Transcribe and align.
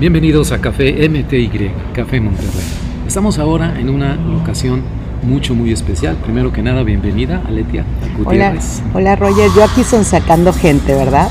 Bienvenidos 0.00 0.52
a 0.52 0.60
Café 0.60 1.08
MTY, 1.08 1.70
Café 1.94 2.20
Monterrey. 2.20 2.64
Estamos 3.06 3.38
ahora 3.38 3.78
en 3.78 3.88
una 3.90 4.18
ocasión 4.40 4.82
mucho, 5.22 5.54
muy 5.54 5.72
especial. 5.72 6.16
Primero 6.16 6.52
que 6.52 6.62
nada, 6.62 6.82
bienvenida, 6.82 7.42
Aletia 7.46 7.84
Hola, 8.24 8.50
Gutiérrez. 8.50 8.82
hola 8.92 9.16
Roger, 9.16 9.50
yo 9.56 9.64
aquí 9.64 9.84
son 9.84 10.04
sacando 10.04 10.52
gente, 10.52 10.92
¿verdad? 10.94 11.28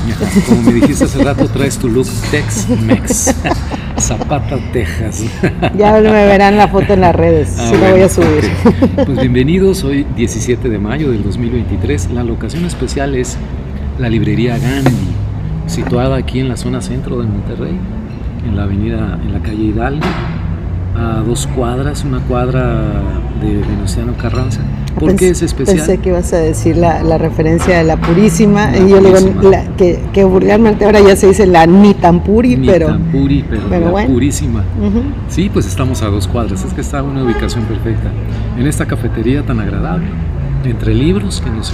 Como 0.48 0.62
me 0.62 0.72
dijiste 0.72 1.04
hace 1.04 1.22
rato, 1.22 1.46
traes 1.48 1.78
tu 1.78 1.88
look 1.88 2.06
Tex-Mex. 2.30 3.34
Zapata, 3.98 4.56
Texas. 4.72 5.24
Ya 5.78 5.92
me 5.92 6.10
verán 6.10 6.56
la 6.56 6.66
foto 6.68 6.94
en 6.94 7.02
las 7.02 7.14
redes, 7.14 7.54
Ah, 7.58 7.70
la 7.72 7.78
bueno, 7.78 7.94
voy 7.94 8.02
a 8.02 8.08
subir. 8.08 8.50
ok. 8.98 9.06
Pues 9.06 9.20
bienvenidos, 9.20 9.84
hoy 9.84 10.04
17 10.16 10.68
de 10.68 10.78
mayo 10.78 11.10
del 11.12 11.22
2023. 11.22 12.10
La 12.10 12.24
locación 12.24 12.64
especial 12.64 13.14
es 13.14 13.36
la 14.00 14.08
librería 14.08 14.58
Gandhi, 14.58 14.90
situada 15.68 16.16
aquí 16.16 16.40
en 16.40 16.48
la 16.48 16.56
zona 16.56 16.80
centro 16.80 17.20
de 17.20 17.28
Monterrey, 17.28 17.78
en 18.46 18.56
la 18.56 18.64
avenida, 18.64 19.18
en 19.24 19.32
la 19.32 19.40
calle 19.40 19.64
Hidalgo, 19.64 20.06
a 20.96 21.22
dos 21.26 21.46
cuadras, 21.48 22.04
una 22.04 22.18
cuadra 22.20 22.80
de 23.40 23.56
Venustiano 23.56 24.12
Carranza. 24.20 24.60
¿Por 24.98 25.16
qué 25.16 25.30
es 25.30 25.42
especial? 25.42 25.76
Pensé 25.78 25.98
que 25.98 26.10
ibas 26.10 26.32
a 26.32 26.36
decir 26.36 26.76
la, 26.76 27.02
la 27.02 27.18
referencia 27.18 27.78
de 27.78 27.82
la 27.84 27.96
purísima, 27.96 28.70
La 28.70 28.78
y 28.78 28.88
yo 28.90 29.00
le 29.00 29.12
digo 29.12 29.50
la- 29.50 29.64
que, 29.76 30.00
que 30.12 30.22
vulgarmente 30.22 30.84
ahora 30.84 31.00
ya 31.00 31.16
se 31.16 31.26
dice 31.26 31.46
la 31.46 31.66
ni 31.66 31.94
tan 31.94 32.22
puri, 32.22 32.56
Ni 32.56 32.68
pero... 32.68 32.86
tan 32.86 33.02
puri, 33.10 33.44
pero, 33.48 33.62
pero 33.68 33.86
la 33.86 33.90
bueno. 33.90 34.10
purísima. 34.14 34.62
Sí, 35.28 35.50
pues 35.52 35.66
estamos 35.66 36.00
a 36.02 36.06
dos 36.06 36.28
cuadras, 36.28 36.64
es 36.64 36.72
que 36.72 36.80
está 36.80 37.02
una 37.02 37.24
ubicación 37.24 37.64
perfecta. 37.64 38.08
En 38.56 38.68
esta 38.68 38.86
cafetería 38.86 39.42
tan 39.42 39.58
agradable, 39.58 40.06
entre 40.64 40.94
libros, 40.94 41.40
que 41.40 41.50
nos, 41.50 41.72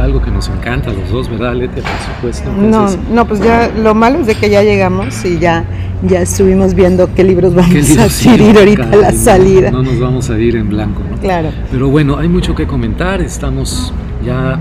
algo 0.00 0.20
que 0.22 0.30
nos 0.30 0.48
encanta 0.48 0.90
a 0.90 0.92
los 0.92 1.10
dos, 1.10 1.28
¿verdad, 1.30 1.54
Letia? 1.54 1.82
Por 1.82 2.14
supuesto. 2.14 2.52
No, 2.52 2.64
Entonces, 2.64 2.98
no, 3.12 3.26
pues 3.26 3.40
ya 3.42 3.70
lo 3.82 3.94
malo 3.94 4.20
es 4.20 4.26
de 4.26 4.34
que 4.34 4.50
ya 4.50 4.62
llegamos 4.62 5.24
y 5.24 5.38
ya, 5.38 5.64
ya 6.06 6.20
estuvimos 6.22 6.74
viendo 6.74 7.12
qué 7.14 7.24
libros 7.24 7.54
vamos 7.54 7.72
¿qué 7.72 8.00
a 8.00 8.04
adquirir 8.04 8.56
ahorita 8.58 8.82
a 8.84 8.96
la 8.96 9.10
Y 9.12 9.14
no- 9.16 9.18
salida. 9.22 9.70
No, 9.70 9.82
nos 9.82 9.98
vamos 10.00 10.30
a 10.30 10.38
ir 10.38 10.56
en 10.56 10.68
blanco, 10.68 11.02
¿no? 11.10 11.16
Claro. 11.18 11.50
Pero 11.70 11.88
bueno, 11.88 12.16
hay 12.18 12.28
mucho 12.28 12.54
que 12.54 12.66
comentar, 12.66 13.20
estamos 13.20 13.92
ya 14.24 14.58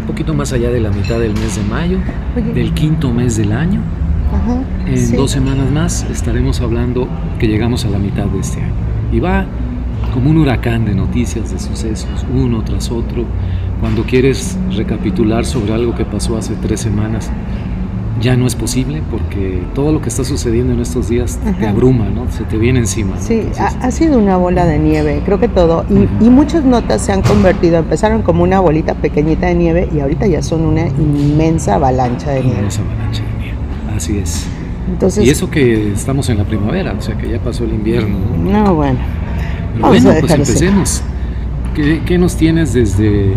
un 0.00 0.06
poquito 0.06 0.34
más 0.34 0.52
allá 0.52 0.70
de 0.70 0.80
la 0.80 0.90
mitad 0.90 1.18
del 1.18 1.32
mes 1.34 1.56
de 1.56 1.62
mayo, 1.64 1.98
Oye. 2.36 2.52
del 2.52 2.72
quinto 2.74 3.10
mes 3.12 3.36
del 3.36 3.52
año. 3.52 3.80
Ajá, 4.32 4.58
En 4.86 4.98
sí. 4.98 5.16
dos 5.16 5.30
semanas 5.30 5.70
más 5.70 6.02
estaremos 6.10 6.60
hablando 6.60 7.08
que 7.38 7.46
llegamos 7.46 7.84
a 7.84 7.88
la 7.90 7.98
mitad 7.98 8.24
de 8.24 8.40
este 8.40 8.60
año. 8.60 8.72
Y 9.12 9.20
va 9.20 9.46
como 10.12 10.30
un 10.30 10.38
huracán 10.38 10.84
de 10.84 10.94
noticias, 10.94 11.52
de 11.52 11.58
sucesos, 11.58 12.26
uno 12.34 12.62
tras 12.64 12.90
otro. 12.90 13.24
Cuando 13.80 14.04
quieres 14.04 14.56
recapitular 14.74 15.44
sobre 15.44 15.72
algo 15.74 15.94
que 15.94 16.04
pasó 16.04 16.36
hace 16.36 16.54
tres 16.54 16.80
semanas, 16.80 17.30
ya 18.20 18.36
no 18.36 18.46
es 18.46 18.54
posible 18.54 19.02
porque 19.10 19.60
todo 19.74 19.92
lo 19.92 20.00
que 20.00 20.08
está 20.08 20.24
sucediendo 20.24 20.72
en 20.72 20.80
estos 20.80 21.08
días 21.08 21.38
te 21.58 21.66
abruma, 21.66 22.06
¿no? 22.08 22.30
Se 22.30 22.44
te 22.44 22.56
viene 22.56 22.78
encima. 22.78 23.18
Sí, 23.18 23.34
Entonces, 23.40 23.60
ha, 23.60 23.86
ha 23.86 23.90
sido 23.90 24.18
una 24.18 24.36
bola 24.36 24.64
de 24.64 24.78
nieve, 24.78 25.20
creo 25.24 25.38
que 25.40 25.48
todo. 25.48 25.84
Y, 25.90 26.24
y 26.24 26.30
muchas 26.30 26.64
notas 26.64 27.02
se 27.02 27.12
han 27.12 27.22
convertido, 27.22 27.78
empezaron 27.78 28.22
como 28.22 28.42
una 28.44 28.60
bolita 28.60 28.94
pequeñita 28.94 29.46
de 29.48 29.54
nieve 29.56 29.88
y 29.94 30.00
ahorita 30.00 30.26
ya 30.26 30.42
son 30.42 30.62
una 30.62 30.86
inmensa 30.86 31.74
avalancha 31.74 32.30
de 32.30 32.44
nieve. 32.44 32.66
esa 32.68 32.82
avalancha 32.82 33.22
de 33.24 33.38
nieve. 33.42 33.58
Así 33.94 34.16
es. 34.18 34.46
Entonces, 34.88 35.24
Y 35.26 35.30
eso 35.30 35.50
que 35.50 35.92
estamos 35.92 36.28
en 36.30 36.38
la 36.38 36.44
primavera, 36.44 36.94
o 36.96 37.00
sea 37.02 37.16
que 37.18 37.28
ya 37.28 37.40
pasó 37.40 37.64
el 37.64 37.72
invierno. 37.74 38.16
¿no? 38.42 38.64
no, 38.64 38.74
bueno. 38.76 38.98
Pero 39.74 39.82
Vamos 39.82 40.04
a 40.04 40.04
bueno, 40.04 40.20
pues 40.20 40.32
empecemos. 40.32 41.02
¿Qué, 41.74 42.00
qué 42.06 42.16
nos 42.18 42.36
tienes 42.36 42.72
desde 42.72 43.34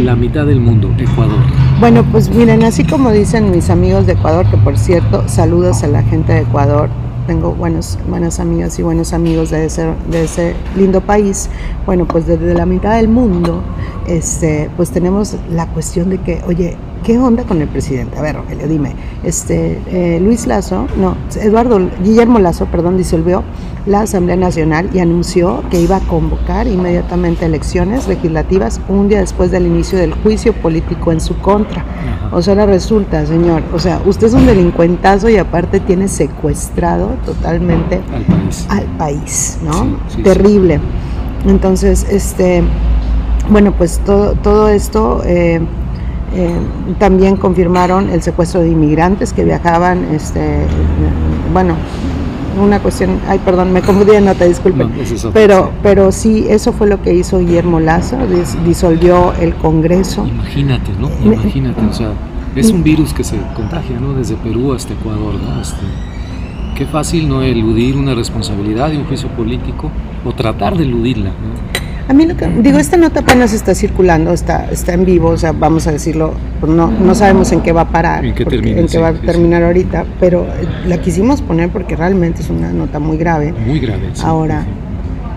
la 0.00 0.16
mitad 0.16 0.46
del 0.46 0.60
mundo, 0.60 0.90
Ecuador? 0.98 1.38
Bueno, 1.80 2.04
pues 2.10 2.28
miren, 2.28 2.64
así 2.64 2.84
como 2.84 3.10
dicen 3.12 3.50
mis 3.50 3.70
amigos 3.70 4.06
de 4.06 4.12
Ecuador, 4.12 4.48
que 4.50 4.56
por 4.56 4.76
cierto, 4.76 5.28
saludos 5.28 5.82
a 5.82 5.88
la 5.88 6.02
gente 6.02 6.32
de 6.32 6.40
Ecuador. 6.40 6.88
Tengo 7.26 7.52
buenos, 7.52 7.98
buenas 8.08 8.40
amigas 8.40 8.78
y 8.78 8.82
buenos 8.82 9.12
amigos 9.12 9.50
de 9.50 9.66
ese, 9.66 9.92
de 10.10 10.24
ese 10.24 10.54
lindo 10.76 11.00
país. 11.02 11.50
Bueno, 11.84 12.06
pues 12.06 12.26
desde 12.26 12.54
la 12.54 12.64
mitad 12.64 12.96
del 12.96 13.08
mundo, 13.08 13.62
este, 14.06 14.70
pues 14.76 14.90
tenemos 14.90 15.36
la 15.50 15.66
cuestión 15.66 16.08
de 16.08 16.18
que, 16.18 16.40
oye, 16.46 16.76
¿qué 17.02 17.18
onda 17.18 17.44
con 17.44 17.60
el 17.62 17.68
presidente? 17.68 18.18
A 18.18 18.22
ver, 18.22 18.36
Rogelio, 18.36 18.66
dime. 18.68 18.94
Este, 19.22 19.80
eh, 19.90 20.20
Luis 20.20 20.46
Lazo, 20.46 20.86
no, 20.96 21.16
Eduardo, 21.40 21.80
Guillermo 22.02 22.38
Lazo, 22.38 22.66
perdón, 22.66 22.96
disolvió 22.96 23.42
la 23.86 24.02
Asamblea 24.02 24.36
Nacional 24.36 24.90
y 24.92 24.98
anunció 24.98 25.62
que 25.70 25.80
iba 25.80 25.96
a 25.96 26.00
convocar 26.00 26.66
inmediatamente 26.66 27.46
elecciones 27.46 28.06
legislativas 28.06 28.80
un 28.88 29.08
día 29.08 29.20
después 29.20 29.50
del 29.50 29.66
inicio 29.66 29.98
del 29.98 30.12
juicio 30.14 30.52
político 30.52 31.10
en 31.12 31.20
su 31.20 31.36
contra. 31.38 31.82
Ajá. 31.82 32.36
O 32.36 32.42
sea, 32.42 32.52
ahora 32.52 32.66
resulta, 32.66 33.24
señor, 33.24 33.62
o 33.72 33.78
sea, 33.78 34.00
usted 34.04 34.26
es 34.26 34.34
un 34.34 34.46
delincuentazo 34.46 35.28
y 35.30 35.36
aparte 35.38 35.80
tiene 35.80 36.08
secuestrado 36.08 37.08
totalmente 37.24 38.00
Al 38.12 38.24
país. 38.24 38.66
al 38.68 38.84
país, 38.98 39.58
¿no? 39.64 39.72
Sí, 40.08 40.16
sí, 40.16 40.22
Terrible. 40.22 40.80
Entonces, 41.46 42.06
este, 42.10 42.62
bueno, 43.50 43.72
pues 43.72 44.00
todo, 44.04 44.34
todo 44.34 44.68
esto 44.68 45.22
eh, 45.24 45.60
eh, 46.38 46.54
también 46.98 47.36
confirmaron 47.36 48.10
el 48.10 48.22
secuestro 48.22 48.60
de 48.60 48.68
inmigrantes 48.70 49.32
que 49.32 49.44
viajaban, 49.44 50.04
este, 50.14 50.60
bueno, 51.52 51.74
una 52.62 52.80
cuestión, 52.80 53.18
ay, 53.28 53.38
perdón, 53.44 53.72
me 53.72 53.82
confundí 53.82 54.12
de 54.12 54.20
nota, 54.20 54.44
disculpen. 54.44 54.90
No, 54.96 55.02
es 55.02 55.26
pero, 55.32 55.66
sí. 55.66 55.70
pero 55.82 56.12
sí, 56.12 56.46
eso 56.48 56.72
fue 56.72 56.86
lo 56.88 57.02
que 57.02 57.12
hizo 57.14 57.38
Guillermo 57.40 57.80
Lazo, 57.80 58.16
dis- 58.16 58.56
disolvió 58.64 59.32
el 59.34 59.54
Congreso. 59.54 60.26
Imagínate, 60.26 60.90
¿no? 61.00 61.08
Imagínate, 61.24 61.80
o 61.84 61.92
sea, 61.92 62.10
es 62.56 62.70
un 62.70 62.82
virus 62.82 63.12
que 63.12 63.22
se 63.24 63.36
contagia, 63.54 63.98
¿no? 64.00 64.14
Desde 64.14 64.34
Perú 64.36 64.72
hasta 64.72 64.92
Ecuador, 64.94 65.34
¿no? 65.34 65.60
Este, 65.60 65.84
qué 66.76 66.86
fácil 66.86 67.28
no 67.28 67.42
eludir 67.42 67.96
una 67.96 68.14
responsabilidad 68.14 68.90
de 68.90 68.98
un 68.98 69.04
juicio 69.04 69.28
político 69.30 69.90
o 70.24 70.32
tratar 70.32 70.76
de 70.76 70.84
eludirla, 70.84 71.30
¿no? 71.30 71.77
A 72.08 72.14
mí 72.14 72.24
lo 72.26 72.36
que 72.36 72.46
digo, 72.48 72.78
esta 72.78 72.96
nota 72.96 73.20
apenas 73.20 73.52
está 73.52 73.74
circulando, 73.74 74.32
está, 74.32 74.70
está 74.70 74.94
en 74.94 75.04
vivo, 75.04 75.28
o 75.28 75.36
sea, 75.36 75.52
vamos 75.52 75.86
a 75.86 75.92
decirlo, 75.92 76.32
pues 76.58 76.72
no, 76.72 76.90
no 76.90 77.14
sabemos 77.14 77.52
en 77.52 77.60
qué 77.60 77.72
va 77.72 77.82
a 77.82 77.88
parar, 77.90 78.24
En 78.24 78.34
qué 78.34 78.44
porque- 78.44 78.56
termina, 78.56 78.80
en 78.80 78.86
qué 78.86 78.92
sí, 78.92 78.98
va 78.98 79.08
a 79.08 79.12
sí, 79.12 79.18
sí. 79.20 79.26
terminar 79.26 79.62
ahorita, 79.62 80.06
pero 80.18 80.46
la 80.86 80.98
quisimos 80.98 81.42
poner 81.42 81.68
porque 81.68 81.96
realmente 81.96 82.40
es 82.40 82.48
una 82.48 82.72
nota 82.72 82.98
muy 82.98 83.18
grave. 83.18 83.52
Muy 83.66 83.78
grave. 83.78 84.08
Ahora. 84.24 84.64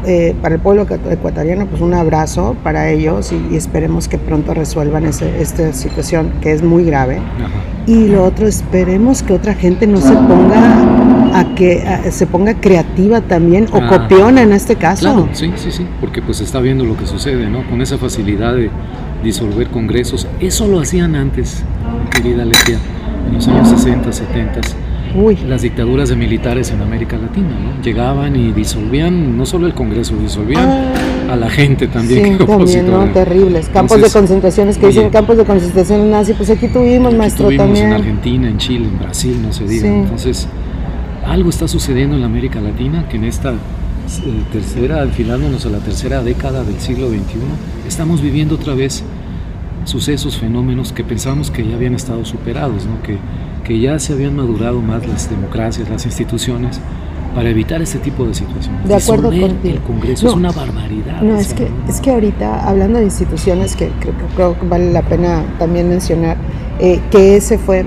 Eh, 0.06 0.34
para 0.42 0.56
el 0.56 0.62
pueblo 0.62 0.88
ecu- 0.88 1.12
ecuatoriano, 1.12 1.68
pues 1.68 1.80
un 1.82 1.94
abrazo 1.94 2.56
para 2.64 2.90
ellos 2.90 3.32
y, 3.32 3.54
y 3.54 3.56
esperemos 3.58 4.08
que 4.08 4.18
pronto 4.18 4.54
resuelvan 4.56 5.06
ese- 5.06 5.40
esta 5.42 5.72
situación 5.74 6.32
que 6.42 6.52
es 6.54 6.64
muy 6.64 6.84
grave. 6.86 7.18
Ajá. 7.18 7.50
Y 7.86 8.08
lo 8.08 8.24
otro, 8.24 8.48
esperemos 8.48 9.22
que 9.22 9.34
otra 9.34 9.54
gente 9.54 9.86
no 9.86 9.98
se 9.98 10.14
ponga 10.14 11.40
a 11.40 11.54
que 11.56 11.84
a- 11.84 12.12
se 12.12 12.26
ponga 12.26 12.56
creativa 12.56 13.22
también 13.22 13.68
o 13.72 13.78
Ah. 13.78 13.88
copiona 13.90 14.42
en 14.42 14.54
este 14.54 14.76
caso. 14.76 15.02
Claro, 15.14 15.30
sí, 15.34 15.52
sí, 15.56 15.72
sí, 15.72 15.86
porque 16.00 16.22
pues 16.24 16.42
está 16.42 16.60
viendo 16.60 16.84
lo 16.84 16.98
que 16.98 17.06
sucede, 17.06 17.48
¿no? 17.50 17.64
Con 17.70 17.82
esa 17.82 17.98
facilidad 18.00 18.56
de 18.56 18.70
disolver 19.24 19.68
congresos. 19.68 20.28
Eso 20.40 20.68
lo 20.68 20.80
hacían 20.80 21.16
antes, 21.16 21.64
querida 22.10 22.44
Letia, 22.44 22.80
en 23.28 23.36
los 23.36 23.48
años 23.48 23.70
60, 23.70 24.12
70, 24.12 24.62
Uy, 25.16 25.38
las 25.48 25.62
dictaduras 25.62 26.10
de 26.10 26.16
militares 26.16 26.72
en 26.72 26.82
América 26.82 27.18
Latina, 27.18 27.50
¿no? 27.50 27.84
Llegaban 27.84 28.36
y 28.36 28.52
disolvían 28.52 29.38
no 29.38 29.46
solo 29.46 29.68
el 29.68 29.74
Congreso, 29.74 30.16
disolvían 30.16 30.92
a 31.30 31.36
la 31.36 31.50
gente 31.50 31.88
también. 31.88 32.20
Ah. 32.20 32.28
sí, 32.32 32.38
que 32.38 32.46
también, 32.46 32.92
¿no? 32.92 33.06
Terribles. 33.12 33.70
Campos 33.70 33.98
Entonces, 33.98 34.14
de 34.14 34.20
concentraciones 34.20 34.78
que 34.78 34.86
oye, 34.86 34.96
dicen 34.96 35.12
campos 35.12 35.38
de 35.38 35.46
concentración 35.46 36.12
nazi, 36.12 36.34
pues 36.34 36.50
aquí 36.50 36.68
tuvimos, 36.68 37.10
Aquí 37.10 37.18
maestro, 37.18 37.46
tuvimos 37.46 37.66
también. 37.66 37.88
en 37.88 37.94
Argentina, 37.94 38.50
en 38.50 38.58
Chile, 38.58 38.88
en 38.88 39.00
Brasil, 39.00 39.42
no 39.42 39.52
se 39.52 39.66
diga. 39.66 39.88
Sí. 39.88 39.88
Entonces, 39.88 40.48
algo 41.26 41.50
está 41.50 41.68
sucediendo 41.68 42.16
en 42.16 42.22
la 42.22 42.28
América 42.28 42.62
Latina 42.62 43.06
que 43.10 43.18
en 43.18 43.26
esta 43.26 43.52
eh, 43.52 43.56
tercera, 44.52 45.04
enfilándonos 45.04 45.66
a 45.66 45.70
la 45.70 45.80
tercera 45.80 46.24
década 46.24 46.64
del 46.64 46.80
siglo 46.80 47.10
XXI, 47.10 47.18
estamos 47.88 48.22
viviendo 48.22 48.56
otra 48.56 48.74
vez 48.74 49.04
sucesos, 49.86 50.38
fenómenos 50.38 50.94
que 50.94 51.04
pensábamos 51.04 51.52
que 51.52 51.68
ya 51.68 51.76
habían 51.76 51.96
estado 51.96 52.26
superados, 52.26 52.86
¿no? 52.86 53.02
que, 53.04 53.18
que 53.72 53.80
ya 53.80 53.98
se 54.00 54.12
habían 54.12 54.36
madurado 54.36 54.82
más 54.82 55.08
las 55.08 55.30
democracias, 55.30 55.88
las 55.90 56.06
instituciones, 56.06 56.82
para 57.34 57.50
evitar 57.50 57.82
este 57.82 58.00
tipo 58.00 58.26
de 58.26 58.34
situaciones. 58.34 58.86
De 58.86 58.96
acuerdo 58.96 59.30
contigo. 59.30 59.76
El 59.76 59.80
Congreso 59.80 60.26
No. 60.26 60.32
es 60.32 60.38
una 60.38 60.52
barbaridad. 60.52 61.22
No, 61.22 61.38
es 61.38 61.48
sea, 61.48 61.56
que, 61.56 61.70
¿no? 61.70 61.88
es 61.90 62.02
que 62.02 62.12
ahorita, 62.12 62.68
hablando 62.68 63.00
de 63.00 63.06
instituciones, 63.06 63.78
que 63.78 63.88
creo, 64.02 64.12
que- 64.18 64.36
creo 64.36 64.60
que 64.60 64.68
vale 64.68 64.92
la 64.92 65.02
pena 65.04 65.46
también 65.58 65.88
mencionar, 65.88 66.36
eh, 66.80 67.00
que 67.12 67.36
ese 67.36 67.58
fue, 67.58 67.80
eh, 67.82 67.86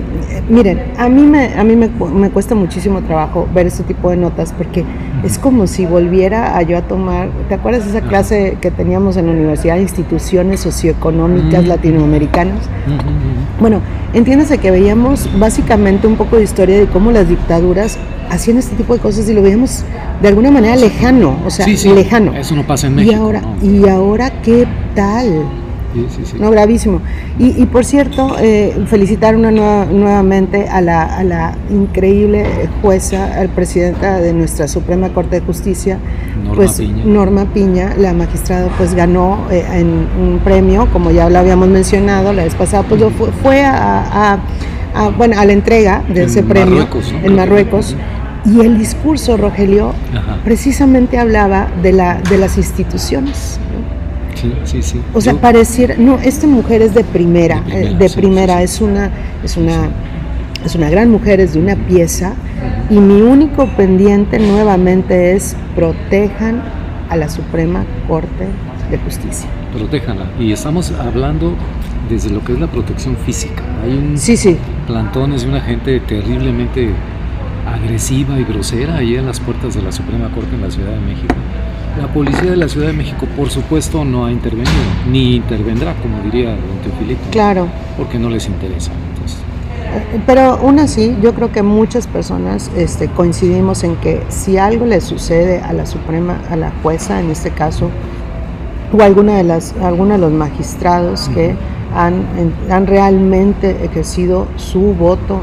miren, 0.49 0.81
a 0.97 1.09
mí, 1.09 1.21
me, 1.23 1.53
a 1.55 1.63
mí 1.63 1.75
me, 1.75 1.89
me 1.89 2.29
cuesta 2.29 2.55
muchísimo 2.55 3.01
trabajo 3.01 3.47
ver 3.53 3.67
este 3.67 3.83
tipo 3.83 4.09
de 4.09 4.17
notas 4.17 4.53
porque 4.53 4.85
es 5.23 5.37
como 5.37 5.67
si 5.67 5.85
volviera 5.85 6.55
a 6.57 6.61
yo 6.61 6.77
a 6.77 6.81
tomar, 6.81 7.29
¿te 7.49 7.55
acuerdas 7.55 7.83
de 7.83 7.97
esa 7.97 8.07
clase 8.07 8.57
que 8.61 8.71
teníamos 8.71 9.17
en 9.17 9.25
la 9.25 9.33
universidad, 9.33 9.77
instituciones 9.77 10.59
socioeconómicas 10.61 11.65
latinoamericanas? 11.65 12.59
Bueno, 13.59 13.81
entiéndase 14.13 14.57
que 14.59 14.71
veíamos 14.71 15.29
básicamente 15.39 16.07
un 16.07 16.15
poco 16.15 16.37
de 16.37 16.43
historia 16.43 16.77
de 16.77 16.85
cómo 16.87 17.11
las 17.11 17.27
dictaduras 17.27 17.97
hacían 18.29 18.57
este 18.57 18.75
tipo 18.75 18.93
de 18.93 18.99
cosas 18.99 19.27
y 19.29 19.33
lo 19.33 19.41
veíamos 19.41 19.83
de 20.21 20.27
alguna 20.27 20.51
manera 20.51 20.75
lejano, 20.75 21.37
o 21.45 21.49
sea, 21.49 21.65
Sí, 21.65 21.75
sí, 21.77 21.89
lejano. 21.89 22.33
Eso 22.35 22.55
no 22.55 22.63
pasa 22.63 22.87
en 22.87 22.95
México. 22.95 23.13
y 23.13 23.15
ahora, 23.15 23.41
¿no? 23.41 23.55
y 23.61 23.87
ahora 23.89 24.29
qué 24.41 24.65
tal? 24.95 25.43
Sí, 25.95 26.05
sí, 26.15 26.21
sí. 26.25 26.37
No, 26.39 26.51
gravísimo. 26.51 26.99
Y, 27.39 27.61
y 27.61 27.65
por 27.67 27.85
cierto, 27.85 28.35
eh, 28.39 28.75
felicitar 28.87 29.35
una 29.35 29.49
nueva- 29.49 29.85
nuevamente 29.85 30.67
a 30.67 30.81
la, 30.81 31.03
a 31.03 31.23
la 31.23 31.55
increíble 31.69 32.45
jueza, 32.81 33.33
al 33.39 33.49
presidenta 33.49 34.19
de 34.19 34.33
nuestra 34.33 34.67
Suprema 34.67 35.09
Corte 35.09 35.39
de 35.39 35.45
Justicia, 35.45 35.97
Norma 36.43 36.55
pues 36.55 36.73
Piña. 36.73 37.05
Norma 37.05 37.45
Piña, 37.53 37.93
la 37.97 38.13
magistrada, 38.13 38.67
pues 38.77 38.93
ganó 38.93 39.47
eh, 39.49 39.65
en 39.73 39.87
un 40.21 40.39
premio, 40.43 40.87
como 40.91 41.11
ya 41.11 41.29
lo 41.29 41.39
habíamos 41.39 41.69
mencionado 41.69 42.33
la 42.33 42.43
vez 42.43 42.55
pasada, 42.55 42.83
pues 42.83 42.99
lo 42.99 43.09
fue, 43.11 43.31
fue 43.41 43.63
a, 43.63 44.33
a- 44.33 44.39
a, 44.93 45.09
bueno, 45.09 45.39
a 45.39 45.45
la 45.45 45.53
entrega 45.53 46.03
de 46.07 46.21
En 46.23 46.29
ese 46.29 46.43
premio 46.43 46.75
Marruecos, 46.75 47.11
¿no? 47.13 47.19
en 47.27 47.35
Marruecos. 47.35 47.95
Y 48.45 48.59
el 48.61 48.77
discurso, 48.77 49.37
Rogelio, 49.37 49.91
Ajá. 50.13 50.37
precisamente 50.43 51.17
hablaba 51.17 51.67
de, 51.81 51.93
la, 51.93 52.19
de 52.29 52.37
las 52.37 52.57
instituciones. 52.57 53.59
¿no? 53.71 53.94
Sí, 54.63 54.81
sí, 54.81 54.81
sí. 54.83 55.01
O 55.13 55.21
sea, 55.21 55.33
Yo- 55.33 55.39
pareciera, 55.39 55.95
no, 55.97 56.19
esta 56.19 56.47
mujer 56.47 56.81
es 56.81 56.93
de 56.93 57.03
primera, 57.03 57.61
De 57.61 57.69
eh, 57.71 57.73
primera, 57.81 57.97
de 57.99 58.09
sí, 58.09 58.15
primera, 58.17 58.53
sí, 58.55 58.59
sí. 58.59 58.63
es 58.75 58.81
una, 58.81 59.11
es 59.43 59.57
una, 59.57 59.89
es 60.65 60.75
una 60.75 60.89
gran 60.89 61.09
mujer, 61.11 61.39
es 61.39 61.53
de 61.53 61.59
una 61.59 61.75
pieza, 61.75 62.33
y 62.89 62.95
mi 62.99 63.21
único 63.21 63.67
pendiente 63.75 64.39
nuevamente 64.39 65.33
es 65.35 65.55
protejan 65.75 66.61
a 67.09 67.15
la 67.15 67.29
Suprema 67.29 67.83
Corte 68.07 68.47
de 68.91 68.97
Justicia. 68.99 69.49
protéjanla. 69.73 70.25
Y 70.39 70.51
estamos 70.51 70.91
hablando 70.91 71.53
desde 72.09 72.29
lo 72.29 72.43
que 72.43 72.53
es 72.53 72.59
la 72.59 72.67
protección 72.67 73.15
física. 73.25 73.63
Hay 73.83 73.91
un 73.97 74.17
Sí, 74.17 74.37
sí, 74.37 74.57
plantones 74.87 75.41
de 75.43 75.49
una 75.49 75.61
gente 75.61 75.99
terriblemente 76.01 76.89
agresiva 77.67 78.39
y 78.39 78.43
grosera 78.43 78.97
ahí 78.97 79.15
en 79.15 79.25
las 79.25 79.39
puertas 79.39 79.73
de 79.75 79.81
la 79.81 79.91
Suprema 79.91 80.29
Corte 80.29 80.53
en 80.55 80.61
la 80.61 80.69
Ciudad 80.71 80.91
de 80.91 80.99
México. 80.99 81.33
La 81.99 82.07
policía 82.07 82.51
de 82.51 82.57
la 82.57 82.67
Ciudad 82.67 82.87
de 82.87 82.93
México, 82.93 83.25
por 83.37 83.49
supuesto, 83.49 84.03
no 84.03 84.25
ha 84.25 84.31
intervenido, 84.31 84.71
ni 85.09 85.35
intervendrá, 85.37 85.93
como 86.01 86.21
diría 86.23 86.49
don 86.51 86.77
Teofilito, 86.83 87.21
claro. 87.31 87.67
porque 87.97 88.19
no 88.19 88.29
les 88.29 88.47
interesa. 88.47 88.91
Entonces, 89.13 89.37
Eh, 89.95 90.19
Pero 90.25 90.41
aún 90.41 90.79
así, 90.79 91.15
yo 91.21 91.33
creo 91.33 91.51
que 91.53 91.61
muchas 91.63 92.05
personas 92.07 92.69
este, 92.75 93.07
coincidimos 93.07 93.83
en 93.85 93.95
que 93.97 94.21
si 94.27 94.57
algo 94.57 94.85
le 94.85 94.99
sucede 94.99 95.61
a 95.61 95.71
la 95.71 95.85
Suprema, 95.85 96.41
a 96.49 96.55
la 96.57 96.71
jueza 96.83 97.19
en 97.21 97.31
este 97.31 97.51
caso, 97.51 97.89
o 98.91 99.01
a 99.01 99.05
alguna 99.05 99.37
de 99.37 99.43
las, 99.43 99.73
a 99.81 99.87
alguno 99.87 100.13
de 100.13 100.19
los 100.19 100.31
magistrados 100.33 101.29
que 101.29 101.55
han, 101.95 102.25
han 102.69 102.87
realmente 102.87 103.85
ejercido 103.85 104.47
su 104.57 104.93
voto 104.95 105.39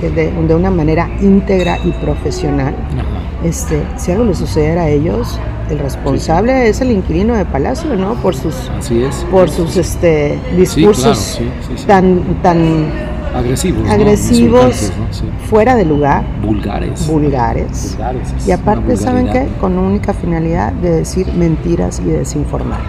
que 0.00 0.10
de, 0.10 0.32
de 0.32 0.54
una 0.54 0.70
manera 0.72 1.08
íntegra 1.20 1.78
y 1.84 1.92
profesional, 1.92 2.74
ajá. 2.98 3.46
este, 3.48 3.82
si 3.96 4.10
algo 4.10 4.24
le 4.24 4.34
sucediera 4.34 4.82
a 4.82 4.88
ellos, 4.88 5.38
el 5.70 5.78
responsable 5.78 6.68
es 6.68 6.80
el 6.80 6.90
inquilino 6.90 7.34
de 7.34 7.44
Palacio, 7.44 7.94
¿no? 7.96 8.14
Por 8.14 8.34
sus, 8.34 8.54
Así 8.78 9.02
es. 9.02 9.24
por 9.30 9.48
sus 9.50 9.76
este, 9.76 10.38
discursos 10.56 11.18
sí, 11.18 11.48
sí, 11.66 11.74
sí. 11.76 11.86
tan, 11.86 12.22
tan 12.42 12.90
agresivos. 13.34 13.88
agresivos, 13.88 14.92
¿no? 14.98 15.12
Sí. 15.12 15.24
fuera 15.48 15.74
de 15.76 15.84
lugar, 15.84 16.24
Vulgares. 16.42 17.06
vulgares. 17.06 17.96
Vulgares, 17.96 18.32
es 18.38 18.48
Y 18.48 18.52
aparte, 18.52 18.96
¿saben 18.96 19.30
qué? 19.30 19.48
Con 19.60 19.78
única 19.78 20.12
finalidad 20.12 20.72
de 20.72 20.90
decir 20.90 21.26
mentiras 21.32 22.00
y 22.04 22.10
desinformar. 22.10 22.80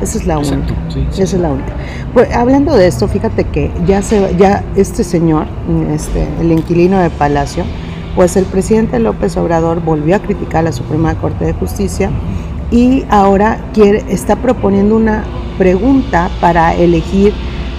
Esa 0.00 0.18
es 0.18 0.26
la 0.26 0.38
única. 0.38 0.56
Exacto, 0.56 0.74
sí, 0.88 1.06
sí. 1.12 1.22
Esa 1.22 1.36
es 1.36 1.42
la 1.42 1.50
única. 1.50 1.72
Pues, 2.12 2.34
hablando 2.34 2.74
de 2.74 2.88
esto, 2.88 3.06
fíjate 3.06 3.44
que 3.44 3.70
ya 3.86 4.02
se 4.02 4.34
ya 4.36 4.64
este 4.74 5.04
señor, 5.04 5.46
este, 5.92 6.26
el 6.40 6.50
inquilino 6.50 6.98
de 6.98 7.08
Palacio, 7.10 7.64
pues 8.14 8.36
el 8.36 8.44
presidente 8.44 8.98
López 8.98 9.36
Obrador 9.36 9.80
volvió 9.80 10.16
a 10.16 10.18
criticar 10.18 10.60
a 10.60 10.62
la 10.62 10.72
Suprema 10.72 11.14
Corte 11.14 11.44
de 11.44 11.52
Justicia 11.52 12.10
y 12.70 13.04
ahora 13.10 13.58
quiere, 13.72 14.04
está 14.08 14.36
proponiendo 14.36 14.96
una 14.96 15.24
pregunta 15.58 16.30
para 16.40 16.74
elegir 16.74 17.32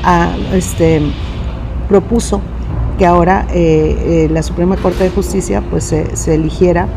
a 0.03 0.35
este 0.53 1.01
propuso 1.87 2.41
que 2.97 3.05
ahora 3.05 3.47
eh, 3.51 4.25
eh, 4.25 4.29
la 4.31 4.43
Suprema 4.43 4.77
Corte 4.77 5.03
de 5.03 5.09
Justicia 5.09 5.63
pues 5.69 5.83
se, 5.83 6.15
se 6.15 6.35
eligiera 6.35 6.87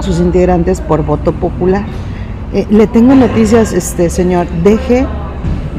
sus 0.00 0.18
integrantes 0.18 0.80
por 0.80 1.04
voto 1.04 1.32
popular. 1.32 1.84
Eh, 2.52 2.66
le 2.70 2.86
tengo 2.86 3.14
noticias, 3.14 3.72
este 3.72 4.10
señor, 4.10 4.48
deje 4.64 5.06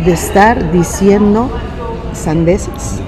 de 0.06 0.14
estar 0.14 0.72
diciendo 0.72 1.50
sandeces. 2.14 3.02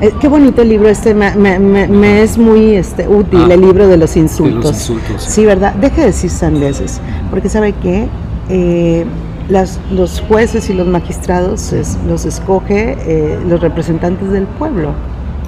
Eh, 0.00 0.12
qué 0.20 0.28
bonito 0.28 0.62
el 0.62 0.68
libro 0.68 0.88
este, 0.88 1.14
me, 1.14 1.34
me- 1.34 1.58
me- 1.58 1.88
me 1.88 2.22
es 2.22 2.36
muy 2.38 2.74
este, 2.74 3.08
útil, 3.08 3.40
Ah, 3.48 3.54
el 3.54 3.60
libro 3.62 3.86
de 3.88 3.96
los 3.96 4.16
insultos. 4.16 4.56
De 4.64 4.68
los 4.70 4.76
insultos. 4.76 5.22
Sí, 5.22 5.44
¿verdad? 5.44 5.74
Deje 5.74 6.00
de 6.02 6.06
decir 6.08 6.30
sandeces, 6.30 7.00
porque 7.30 7.48
sabe 7.48 7.72
que 7.72 8.08
las, 9.48 9.78
los 9.92 10.20
jueces 10.28 10.68
y 10.70 10.74
los 10.74 10.86
magistrados 10.86 11.72
es- 11.72 11.96
los 12.08 12.24
escoge 12.24 12.96
eh, 13.00 13.38
los 13.48 13.60
representantes 13.60 14.30
del 14.30 14.44
pueblo. 14.44 14.90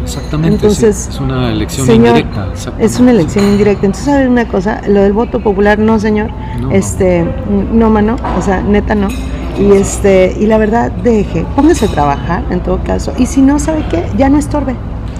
Exactamente. 0.02 0.54
Entonces, 0.54 0.96
sí. 0.96 1.10
Es 1.10 1.20
una 1.20 1.50
elección 1.52 1.86
señor, 1.86 2.16
indirecta. 2.18 2.48
Es 2.78 2.98
una 3.00 3.10
elección 3.10 3.44
indirecta. 3.46 3.84
Entonces, 3.86 4.04
¿sabe 4.06 4.28
una 4.28 4.46
cosa? 4.46 4.80
Lo 4.88 5.02
del 5.02 5.12
voto 5.12 5.40
popular, 5.40 5.78
no, 5.78 5.98
señor. 5.98 6.30
No. 6.60 6.70
este, 6.70 7.24
no, 7.72 7.90
mano. 7.90 8.16
O 8.38 8.42
sea, 8.42 8.62
neta, 8.62 8.94
no. 8.94 9.08
Y 9.58 9.72
este, 9.72 10.36
y 10.38 10.46
la 10.46 10.58
verdad, 10.58 10.90
deje, 10.92 11.44
póngase 11.56 11.86
a 11.86 11.88
trabajar 11.88 12.44
en 12.50 12.60
todo 12.60 12.78
caso. 12.84 13.12
Y 13.18 13.26
si 13.26 13.40
no, 13.40 13.58
¿sabe 13.58 13.84
qué? 13.90 14.04
Ya 14.16 14.28
no 14.28 14.38
estorbe. 14.38 14.74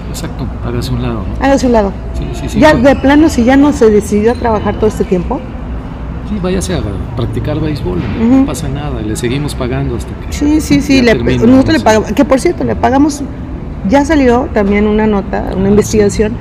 Exacto, 0.09 0.45
hágase 0.65 0.91
un 0.91 1.01
lado. 1.01 1.15
¿no? 1.15 1.45
Hágase 1.45 1.65
un 1.67 1.73
lado. 1.73 1.91
Sí, 2.17 2.23
sí, 2.33 2.49
sí. 2.49 2.59
ya 2.59 2.73
no- 2.73 2.87
de 2.87 2.95
plano, 2.95 3.29
si 3.29 3.43
ya 3.43 3.57
no 3.57 3.73
se 3.73 3.89
decidió 3.89 4.31
a 4.31 4.35
trabajar 4.35 4.75
todo 4.75 4.87
este 4.87 5.03
tiempo, 5.03 5.39
sí, 6.29 6.35
váyase 6.41 6.73
a 6.75 6.79
practicar 7.15 7.59
béisbol, 7.59 7.99
no 8.19 8.45
pasa 8.45 8.67
nada, 8.69 9.01
le 9.01 9.15
seguimos 9.15 9.55
pagando 9.55 9.95
hasta 9.97 10.09
que. 10.25 10.33
Sí, 10.33 10.61
sí, 10.61 10.81
sí. 10.81 11.01
le- 11.01 11.15
nosotros 11.15 11.77
le 11.77 11.83
pagamos, 11.83 12.11
que 12.13 12.25
por 12.25 12.39
cierto, 12.39 12.63
le 12.63 12.75
pagamos, 12.75 13.21
ya 13.89 14.03
salió 14.05 14.47
también 14.53 14.87
una 14.87 15.05
nota, 15.05 15.51
una 15.55 15.67
Ah, 15.67 15.71
investigación, 15.71 16.33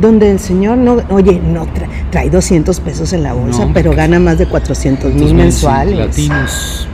donde 0.00 0.30
el 0.30 0.38
señor 0.38 0.76
no, 0.78 0.98
oye, 1.10 1.40
no 1.40 1.64
tra- 1.64 1.88
trae 2.10 2.28
200 2.30 2.80
pesos 2.80 3.12
en 3.12 3.22
la 3.22 3.32
bolsa, 3.32 3.64
No, 3.66 3.72
pero 3.72 3.92
gana 3.94 4.18
más 4.20 4.36
de 4.38 4.46
400 4.46 5.12
mil 5.14 5.34
mensuales. 5.34 5.96
Latinos 5.98 6.86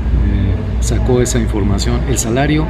sacó 0.82 1.20
esa 1.20 1.38
información. 1.38 2.00
El 2.08 2.18
salario 2.18 2.66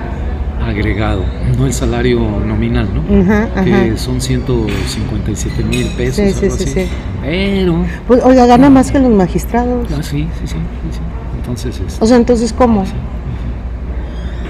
agregado, 0.60 1.24
no 1.58 1.66
el 1.66 1.72
salario 1.72 2.20
nominal, 2.20 2.88
¿no? 2.94 3.22
Ajá, 3.22 3.48
ajá. 3.54 3.64
Que 3.64 3.96
son 3.96 4.20
157 4.20 5.64
mil 5.64 5.88
pesos. 5.88 6.16
Sí, 6.16 6.30
sí, 6.32 6.44
algo 6.44 6.56
sí, 6.56 6.64
así. 6.64 6.72
sí. 6.72 6.88
Pero. 7.22 7.84
Pues, 8.06 8.22
oiga, 8.22 8.46
gana 8.46 8.70
más 8.70 8.90
que 8.92 8.98
los 8.98 9.10
magistrados. 9.10 9.88
Ah, 9.90 10.02
sí, 10.02 10.28
sí, 10.40 10.46
sí. 10.46 10.56
Entonces, 11.38 11.80
es, 11.80 12.00
O 12.00 12.06
sea, 12.06 12.16
entonces, 12.16 12.52
¿cómo? 12.52 12.84
sí, 12.86 12.92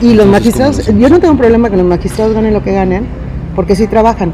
Y 0.03 0.15
los 0.15 0.27
magistrados, 0.27 0.81
¿cómo 0.85 0.99
lo 0.99 1.03
yo 1.03 1.09
no 1.09 1.21
tengo 1.21 1.37
problema 1.37 1.71
que 1.71 1.77
los 1.77 1.87
magistrados 1.87 2.35
ganen 2.35 2.53
lo 2.53 2.63
que 2.63 2.73
ganen, 2.73 3.07
porque 3.57 3.75
sí 3.75 3.87
trabajan. 3.87 4.33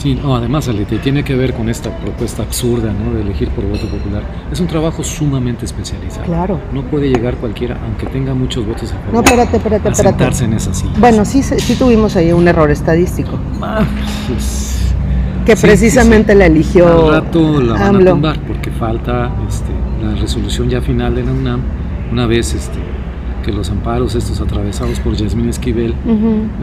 Sí, 0.00 0.14
no, 0.14 0.34
además, 0.34 0.66
Ale, 0.66 0.86
te 0.86 0.96
tiene 0.98 1.22
que 1.22 1.34
ver 1.34 1.52
con 1.52 1.68
esta 1.68 1.94
propuesta 1.98 2.42
absurda, 2.42 2.90
¿no? 2.90 3.12
De 3.14 3.20
elegir 3.20 3.50
por 3.50 3.64
voto 3.66 3.86
popular. 3.86 4.22
Es 4.50 4.58
un 4.58 4.66
trabajo 4.66 5.04
sumamente 5.04 5.66
especializado. 5.66 6.24
Claro. 6.24 6.58
No 6.72 6.82
puede 6.84 7.08
llegar 7.10 7.34
cualquiera, 7.36 7.76
aunque 7.84 8.06
tenga 8.06 8.32
muchos 8.32 8.66
votos 8.66 8.90
a 8.92 8.94
favor. 8.96 9.12
No, 9.12 9.20
espérate, 9.20 9.58
espérate, 9.58 9.88
a 9.88 9.90
espérate. 9.92 10.18
sentarse 10.18 10.44
en 10.46 10.52
esa 10.54 10.72
silla. 10.72 10.92
Bueno, 10.98 11.26
sí, 11.26 11.42
sí 11.42 11.74
tuvimos 11.74 12.16
ahí 12.16 12.32
un 12.32 12.48
error 12.48 12.70
estadístico, 12.70 13.38
Ah, 13.60 13.84
pues, 14.26 14.94
que 15.44 15.54
Sí, 15.54 15.66
precisamente 15.66 16.32
sí, 16.32 16.32
sí. 16.32 16.38
la 16.38 16.46
eligió 16.46 17.10
Al 17.12 17.22
rato 17.22 17.60
la 17.60 17.72
van 17.74 17.96
a 17.96 18.10
tumbar 18.10 18.40
porque 18.46 18.70
falta 18.70 19.30
este, 19.46 19.70
la 20.02 20.14
resolución 20.18 20.70
ya 20.70 20.80
final 20.80 21.14
de 21.14 21.24
la 21.24 21.32
UNAM 21.32 21.60
una 22.10 22.24
vez 22.26 22.54
este, 22.54 22.78
que 23.42 23.52
los 23.52 23.70
amparos 23.70 24.14
estos 24.14 24.40
atravesados 24.40 25.00
por 25.00 25.14
Yasmín 25.14 25.48
Esquivel 25.48 25.94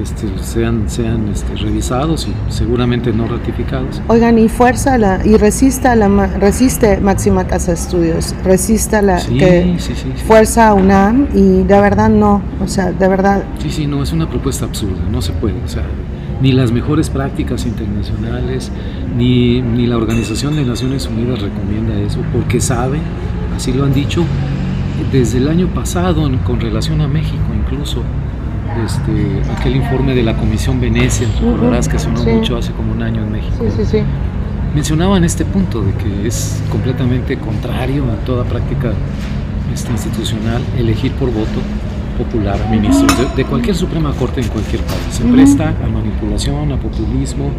este, 0.01 0.27
sean, 0.41 0.89
sean 0.89 1.29
este, 1.29 1.55
revisados 1.55 2.27
y 2.27 2.51
seguramente 2.51 3.11
no 3.11 3.27
ratificados. 3.27 4.01
Oigan, 4.07 4.37
y 4.39 4.49
fuerza 4.49 4.97
la, 4.97 5.25
y 5.25 5.37
resista 5.37 5.95
la 5.95 6.07
resiste 6.39 6.99
Máxima 6.99 7.45
Casa 7.45 7.73
Estudios, 7.73 8.35
resista 8.43 9.01
la 9.01 9.19
Sí, 9.19 9.37
que 9.37 9.75
sí, 9.79 9.93
sí, 9.95 10.11
fuerza 10.25 10.69
a 10.69 10.73
UNAM 10.73 11.27
y 11.33 11.63
de 11.63 11.81
verdad 11.81 12.09
no, 12.09 12.41
o 12.63 12.67
sea, 12.67 12.91
de 12.91 13.07
verdad 13.07 13.43
Sí, 13.59 13.71
sí, 13.71 13.87
no, 13.87 14.03
es 14.03 14.11
una 14.11 14.29
propuesta 14.29 14.65
absurda, 14.65 15.01
no 15.11 15.21
se 15.21 15.33
puede. 15.33 15.55
O 15.63 15.67
sea, 15.67 15.83
ni 16.41 16.51
las 16.51 16.71
mejores 16.71 17.09
prácticas 17.09 17.65
internacionales, 17.65 18.71
ni, 19.15 19.61
ni 19.61 19.87
la 19.87 19.97
Organización 19.97 20.55
de 20.55 20.63
Naciones 20.65 21.07
Unidas 21.07 21.41
recomienda 21.41 21.99
eso, 21.99 22.19
porque 22.31 22.61
sabe, 22.61 22.99
así 23.55 23.73
lo 23.73 23.85
han 23.85 23.93
dicho, 23.93 24.23
desde 25.11 25.37
el 25.39 25.47
año 25.47 25.67
pasado 25.67 26.25
en- 26.27 26.37
con 26.39 26.59
relación 26.59 27.01
a 27.01 27.07
México 27.07 27.43
incluso, 27.55 28.01
este, 28.85 29.51
aquel 29.57 29.75
informe 29.77 30.13
de 30.13 30.23
la 30.23 30.35
Comisión 30.35 30.79
Venecia, 30.79 31.27
recordarás 31.41 31.87
que 31.87 31.97
sonó 31.99 32.17
sí. 32.19 32.29
mucho 32.29 32.57
hace 32.57 32.71
como 32.73 32.91
un 32.91 33.01
año 33.01 33.23
en 33.23 33.31
México, 33.31 33.55
sí, 33.59 33.83
sí, 33.83 33.85
sí. 33.85 33.97
mencionaban 34.75 35.23
este 35.23 35.45
punto 35.45 35.81
de 35.81 35.93
que 35.93 36.27
es 36.27 36.61
completamente 36.71 37.37
contrario 37.37 38.03
a 38.11 38.15
toda 38.25 38.43
práctica 38.43 38.93
este, 39.73 39.91
institucional 39.91 40.61
elegir 40.77 41.11
por 41.13 41.31
voto 41.31 41.59
popular 42.17 42.57
ministros 42.71 43.17
de, 43.17 43.25
de 43.35 43.45
cualquier 43.45 43.75
Suprema 43.75 44.11
Corte 44.13 44.41
en 44.41 44.47
cualquier 44.47 44.81
país. 44.81 45.01
Se 45.11 45.23
presta 45.23 45.69
a 45.69 45.87
manipulación, 45.87 46.71
a 46.71 46.77
populismo, 46.77 47.51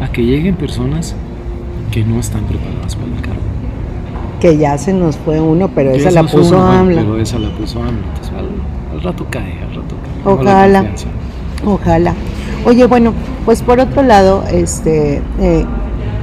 a 0.00 0.08
que 0.10 0.24
lleguen 0.24 0.54
personas 0.56 1.14
que 1.90 2.02
no 2.04 2.18
están 2.18 2.44
preparadas 2.44 2.96
para 2.96 3.14
el 3.14 3.20
cargo. 3.20 3.40
Que 4.40 4.56
ya 4.56 4.78
se 4.78 4.92
nos 4.92 5.16
fue 5.16 5.40
uno, 5.40 5.68
pero 5.74 5.90
esa 5.90 6.10
la 6.10 6.22
puso 6.22 6.56
uno, 6.56 6.70
AMLO. 6.70 6.96
Pero 6.96 7.18
esa 7.18 7.38
la 7.38 7.50
puso 7.50 7.80
AMLO. 7.80 8.02
Entonces, 8.08 8.32
al, 8.36 8.96
al 8.96 9.02
rato 9.02 9.26
cae, 9.30 9.58
al 9.62 9.74
rato 9.74 9.94
Ojalá. 10.24 10.84
Ojalá. 11.64 12.14
Oye, 12.64 12.86
bueno, 12.86 13.12
pues 13.44 13.62
por 13.62 13.80
otro 13.80 14.02
lado, 14.02 14.44
este, 14.52 15.22
eh, 15.40 15.64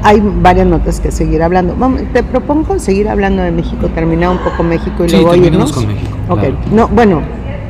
hay 0.04 0.22
varias 0.42 0.68
notas 0.68 1.00
que 1.00 1.12
seguir 1.12 1.42
hablando. 1.44 1.76
Vamos, 1.78 2.02
te 2.14 2.24
propongo 2.24 2.80
seguir 2.80 3.10
hablando 3.10 3.42
de 3.42 3.52
México, 3.52 3.88
terminar 3.90 4.30
un 4.30 4.38
poco 4.38 4.64
México 4.64 5.04
y 5.06 5.10
Sí, 5.10 5.16
luego 5.18 5.36
irnos. 5.36 5.72
con 5.74 5.88
México, 5.88 6.10
Ok, 6.30 6.40
claro. 6.40 6.56
no, 6.72 6.88
bueno, 6.90 7.22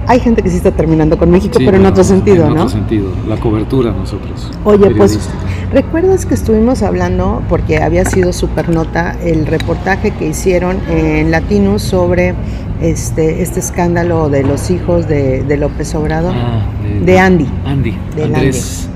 hay 0.08 0.20
gente 0.20 0.42
que 0.44 0.50
sí 0.50 0.58
está 0.58 0.72
terminando 0.72 1.18
con 1.18 1.30
México, 1.32 1.58
Sí, 1.58 1.66
pero 1.66 1.78
en 1.78 1.86
otro 1.86 2.04
sentido, 2.04 2.48
en 2.48 2.54
¿no? 2.56 2.64
otro 2.64 2.70
sentido, 2.70 3.10
la 3.28 3.38
cobertura 3.38 3.92
nosotros. 3.92 4.52
Oye, 4.64 4.90
pues. 4.96 5.30
¿recuerdas 5.72 6.26
que 6.26 6.34
estuvimos 6.36 6.84
hablando, 6.84 7.42
porque 7.50 7.82
había 7.82 8.06
sido 8.06 8.32
super 8.34 8.70
nota, 8.70 9.18
el 9.24 9.46
reportaje 9.48 10.12
que 10.12 10.28
hicieron 10.28 10.78
en 10.90 11.32
Latinus 11.32 11.82
sobre 11.82 12.34
este, 12.82 13.42
este 13.42 13.60
escándalo 13.60 14.30
de 14.30 14.44
los 14.44 14.70
hijos 14.70 15.08
de, 15.08 15.44
de 15.44 15.58
López 15.58 15.94
Obrador? 15.96 16.34
Ah, 16.36 16.62
de 17.04 17.20
Andy. 17.20 17.48
Andy. 17.66 17.98
Del 18.16 18.36
Andrés. 18.36 18.88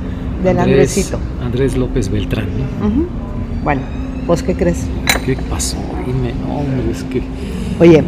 Del 0.44 0.58
Andrés- 0.60 0.70
Andresito. 0.74 1.20
Andrés 1.44 1.78
López 1.78 2.10
Beltrán. 2.10 2.46
¿no? 2.46 2.90
Bueno, 3.64 3.82
¿vos 4.26 4.42
qué 4.44 4.54
crees? 4.56 4.86
¿Qué 5.26 5.36
pasó? 5.50 5.76
Dime, 6.06 6.34
no, 6.48 6.60
hombre, 6.60 6.92
es 6.92 7.04
que. 7.04 7.22
Oye, 7.80 8.04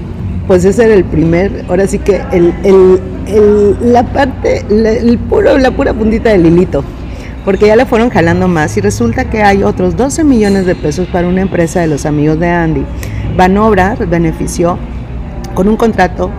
pues 0.51 0.65
ese 0.65 0.83
era 0.83 0.95
el 0.95 1.05
primer, 1.05 1.63
ahora 1.69 1.87
sí 1.87 1.97
que 1.97 2.21
el, 2.33 2.53
el- 2.65 2.99
el- 3.25 3.93
la 3.93 4.03
parte, 4.03 4.65
la, 4.67 4.91
el 4.91 5.17
puro, 5.17 5.57
la 5.57 5.71
pura 5.71 5.93
puntita 5.93 6.29
del 6.31 6.45
hilito, 6.45 6.83
porque 7.45 7.67
ya 7.67 7.77
le 7.77 7.85
fueron 7.85 8.09
jalando 8.09 8.49
más 8.49 8.75
y 8.75 8.81
resulta 8.81 9.29
que 9.29 9.43
hay 9.43 9.63
otros 9.63 9.95
12 9.95 10.25
millones 10.25 10.65
de 10.65 10.75
pesos 10.75 11.07
para 11.07 11.29
una 11.29 11.39
empresa 11.39 11.79
de 11.79 11.87
los 11.87 12.05
amigos 12.05 12.37
de 12.37 12.49
Andy. 12.49 12.83
Banobras 13.37 13.97
benefició 14.09 14.77
con 15.53 15.69
un 15.69 15.77
contrato 15.77 16.29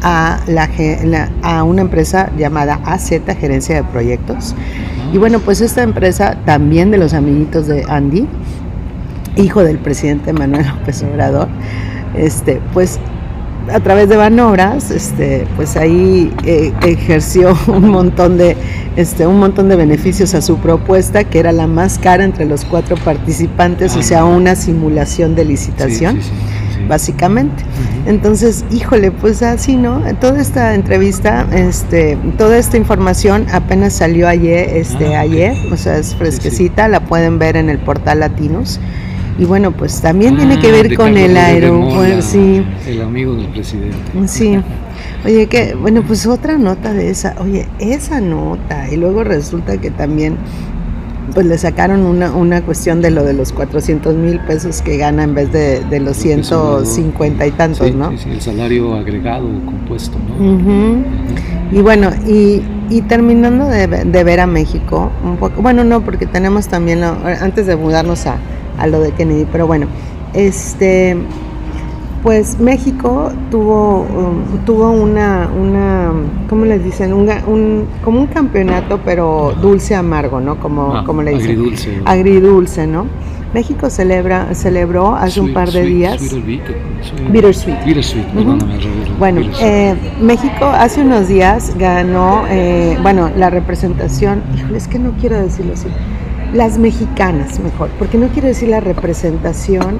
a, 0.00 0.38
la- 0.46 0.70
a 1.42 1.64
una 1.64 1.80
empresa 1.82 2.30
llamada 2.38 2.78
AZ, 2.84 3.10
Gerencia 3.40 3.74
de 3.74 3.82
Proyectos. 3.82 4.54
Y 5.12 5.18
bueno, 5.18 5.40
pues 5.40 5.60
esta 5.60 5.82
empresa 5.82 6.36
también 6.46 6.92
de 6.92 6.98
los 6.98 7.14
amiguitos 7.14 7.66
de 7.66 7.84
Andy, 7.88 8.28
hijo 9.34 9.64
del 9.64 9.78
presidente 9.78 10.32
Manuel 10.32 10.66
López 10.68 11.02
Obrador, 11.02 11.48
este, 12.16 12.60
pues 12.72 13.00
a 13.72 13.80
través 13.80 14.08
de 14.08 14.16
Banobras, 14.16 14.90
este, 14.90 15.46
pues 15.56 15.76
ahí 15.76 16.32
eh, 16.44 16.72
ejerció 16.82 17.56
un 17.66 17.88
montón 17.88 18.38
de, 18.38 18.56
este, 18.96 19.26
un 19.26 19.38
montón 19.38 19.68
de 19.68 19.76
beneficios 19.76 20.34
a 20.34 20.42
su 20.42 20.58
propuesta, 20.58 21.24
que 21.24 21.38
era 21.38 21.52
la 21.52 21.66
más 21.66 21.98
cara 21.98 22.24
entre 22.24 22.44
los 22.44 22.64
cuatro 22.64 22.96
participantes, 22.96 23.96
o 23.96 24.02
sea, 24.02 24.24
una 24.24 24.56
simulación 24.56 25.34
de 25.34 25.44
licitación, 25.44 26.16
sí, 26.16 26.22
sí, 26.22 26.30
sí. 26.74 26.86
básicamente. 26.88 27.64
Entonces, 28.06 28.64
híjole, 28.70 29.10
pues 29.10 29.42
así, 29.42 29.76
¿no? 29.76 30.02
Toda 30.20 30.40
esta 30.40 30.74
entrevista, 30.74 31.46
este, 31.52 32.16
toda 32.38 32.58
esta 32.58 32.76
información 32.76 33.46
apenas 33.52 33.94
salió 33.94 34.28
ayer, 34.28 34.76
este, 34.76 35.16
Ah, 35.16 35.20
ayer, 35.20 35.56
o 35.72 35.76
sea, 35.76 35.98
es 35.98 36.14
fresquecita, 36.14 36.88
la 36.88 37.00
pueden 37.00 37.38
ver 37.38 37.56
en 37.56 37.70
el 37.70 37.78
portal 37.78 38.20
Latinos. 38.20 38.80
Y 39.38 39.44
bueno, 39.44 39.70
pues 39.72 40.00
también 40.00 40.36
tiene 40.36 40.58
que 40.58 40.68
Ah, 40.68 40.72
ver 40.72 40.88
de 40.88 40.96
con 40.96 41.16
el 41.16 41.36
aeropuerto, 41.36 42.22
sí, 42.22 42.64
El 42.86 43.02
amigo 43.02 43.34
del 43.34 43.48
presidente. 43.48 43.96
sí. 44.26 44.58
Oye, 45.26 45.46
que, 45.46 45.74
bueno, 45.74 46.02
pues 46.02 46.26
otra 46.26 46.56
nota 46.56 46.92
de 46.94 47.10
esa, 47.10 47.34
oye, 47.40 47.66
esa 47.78 48.20
nota, 48.20 48.88
y 48.90 48.96
luego 48.96 49.24
resulta 49.24 49.76
que 49.78 49.90
también, 49.90 50.36
pues 51.34 51.44
le 51.44 51.58
sacaron 51.58 52.00
una, 52.06 52.32
una 52.32 52.62
cuestión 52.62 53.02
de 53.02 53.10
lo 53.10 53.24
de 53.24 53.34
los 53.34 53.52
400 53.52 54.14
mil 54.14 54.38
pesos 54.40 54.80
que 54.80 54.96
gana 54.96 55.24
en 55.24 55.34
vez 55.34 55.52
de, 55.52 55.80
de 55.84 56.00
los 56.00 56.18
Obrador. 56.24 56.86
150 56.86 57.46
y 57.46 57.50
tantos, 57.50 57.86
Sí, 57.88 57.92
¿no? 57.92 58.10
sí, 58.12 58.18
sí, 58.18 58.30
el 58.30 58.40
salario 58.40 58.94
agregado 58.94 59.48
compuesto, 59.66 60.16
¿no? 60.38 61.04
Y 61.72 61.82
bueno, 61.82 62.10
y, 62.26 62.62
y 62.88 63.02
terminando 63.02 63.66
de, 63.66 63.86
ve- 63.86 64.04
de 64.04 64.24
ver 64.24 64.40
a 64.40 64.46
México, 64.46 65.10
un 65.24 65.36
poco, 65.36 65.60
bueno, 65.60 65.84
no, 65.84 66.00
porque 66.02 66.24
tenemos 66.26 66.68
también, 66.68 67.00
lo- 67.02 67.16
antes 67.42 67.66
de 67.66 67.76
mudarnos 67.76 68.24
a, 68.26 68.36
a 68.78 68.86
lo 68.86 69.00
de 69.00 69.12
Kennedy, 69.12 69.46
pero 69.50 69.66
bueno, 69.66 69.86
este, 70.34 71.16
pues 72.22 72.58
México 72.58 73.30
tuvo, 73.50 74.00
um, 74.02 74.64
tuvo 74.64 74.90
una, 74.90 75.48
una, 75.56 76.10
¿cómo 76.48 76.64
les 76.64 76.82
dicen? 76.82 77.12
Un, 77.12 77.28
un- 77.46 77.86
como 78.04 78.20
un 78.20 78.26
campeonato, 78.26 78.98
pero 79.04 79.54
dulce 79.62 79.94
amargo, 79.94 80.40
¿no? 80.40 80.58
Como, 80.58 80.92
Ah, 80.96 81.04
como 81.06 81.22
le 81.22 81.32
dicen. 81.32 81.50
agridulce. 81.52 82.00
Agridulce, 82.04 82.86
¿no? 82.86 83.06
México 83.54 83.88
celebra, 83.88 84.54
celebró 84.54 85.14
hace 85.14 85.40
un 85.40 85.54
par 85.54 85.70
de 85.70 85.82
sweet- 85.84 85.86
días. 85.86 86.20
sweet 86.20 86.44
Bittersweet. 87.30 87.84
Bittersweet, 87.86 88.26
Bueno, 89.18 89.40
eh, 89.60 89.94
México 90.20 90.66
hace 90.66 91.00
unos 91.00 91.28
días 91.28 91.72
ganó, 91.78 92.42
eh, 92.50 92.98
bueno, 93.02 93.30
la 93.36 93.48
representación, 93.48 94.42
híjole, 94.56 94.76
es 94.76 94.88
que 94.88 94.98
no 94.98 95.12
quiero 95.20 95.36
decirlo 95.40 95.72
así, 95.74 95.86
las 96.56 96.78
mexicanas 96.78 97.58
mejor, 97.60 97.90
porque 97.98 98.18
no 98.18 98.28
quiero 98.28 98.48
decir 98.48 98.68
la 98.68 98.80
representación 98.80 99.98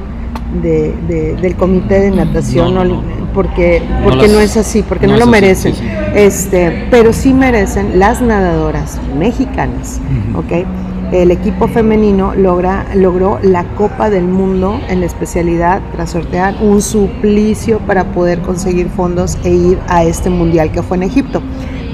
de, 0.62 0.94
de- 1.08 1.34
del 1.36 1.56
comité 1.56 2.00
de 2.00 2.10
natación, 2.10 2.74
No, 2.74 2.84
no, 2.84 3.02
porque, 3.34 3.80
No 3.80 4.04
porque 4.04 4.22
las- 4.22 4.32
no 4.32 4.40
es 4.40 4.56
así, 4.56 4.82
porque 4.82 5.06
no, 5.06 5.12
lo 5.14 5.18
es 5.18 5.22
así, 5.22 5.30
merecen, 5.30 5.74
sí, 5.74 5.80
sí. 5.82 5.86
este, 6.14 6.86
pero 6.90 7.12
sí 7.12 7.34
merecen 7.34 7.98
las 7.98 8.22
nadadoras 8.22 8.98
mexicanas. 9.18 10.00
¿ok? 10.34 10.64
El 11.12 11.30
equipo 11.30 11.68
femenino 11.68 12.34
logra, 12.34 12.86
logró 12.94 13.38
la 13.42 13.62
Copa 13.76 14.10
del 14.10 14.24
Mundo 14.24 14.80
en 14.88 15.00
la 15.00 15.06
especialidad 15.06 15.80
tras 15.92 16.10
sortear 16.10 16.56
un 16.60 16.82
suplicio 16.82 17.78
para 17.80 18.04
poder 18.12 18.40
conseguir 18.40 18.88
fondos 18.88 19.38
e 19.44 19.50
ir 19.50 19.78
a 19.88 20.02
este 20.04 20.30
mundial 20.30 20.72
que 20.72 20.82
fue 20.82 20.96
en 20.96 21.04
Egipto. 21.04 21.42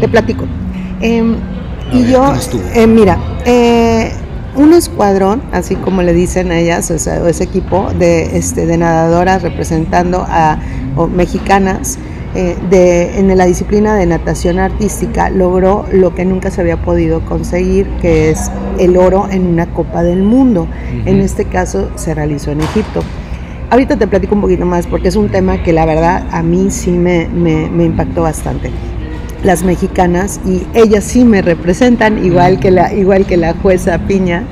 Te 0.00 0.08
platico. 0.08 0.44
A 1.00 1.04
y 1.04 2.02
ver, 2.04 2.10
yo, 2.10 2.32
eh, 2.74 2.86
mira, 2.86 3.18
eh, 3.44 4.12
un 4.56 4.72
escuadrón, 4.74 5.42
así 5.52 5.76
como 5.76 6.02
le 6.02 6.12
dicen 6.12 6.50
a 6.52 6.58
ellas, 6.58 6.90
o 6.90 6.98
sea, 6.98 7.26
ese 7.28 7.44
equipo 7.44 7.88
de, 7.98 8.36
este, 8.36 8.66
de 8.66 8.76
nadadoras 8.76 9.42
representando 9.42 10.24
a 10.28 10.58
o 10.96 11.06
mexicanas, 11.06 11.98
eh, 12.34 12.56
de, 12.70 13.18
en 13.18 13.36
la 13.36 13.44
disciplina 13.46 13.94
de 13.94 14.06
natación 14.06 14.58
artística 14.58 15.28
logró 15.30 15.84
lo 15.92 16.14
que 16.14 16.24
nunca 16.24 16.50
se 16.50 16.60
había 16.62 16.78
podido 16.82 17.20
conseguir, 17.24 17.86
que 18.00 18.30
es 18.30 18.50
el 18.78 18.96
oro 18.96 19.26
en 19.30 19.46
una 19.46 19.66
Copa 19.66 20.02
del 20.02 20.22
Mundo. 20.22 20.66
En 21.06 21.20
este 21.20 21.44
caso 21.46 21.90
se 21.94 22.14
realizó 22.14 22.50
en 22.50 22.60
Egipto. 22.62 23.02
Ahorita 23.70 23.96
te 23.96 24.06
platico 24.06 24.34
un 24.34 24.42
poquito 24.42 24.66
más 24.66 24.86
porque 24.86 25.08
es 25.08 25.16
un 25.16 25.30
tema 25.30 25.62
que 25.62 25.72
la 25.72 25.86
verdad 25.86 26.26
a 26.30 26.42
mí 26.42 26.70
sí 26.70 26.90
me, 26.90 27.26
me- 27.28 27.70
me 27.70 27.84
impactó 27.84 28.22
bastante. 28.22 28.70
Las 29.44 29.64
mexicanas 29.64 30.40
y 30.46 30.62
ellas 30.72 31.02
sí 31.02 31.24
me 31.24 31.42
representan 31.42 32.24
igual 32.24 32.60
que 32.60 32.70
la 32.70 32.92
igual 32.94 33.26
que 33.26 33.36
la 33.36 33.54
jueza 33.54 33.98
Piña. 34.06 34.44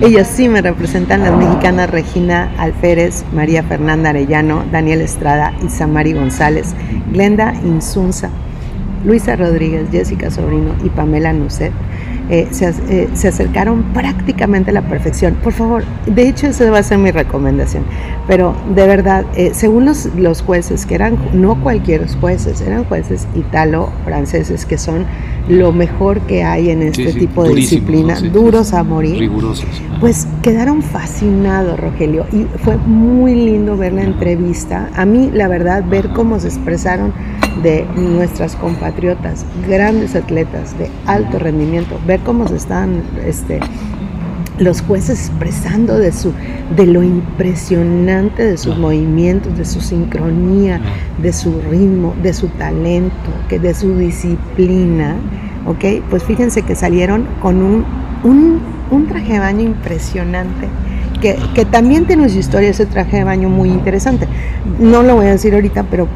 Ellas 0.00 0.26
sí 0.26 0.48
me 0.48 0.62
representan 0.62 1.22
las 1.22 1.36
mexicanas 1.36 1.90
Regina 1.90 2.50
Alférez, 2.56 3.24
María 3.34 3.62
Fernanda 3.62 4.10
Arellano, 4.10 4.64
Daniel 4.72 5.02
Estrada, 5.02 5.52
Isamari 5.62 6.14
González, 6.14 6.74
Glenda 7.12 7.54
Insunza, 7.62 8.30
Luisa 9.04 9.36
Rodríguez, 9.36 9.90
Jessica 9.92 10.30
Sobrino 10.30 10.74
y 10.82 10.88
Pamela 10.88 11.34
Nucet. 11.34 11.72
Eh, 12.30 12.48
se, 12.50 12.68
eh, 12.68 13.08
se 13.14 13.28
acercaron 13.28 13.82
prácticamente 13.94 14.70
a 14.70 14.74
la 14.74 14.82
perfección. 14.82 15.34
Por 15.42 15.52
favor, 15.52 15.84
de 16.06 16.28
hecho 16.28 16.46
esa 16.46 16.70
va 16.70 16.78
a 16.78 16.82
ser 16.82 16.98
mi 16.98 17.10
recomendación. 17.10 17.84
Pero 18.26 18.54
de 18.74 18.86
verdad, 18.86 19.24
eh, 19.34 19.52
según 19.54 19.86
los, 19.86 20.06
los 20.14 20.42
jueces, 20.42 20.84
que 20.84 20.94
eran 20.94 21.18
no 21.32 21.60
cualquier 21.62 22.06
jueces, 22.20 22.60
eran 22.60 22.84
jueces 22.84 23.26
italo-franceses, 23.34 24.66
que 24.66 24.76
son 24.78 25.06
lo 25.48 25.72
mejor 25.72 26.20
que 26.22 26.44
hay 26.44 26.70
en 26.70 26.82
este 26.82 27.06
Sí, 27.06 27.12
sí, 27.12 27.18
tipo 27.20 27.44
de 27.44 27.54
disciplina, 27.54 28.20
¿no? 28.20 28.30
Duros 28.30 28.74
a 28.74 28.82
morir. 28.82 29.18
Rigurosos. 29.18 29.64
Ajá. 29.64 30.00
Pues 30.00 30.28
quedaron 30.42 30.82
fascinados, 30.82 31.80
Rogelio, 31.80 32.26
y 32.32 32.46
fue 32.58 32.76
muy 32.76 33.34
lindo 33.34 33.76
ver 33.76 33.94
la 33.94 34.02
entrevista. 34.02 34.90
A 34.94 35.06
mí, 35.06 35.30
la 35.32 35.48
verdad, 35.48 35.82
ver 35.88 36.10
cómo 36.10 36.38
se 36.38 36.48
expresaron 36.48 37.12
de 37.62 37.84
nuestras 37.96 38.56
compatriotas, 38.56 39.44
grandes 39.66 40.14
atletas 40.14 40.78
de 40.78 40.90
alto 41.06 41.38
rendimiento, 41.38 41.98
ver 42.06 42.20
cómo 42.20 42.46
se 42.48 42.56
están 42.56 43.02
este, 43.24 43.60
los 44.58 44.80
jueces 44.82 45.28
expresando 45.28 45.98
de 45.98 46.12
su 46.12 46.32
de 46.76 46.86
lo 46.86 47.02
impresionante 47.02 48.44
de 48.44 48.56
sus 48.58 48.76
movimientos, 48.76 49.56
de 49.56 49.64
su 49.64 49.80
sincronía, 49.80 50.80
de 51.22 51.32
su 51.32 51.60
ritmo, 51.70 52.14
de 52.22 52.34
su 52.34 52.48
talento, 52.48 53.30
que 53.48 53.58
de 53.58 53.74
su 53.74 53.96
disciplina, 53.96 55.16
¿ok? 55.66 56.02
Pues 56.10 56.24
fíjense 56.24 56.62
que 56.62 56.74
salieron 56.74 57.26
con 57.40 57.62
un, 57.62 57.84
un, 58.22 58.60
un 58.90 59.06
traje 59.06 59.34
de 59.34 59.38
baño 59.38 59.62
impresionante, 59.62 60.68
que, 61.20 61.36
que 61.54 61.64
también 61.64 62.06
tiene 62.06 62.28
su 62.28 62.38
historia, 62.38 62.70
ese 62.70 62.86
traje 62.86 63.18
de 63.18 63.24
baño 63.24 63.48
muy 63.48 63.70
interesante. 63.70 64.28
No 64.78 65.02
lo 65.02 65.16
voy 65.16 65.26
a 65.26 65.30
decir 65.30 65.54
ahorita, 65.54 65.84
pero, 65.84 66.08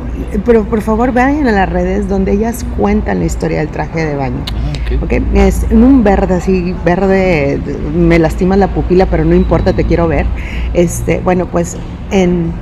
pero 0.44 0.64
por 0.64 0.82
favor 0.82 1.12
vayan 1.12 1.47
a 1.49 1.52
las 1.52 1.68
redes 1.68 2.09
donde 2.09 2.32
ellas 2.32 2.64
cuentan 2.76 3.21
la 3.21 3.25
historia 3.25 3.59
del 3.59 3.68
traje 3.68 4.04
de 4.04 4.16
baño. 4.16 4.44
Ah, 4.54 4.94
ok. 4.97 5.02
¿ok? 5.04 5.12
Es 5.35 5.66
en 5.71 5.82
un 5.82 6.04
verde 6.04 6.35
así, 6.35 6.75
verde, 6.85 7.61
me 7.94 8.18
lastima 8.18 8.56
la 8.56 8.68
pupila, 8.68 9.06
pero 9.06 9.25
no 9.25 9.35
importa, 9.35 9.73
te 9.73 9.85
quiero 9.85 10.09
ver. 10.09 10.26
Este, 10.75 11.21
bueno, 11.21 11.47
pues 11.47 11.76
en, 12.11 12.52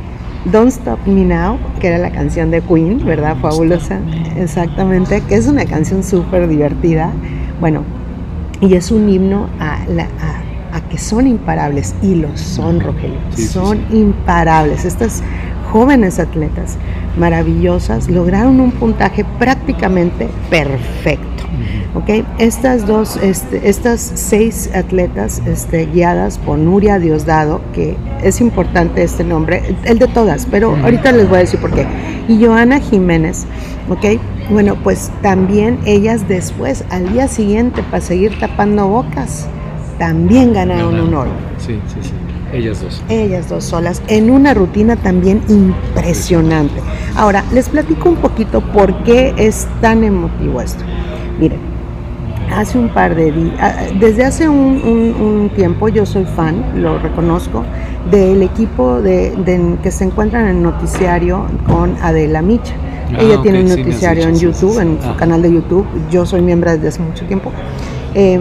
Don't 0.47 0.69
Stop 0.69 1.07
Me 1.07 1.25
Now, 1.25 1.59
que 1.81 1.89
era 1.89 1.99
la 1.99 2.11
canción 2.11 2.51
de 2.51 2.63
Queen, 2.63 3.05
¿verdad? 3.05 3.37
Fabulosa. 3.43 4.01
Exactamente, 4.37 5.21
que 5.29 5.35
es 5.35 5.47
una 5.47 5.67
canción 5.67 6.03
súper 6.03 6.49
divertida. 6.49 7.13
Bueno, 7.61 7.83
y 8.61 8.75
es 8.75 8.91
un 8.91 9.09
himno 9.09 9.49
a, 9.59 9.81
la, 9.87 10.05
a, 10.05 10.43
que 10.91 10.99
son 10.99 11.27
imparables, 11.27 11.95
y 12.03 12.17
lo 12.17 12.37
son, 12.37 12.81
Rogelio. 12.81 13.19
son 13.37 13.81
imparables. 13.91 14.85
Estas 14.85 15.23
jóvenes 15.73 16.19
atletas 16.19 16.77
maravillosas 17.17 18.09
lograron 18.09 18.61
un 18.61 18.73
puntaje 18.73 19.25
prácticamente 19.39 20.29
perfecto. 20.51 21.45
¿okay? 21.95 22.25
Estas 22.39 22.87
dos, 22.87 23.17
este, 23.17 23.69
estas 23.69 24.01
seis 24.01 24.71
atletas 24.75 25.43
este, 25.47 25.87
guiadas 25.87 26.39
por 26.39 26.59
Nuria 26.59 26.99
Diosdado, 26.99 27.61
que 27.73 27.97
es 28.23 28.41
importante 28.41 29.03
este 29.03 29.25
nombre, 29.25 29.63
el 29.85 29.99
de 29.99 30.09
todas, 30.09 30.47
pero 30.47 30.77
ahorita 30.83 31.13
les 31.13 31.29
voy 31.29 31.39
a 31.39 31.41
decir 31.41 31.61
por 31.61 31.73
qué. 31.73 31.87
Y 32.29 32.45
Joana 32.45 32.81
Jiménez, 32.81 33.47
¿ok? 33.89 34.21
Bueno, 34.51 34.77
pues 34.83 35.11
también 35.23 35.79
ellas 35.85 36.27
después, 36.29 36.85
al 36.91 37.13
día 37.13 37.29
siguiente, 37.29 37.83
para 37.85 38.03
seguir 38.03 38.39
tapando 38.39 38.89
bocas, 38.89 39.49
también 40.01 40.55
ganaron 40.55 40.99
un 40.99 41.13
oro. 41.13 41.31
Sí, 41.59 41.79
sí, 41.87 41.97
sí. 42.01 42.13
Ellas 42.55 42.83
dos. 42.83 43.03
Ellas 43.11 43.49
dos 43.51 43.65
solas, 43.65 44.03
en 44.09 44.31
una 44.31 44.55
rutina 44.55 44.97
también 44.97 45.43
impresionante. 45.49 46.81
Ahora, 47.15 47.45
les 47.53 47.69
platico 47.69 48.09
un 48.09 48.17
poquito 48.17 48.63
por 48.63 49.05
qué 49.05 49.35
es 49.37 49.69
tan 49.83 50.03
emotivo 50.03 50.63
esto. 50.63 50.83
Miren, 51.39 51.61
hace 52.51 52.79
un 52.79 52.89
par 52.89 53.15
de 53.15 53.31
días, 53.31 53.55
ah, 53.61 53.75
desde 54.01 54.25
hace 54.25 54.49
un, 54.49 55.51
tiempo 55.55 55.89
yo 55.89 56.07
soy 56.07 56.25
fan, 56.25 56.65
lo 56.77 56.99
reconozco, 56.99 57.63
del 58.11 58.43
equipo 58.43 59.03
de, 59.03 59.35
que 59.83 59.91
se 59.91 60.05
encuentra 60.05 60.41
en 60.41 60.57
el 60.57 60.63
noticiario 60.63 61.45
con 61.69 61.95
Adela 62.01 62.41
Micha. 62.41 62.73
Ah, 63.13 63.19
Ella 63.21 63.43
tiene 63.43 63.61
un 63.61 63.69
noticiario 63.69 64.25
en 64.25 64.37
YouTube, 64.37 64.81
en 64.81 64.99
su 65.03 65.15
canal 65.17 65.43
de 65.43 65.53
YouTube. 65.53 65.87
Yo 66.11 66.25
soy 66.25 66.41
miembro 66.41 66.71
desde 66.71 66.89
hace 66.89 67.03
mucho 67.03 67.27
tiempo 67.27 67.53
eh, 68.15 68.41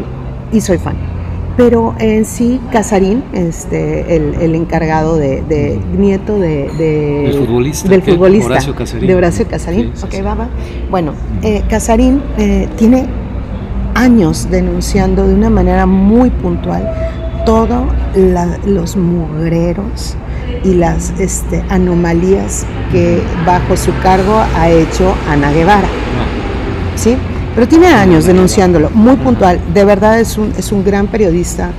y 0.53 0.61
soy 0.61 0.77
fan. 0.77 1.18
Pero 1.59 1.93
en 1.99 2.23
sí, 2.23 2.57
Casarín, 2.71 3.21
este, 3.33 4.15
el, 4.15 4.55
encargado 4.55 5.17
de, 5.17 5.77
nieto 5.97 6.39
de, 6.39 6.69
del 6.69 7.33
futbolista, 7.33 7.89
del 7.89 8.01
futbolista 8.01 8.45
Horacio 8.45 8.75
Casarín. 8.75 9.07
de 9.07 9.15
Horacio 9.15 9.45
Casarín, 9.45 9.91
ok, 10.01 10.25
va, 10.25 10.47
Bueno, 10.89 11.11
eh, 11.43 11.61
Casarín 11.69 12.21
eh, 12.37 12.69
tiene 12.77 13.07
años 13.93 14.49
denunciando 14.49 15.27
de 15.27 15.35
una 15.35 15.49
manera 15.49 15.85
muy 15.85 16.29
puntual 16.29 16.89
todos 17.45 17.83
los 18.65 18.95
mugreros 18.95 20.15
y 20.63 20.75
las 20.75 21.11
este, 21.19 21.61
anomalías 21.67 22.65
que 22.93 23.21
bajo 23.45 23.75
su 23.75 23.91
cargo 24.01 24.41
ha 24.55 24.69
hecho 24.69 25.13
Ana 25.29 25.51
Guevara. 25.51 25.89
¿Sí? 26.95 27.17
Pero 27.59 27.67
tiene 27.67 27.87
años 27.87 28.25
denunciándolo, 28.25 28.89
muy 28.91 29.17
puntual. 29.17 29.59
De 29.73 29.83
verdad 29.83 30.17
es 30.21 30.37
un, 30.37 30.53
es 30.57 30.71
un 30.71 30.81
gran 30.81 31.07
periodista 31.07 31.71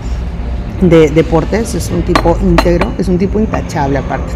de 0.83 1.09
deportes, 1.09 1.75
es 1.75 1.91
un 1.91 2.03
tipo 2.03 2.37
íntegro, 2.43 2.93
es 2.99 3.09
un 3.09 3.17
tipo 3.17 3.41
intachable 3.41 3.97
aparte. 3.97 4.31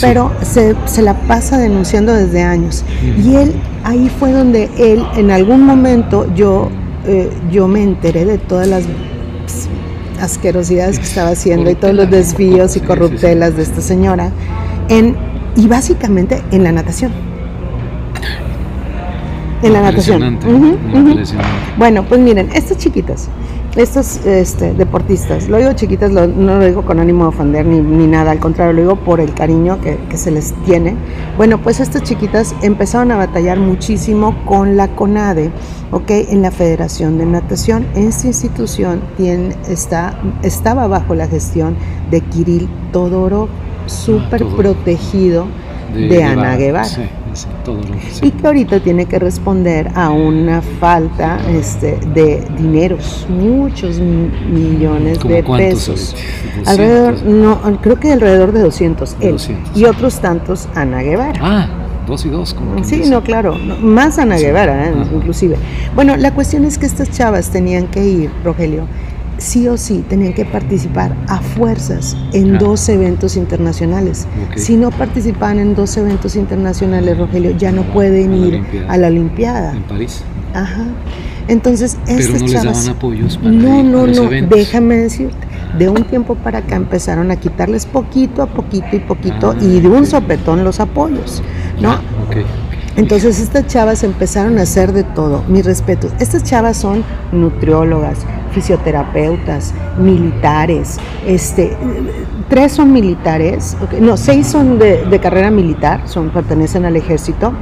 Pero 0.00 0.32
se, 0.42 0.74
se, 0.86 1.02
la 1.02 1.14
pasa 1.14 1.58
denunciando 1.58 2.12
desde 2.12 2.42
años. 2.42 2.82
Y 3.24 3.36
él, 3.36 3.54
ahí 3.84 4.10
fue 4.18 4.32
donde 4.32 4.68
él, 4.76 5.06
en 5.14 5.30
algún 5.30 5.62
momento, 5.62 6.26
yo 6.34 6.68
eh, 7.06 7.30
yo 7.52 7.68
me 7.68 7.84
enteré 7.84 8.24
de 8.24 8.38
todas 8.38 8.66
las 8.66 8.82
asquerosidades 10.20 10.98
que 10.98 11.04
estaba 11.04 11.28
haciendo 11.28 11.70
y 11.70 11.76
todos 11.76 11.94
los 11.94 12.10
desvíos 12.10 12.76
y 12.76 12.80
corruptelas 12.80 13.54
de 13.54 13.62
esta 13.62 13.80
señora, 13.80 14.32
en, 14.88 15.14
y 15.54 15.68
básicamente 15.68 16.42
en 16.50 16.64
la 16.64 16.72
natación. 16.72 17.27
En 19.62 19.72
la 19.72 19.82
natación. 19.82 20.38
Bueno, 21.76 22.04
pues 22.04 22.20
miren, 22.20 22.48
estas 22.54 22.78
chiquitas, 22.78 23.28
estos 23.76 24.24
este, 24.24 24.72
deportistas, 24.72 25.48
lo 25.48 25.56
digo 25.58 25.72
chiquitas, 25.72 26.10
no 26.12 26.26
lo 26.26 26.64
digo 26.64 26.82
con 26.82 27.00
ánimo 27.00 27.24
de 27.24 27.28
ofender 27.28 27.66
ni, 27.66 28.06
nada, 28.06 28.30
al 28.30 28.38
contrario, 28.38 28.72
lo 28.72 28.80
digo 28.82 28.96
por 28.96 29.20
el 29.20 29.34
cariño 29.34 29.80
que, 29.80 29.98
se 30.16 30.30
les 30.30 30.52
tiene. 30.64 30.94
Bueno, 31.36 31.58
pues 31.58 31.80
estas 31.80 32.02
chiquitas 32.02 32.54
empezaron 32.62 33.10
a 33.10 33.16
batallar 33.16 33.58
muchísimo 33.58 34.36
con 34.44 34.76
la 34.76 34.88
CONADE, 34.88 35.50
¿ok? 35.90 36.10
En 36.10 36.42
la 36.42 36.50
Federación 36.50 37.18
de 37.18 37.26
Natación. 37.26 37.86
Esta 37.94 38.28
institución 38.28 39.00
tiene, 39.16 39.56
está, 39.68 40.20
estaba 40.42 40.86
bajo 40.86 41.14
la 41.14 41.26
gestión 41.26 41.76
de 42.10 42.20
Kirill 42.20 42.68
Todorov, 42.92 43.48
súper 43.86 44.44
protegido 44.44 45.46
de, 45.94 46.22
Ana 46.22 46.56
Guevara 46.56 46.88
y 48.22 48.30
que 48.30 48.46
ahorita 48.46 48.80
tiene 48.80 49.06
que 49.06 49.18
responder 49.18 49.90
a 49.94 50.10
una 50.10 50.62
falta 50.62 51.38
este, 51.50 51.98
de 52.14 52.44
dineros, 52.56 53.26
muchos 53.28 53.98
millones 53.98 55.18
de 55.20 55.42
pesos. 55.42 56.16
Alrededor, 56.66 57.22
no, 57.24 57.60
creo 57.80 57.96
que 57.96 58.12
alrededor 58.12 58.52
de 58.52 58.60
200, 58.60 59.16
él 59.20 59.36
y 59.74 59.84
otros 59.84 60.20
tantos 60.20 60.68
Ana 60.74 61.02
Guevara. 61.02 61.38
Ah, 61.40 61.68
dos 62.06 62.24
y 62.24 62.30
dos. 62.30 62.54
Como 62.54 62.82
sí, 62.84 63.02
no, 63.08 63.22
claro, 63.22 63.56
más 63.56 64.18
Ana 64.18 64.36
Guevara, 64.36 64.88
¿eh? 64.88 64.94
inclusive. 65.14 65.56
Bueno, 65.94 66.16
la 66.16 66.32
cuestión 66.34 66.64
es 66.64 66.78
que 66.78 66.86
estas 66.86 67.10
chavas 67.10 67.50
tenían 67.50 67.86
que 67.88 68.04
ir, 68.04 68.30
Rogelio, 68.44 68.86
sí 69.38 69.68
o 69.68 69.76
sí 69.76 70.04
tenían 70.08 70.34
que 70.34 70.44
participar 70.44 71.16
a 71.28 71.38
fuerzas 71.40 72.16
en 72.32 72.58
dos 72.58 72.88
eventos 72.88 73.36
internacionales. 73.36 74.26
Si 74.56 74.76
no 74.76 74.90
participaban 74.90 75.58
en 75.58 75.74
dos 75.74 75.96
eventos 75.96 76.36
internacionales, 76.36 77.16
Rogelio, 77.16 77.56
ya 77.56 77.72
no 77.72 77.82
pueden 77.82 78.34
ir 78.34 78.62
a 78.88 78.96
la 78.96 79.08
Olimpiada. 79.08 79.72
En 79.72 79.82
París. 79.84 80.22
Ajá. 80.54 80.84
Entonces, 81.48 81.96
Pero 82.04 82.38
no 82.38 82.46
les 82.46 82.52
daban 82.52 82.88
apoyos 82.88 83.38
para 83.38 83.50
No, 83.50 83.82
no, 83.82 84.06
no, 84.06 84.28
déjame 84.48 84.96
decirte. 84.96 85.48
De 85.78 85.88
un 85.88 86.04
tiempo 86.04 86.34
para 86.34 86.60
acá 86.60 86.76
empezaron 86.76 87.30
a 87.30 87.36
quitarles 87.36 87.86
poquito 87.86 88.42
a 88.42 88.46
poquito 88.46 88.88
y 88.96 89.00
poquito 89.00 89.50
ah, 89.50 89.62
y 89.62 89.80
de 89.80 89.88
un 89.88 90.06
sopetón 90.06 90.64
los 90.64 90.80
apoyos, 90.80 91.42
¿no? 91.80 91.92
Ah, 91.92 92.00
Entonces 92.98 93.38
estas 93.38 93.68
chavas 93.68 94.02
empezaron 94.02 94.58
a 94.58 94.62
hacer 94.62 94.92
de 94.92 95.04
todo. 95.04 95.44
Mi 95.46 95.62
respeto. 95.62 96.08
Estas 96.18 96.42
chavas 96.42 96.76
son 96.76 97.04
nutriólogas, 97.30 98.18
fisioterapeutas, 98.52 99.72
militares, 100.00 100.98
este, 101.24 101.76
tres 102.48 102.72
son 102.72 102.92
militares, 102.92 103.76
no, 104.00 104.16
seis 104.16 104.48
son 104.48 104.80
de, 104.80 105.20
carrera 105.22 105.52
militar, 105.52 106.08
son, 106.08 106.30
pertenecen 106.30 106.86
al 106.86 106.96
ejército, 106.96 107.52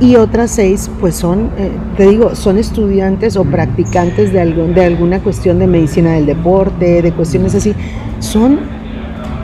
y 0.00 0.16
otras 0.16 0.50
seis, 0.50 0.90
pues 0.98 1.14
son, 1.14 1.50
eh, 1.56 1.70
te 1.96 2.08
digo, 2.08 2.34
son 2.34 2.58
estudiantes 2.58 3.36
o 3.36 3.44
practicantes 3.44 4.32
de, 4.32 4.40
algún, 4.40 4.74
de 4.74 4.86
alguna 4.86 5.20
cuestión 5.20 5.60
de 5.60 5.68
medicina 5.68 6.14
del 6.14 6.26
deporte, 6.26 7.00
de 7.00 7.12
cuestiones 7.12 7.54
así. 7.54 7.74
Son 8.18 8.58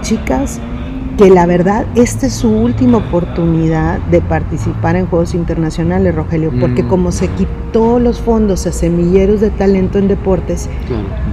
chicas 0.03 0.59
que 1.17 1.31
la 1.31 1.47
verdad 1.47 1.87
esta 1.95 2.27
es 2.27 2.35
su 2.35 2.51
última 2.51 2.99
oportunidad 2.99 3.99
de 4.11 4.21
participar 4.21 4.97
en 4.97 5.07
Juegos 5.07 5.35
Internacionales, 5.35 6.15
Rogelio, 6.15 6.53
porque 6.61 6.83
mm. 6.83 6.89
como 6.89 7.13
se 7.13 7.29
quitó 7.29 7.99
los 7.99 8.21
fondos 8.21 8.67
a 8.67 8.73
semilleros 8.73 9.41
de 9.41 9.51
talento 9.51 9.99
en 9.99 10.09
deportes, 10.09 10.69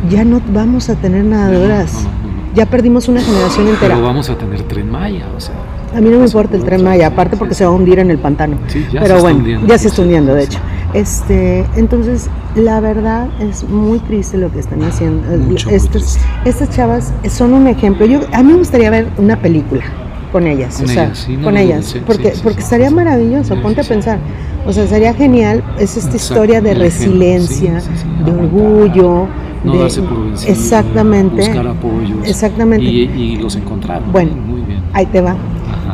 ya 0.09 0.23
no 0.23 0.41
vamos 0.53 0.89
a 0.89 0.95
tener 0.95 1.25
nadadoras. 1.25 2.07
ya 2.55 2.65
perdimos 2.65 3.07
una 3.07 3.21
generación 3.21 3.67
entera. 3.67 3.95
Pero 3.95 4.05
vamos 4.05 4.29
a 4.29 4.37
tener 4.37 4.61
tren 4.63 4.89
Maya, 4.89 5.25
o 5.35 5.39
sea. 5.39 5.55
A 5.95 6.01
mí 6.01 6.09
no 6.09 6.19
me 6.19 6.25
importa 6.25 6.55
el 6.55 6.63
tren 6.63 6.83
Maya, 6.83 7.07
aparte 7.07 7.37
porque 7.37 7.53
se 7.53 7.65
va 7.65 7.71
a 7.71 7.73
hundir 7.73 7.99
en 7.99 8.09
el 8.09 8.17
pantano. 8.17 8.57
Sí, 8.67 8.85
ya 8.91 9.01
Pero 9.01 9.17
se 9.17 9.21
bueno, 9.21 9.47
está 9.47 9.67
ya 9.67 9.77
se 9.77 9.87
está 9.89 10.01
hundiendo, 10.01 10.33
de 10.33 10.43
hecho. 10.43 10.59
Este, 10.93 11.65
entonces, 11.75 12.29
la 12.55 12.79
verdad 12.79 13.27
es 13.39 13.67
muy 13.67 13.99
triste 13.99 14.37
lo 14.37 14.51
que 14.51 14.59
están 14.59 14.83
haciendo. 14.83 15.27
Estas, 15.69 16.19
estas 16.45 16.69
chavas 16.69 17.13
son 17.29 17.53
un 17.53 17.67
ejemplo. 17.67 18.05
Yo, 18.05 18.21
a 18.31 18.43
mí 18.43 18.51
me 18.51 18.59
gustaría 18.59 18.89
ver 18.89 19.07
una 19.17 19.39
película 19.41 19.83
con 20.31 20.47
ellas, 20.47 20.77
con 20.77 20.85
o 20.85 20.87
sea, 20.87 21.05
ellas, 21.05 21.29
con 21.43 21.57
ellas, 21.57 21.95
porque, 22.07 22.33
porque 22.41 22.61
estaría 22.61 22.89
maravilloso, 22.89 23.59
ponte 23.61 23.81
a 23.81 23.83
pensar. 23.83 24.19
O 24.65 24.73
sea, 24.73 24.87
sería 24.87 25.13
genial, 25.13 25.63
es 25.77 25.97
esta 25.97 26.15
historia 26.15 26.61
de 26.61 26.73
resiliencia, 26.73 27.81
de 28.25 28.31
orgullo, 28.31 29.27
no 29.63 29.77
darse 29.77 30.01
por 30.01 30.25
vencido, 30.25 30.51
exactamente, 30.51 31.35
buscar 31.37 31.67
apoyos. 31.67 32.27
Exactamente. 32.27 32.85
Y, 32.85 33.37
los 33.37 33.55
encontraron. 33.55 34.11
Bueno, 34.11 34.35
muy 34.35 34.61
bien. 34.61 34.81
ahí 34.93 35.05
te 35.05 35.21
va. 35.21 35.35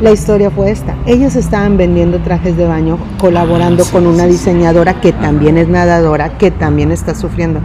La 0.02 0.12
historia 0.12 0.50
fue 0.50 0.72
esta. 0.72 0.96
Ellos 1.06 1.36
estaban 1.36 1.78
vendiendo 1.78 2.20
trajes 2.20 2.56
de 2.56 2.66
baño, 2.66 2.98
colaborando 3.18 3.84
ah, 3.86 3.92
con 3.92 4.08
una 4.08 4.26
diseñadora 4.26 5.02
que 5.02 5.12
también 5.12 5.58
es 5.58 5.68
nadadora, 5.68 6.38
que 6.38 6.52
también 6.52 6.92
está 6.92 7.16
sufriendo. 7.16 7.60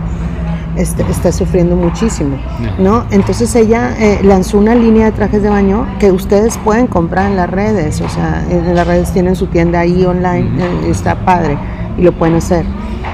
Este, 0.77 1.05
está 1.09 1.31
sufriendo 1.31 1.77
muchísimo, 1.77 2.37
¿no? 2.81 3.05
Entonces 3.13 3.55
ella 3.55 3.95
eh, 3.97 4.19
lanzó 4.25 4.59
una 4.59 4.75
línea 4.75 5.07
de 5.07 5.13
trajes 5.13 5.41
de 5.41 5.49
baño 5.49 5.87
que 6.01 6.11
ustedes 6.11 6.59
pueden 6.59 6.89
comprar 6.89 7.31
en 7.31 7.37
las 7.37 7.49
redes, 7.49 8.01
o 8.01 8.09
sea, 8.09 8.45
en 8.51 8.75
las 8.75 8.85
redes 8.85 9.13
tienen 9.13 9.37
su 9.37 9.47
tienda 9.47 9.79
ahí 9.79 10.05
online, 10.05 10.51
eh, 10.59 10.91
está 10.91 11.15
padre 11.25 11.57
y 11.97 12.03
lo 12.03 12.11
pueden 12.11 12.35
hacer. 12.35 12.65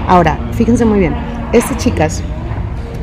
Ahora, 0.08 0.38
fíjense 0.52 0.86
muy 0.86 1.00
bien, 1.00 1.14
estas 1.52 1.76
chicas 1.76 2.22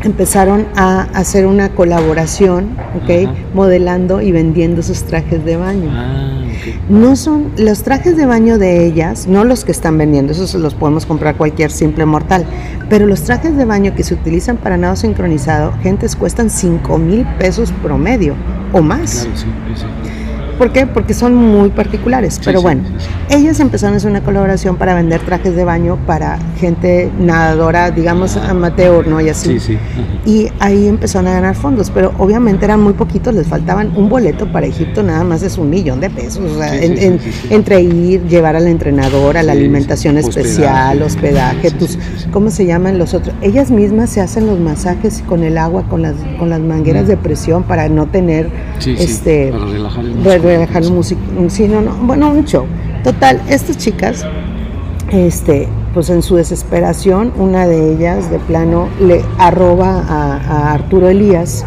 empezaron 0.03 0.67
a 0.75 1.03
hacer 1.13 1.45
una 1.45 1.69
colaboración, 1.69 2.69
¿ok? 2.95 3.27
Ajá. 3.27 3.35
Modelando 3.53 4.21
y 4.21 4.31
vendiendo 4.31 4.83
sus 4.83 5.03
trajes 5.03 5.43
de 5.43 5.57
baño. 5.57 5.89
Ah. 5.91 6.43
No 6.89 7.15
son 7.15 7.51
los 7.57 7.83
trajes 7.83 8.17
de 8.17 8.25
baño 8.25 8.57
de 8.57 8.85
ellas, 8.85 9.27
no 9.27 9.43
los 9.43 9.63
que 9.63 9.71
están 9.71 9.97
vendiendo, 9.97 10.33
esos 10.33 10.53
los 10.55 10.73
podemos 10.73 11.05
comprar 11.05 11.35
cualquier 11.35 11.71
simple 11.71 12.05
mortal, 12.05 12.45
pero 12.89 13.05
los 13.05 13.23
trajes 13.23 13.55
de 13.55 13.65
baño 13.65 13.93
que 13.95 14.03
se 14.03 14.13
utilizan 14.13 14.57
para 14.57 14.77
nado 14.77 14.95
sincronizado, 14.95 15.73
gentes 15.81 16.15
cuestan 16.15 16.49
5 16.49 16.97
mil 16.97 17.25
pesos 17.37 17.71
promedio 17.81 18.35
o 18.73 18.81
más. 18.81 19.21
Claro, 19.21 19.37
sí, 19.37 19.45
sí, 19.75 19.85
sí. 20.03 20.06
¿Por 20.57 20.71
qué? 20.71 20.87
Porque 20.87 21.13
son 21.13 21.35
muy 21.35 21.69
particulares. 21.69 22.35
Sí, 22.35 22.41
Pero 22.45 22.59
sí, 22.59 22.63
bueno, 22.63 22.81
sí, 22.97 23.35
ellas 23.35 23.59
empezaron 23.59 23.93
a 23.93 23.97
hacer 23.97 24.09
una 24.09 24.21
colaboración 24.21 24.75
para 24.77 24.95
vender 24.95 25.21
trajes 25.21 25.55
de 25.55 25.63
baño 25.63 25.97
para 26.07 26.39
gente 26.59 27.11
nadadora, 27.19 27.91
digamos, 27.91 28.35
amateur, 28.37 29.07
¿no? 29.07 29.21
Y 29.21 29.29
así. 29.29 29.59
Sí, 29.59 29.77
sí. 29.77 29.77
Y 30.25 30.47
ahí 30.59 30.87
empezaron 30.87 31.27
a 31.27 31.33
ganar 31.33 31.55
fondos, 31.55 31.89
pero 31.91 32.11
obviamente 32.17 32.65
eran 32.65 32.81
muy 32.81 32.93
poquitos, 32.93 33.33
les 33.33 33.47
faltaban 33.47 33.91
un 33.95 34.09
boleto 34.09 34.51
para 34.51 34.65
Egipto, 34.65 35.03
nada 35.03 35.23
más 35.23 35.43
es 35.43 35.57
un 35.57 35.69
millón 35.69 35.99
de 35.99 36.09
pesos, 36.09 36.51
o 36.51 36.57
sea, 36.57 36.75
en- 36.75 36.97
en- 36.97 37.19
entre 37.49 37.81
ir, 37.81 38.23
llevar 38.27 38.55
al 38.55 38.67
entrenador, 38.67 39.37
a 39.37 39.43
la 39.43 39.51
alimentación 39.53 40.17
especial, 40.17 41.01
hospedaje, 41.01 41.71
tus. 41.71 41.97
¿cómo 42.31 42.49
se 42.51 42.65
llaman 42.65 42.97
los 42.97 43.13
otros? 43.13 43.35
Ellas 43.41 43.71
mismas 43.71 44.09
se 44.09 44.21
hacen 44.21 44.47
los 44.47 44.59
masajes 44.59 45.23
con 45.27 45.43
el 45.43 45.57
agua, 45.57 45.83
con 45.89 46.01
las, 46.01 46.15
con 46.39 46.49
las 46.49 46.59
mangueras 46.59 47.07
de 47.07 47.15
presión 47.17 47.63
para 47.63 47.87
no 47.89 48.07
tener, 48.07 48.49
Sí, 48.79 48.95
sí, 48.97 49.03
este, 49.03 49.49
para 49.51 49.65
relajar 49.65 50.03
el 50.05 50.15
re- 50.47 50.57
músculo. 50.57 50.57
relajar 50.57 50.83
el 50.83 50.91
músico, 50.91 51.21
sí, 51.49 51.67
no, 51.67 51.81
no, 51.81 51.93
bueno, 52.03 52.31
un 52.31 52.45
show. 52.45 52.65
Total, 53.03 53.41
estas 53.49 53.77
chicas, 53.77 54.25
este, 55.11 55.67
pues 55.93 56.09
en 56.09 56.21
su 56.21 56.35
desesperación, 56.35 57.31
una 57.37 57.65
de 57.67 57.93
ellas 57.93 58.29
de 58.29 58.39
plano 58.39 58.87
le 58.99 59.23
arroba 59.37 60.03
a, 60.07 60.35
a 60.37 60.73
Arturo 60.73 61.07
Elías 61.07 61.65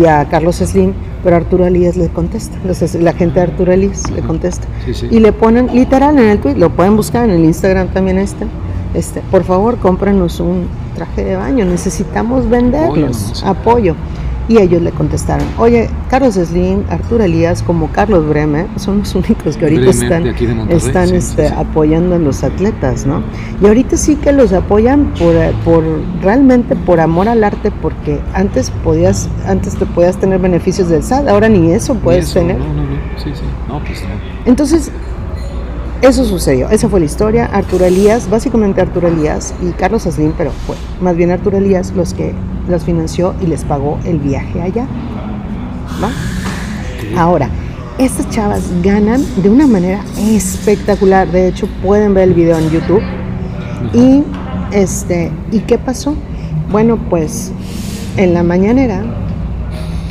y 0.00 0.06
a 0.06 0.24
Carlos 0.28 0.56
Slim, 0.56 0.92
pero 1.22 1.36
Arturo 1.36 1.66
Elías 1.66 1.96
le 1.96 2.08
contesta, 2.08 2.56
los- 2.64 2.94
la 2.94 3.12
gente 3.12 3.36
de 3.40 3.42
Arturo 3.46 3.72
Elías 3.72 4.10
le 4.10 4.22
contesta. 4.22 4.66
Sí, 4.84 4.94
sí. 4.94 5.08
Y 5.10 5.20
le 5.20 5.32
ponen 5.32 5.68
literal 5.72 6.18
en 6.18 6.28
el 6.30 6.38
tweet, 6.40 6.54
lo 6.56 6.70
pueden 6.70 6.96
buscar 6.96 7.24
en 7.28 7.30
el 7.36 7.44
Instagram 7.44 7.88
también 7.88 8.18
este, 8.18 8.46
este, 8.94 9.20
por 9.30 9.44
favor 9.44 9.76
cómpranos 9.78 10.40
un 10.40 10.66
traje 10.96 11.22
de 11.24 11.36
baño, 11.36 11.64
necesitamos 11.64 12.48
venderlos, 12.48 13.42
apoyo. 13.46 13.94
Y 14.50 14.58
ellos 14.58 14.82
le 14.82 14.90
contestaron, 14.90 15.46
oye, 15.58 15.88
Carlos 16.10 16.34
Slim, 16.34 16.82
Arturo 16.90 17.22
Elías, 17.22 17.62
como 17.62 17.86
Carlos 17.92 18.28
Bremer, 18.28 18.66
son 18.74 18.98
los 18.98 19.14
únicos 19.14 19.56
que 19.56 19.64
ahorita 19.66 19.90
están, 19.90 20.26
están 20.68 21.08
sí, 21.08 21.14
este, 21.14 21.46
sí, 21.46 21.54
sí. 21.54 21.54
apoyando 21.56 22.16
a 22.16 22.18
los 22.18 22.42
atletas, 22.42 23.06
¿no? 23.06 23.22
Y 23.62 23.66
ahorita 23.68 23.96
sí 23.96 24.16
que 24.16 24.32
los 24.32 24.52
apoyan 24.52 25.14
por, 25.16 25.36
por 25.64 25.84
realmente 26.20 26.74
por 26.74 26.98
amor 26.98 27.28
al 27.28 27.44
arte, 27.44 27.70
porque 27.70 28.18
antes 28.34 28.72
podías, 28.82 29.28
antes 29.46 29.76
te 29.76 29.86
podías 29.86 30.16
tener 30.16 30.40
beneficios 30.40 30.88
del 30.88 31.04
SAT, 31.04 31.28
ahora 31.28 31.48
ni 31.48 31.70
eso 31.70 31.94
puedes 31.94 32.24
Eso, 32.24 32.40
tener. 32.40 32.58
No, 32.58 32.74
no, 32.74 32.82
no. 32.82 32.96
Sí, 33.22 33.30
sí. 33.32 33.44
No, 33.68 33.78
pues 33.84 34.02
no. 34.02 34.08
Entonces, 34.46 34.90
eso 36.02 36.24
sucedió, 36.24 36.68
esa 36.70 36.88
fue 36.88 36.98
la 36.98 37.06
historia. 37.06 37.44
Arturo 37.44 37.84
Elías, 37.84 38.28
básicamente 38.28 38.80
Arturo 38.80 39.06
Elías 39.06 39.54
y 39.62 39.70
Carlos 39.72 40.02
Slim, 40.02 40.32
pero 40.36 40.50
fue 40.66 40.74
más 41.00 41.14
bien 41.14 41.30
Arturo 41.30 41.58
Elías 41.58 41.92
los 41.94 42.14
que 42.14 42.34
los 42.70 42.84
financió 42.84 43.34
y 43.42 43.46
les 43.46 43.64
pagó 43.64 43.98
el 44.04 44.18
viaje 44.18 44.62
allá. 44.62 44.86
Ahora, 47.16 47.48
estas 47.98 48.28
chavas 48.30 48.62
ganan 48.82 49.22
de 49.42 49.50
una 49.50 49.66
manera 49.66 50.00
espectacular. 50.18 51.30
De 51.30 51.48
hecho, 51.48 51.68
pueden 51.82 52.14
ver 52.14 52.28
el 52.28 52.34
video 52.34 52.58
en 52.58 52.70
YouTube. 52.70 53.02
Ajá. 53.02 53.96
Y 53.96 54.22
este, 54.72 55.30
¿y 55.52 55.60
qué 55.60 55.78
pasó? 55.78 56.14
Bueno, 56.70 56.96
pues 56.96 57.52
en 58.16 58.32
la 58.34 58.42
mañanera, 58.42 59.02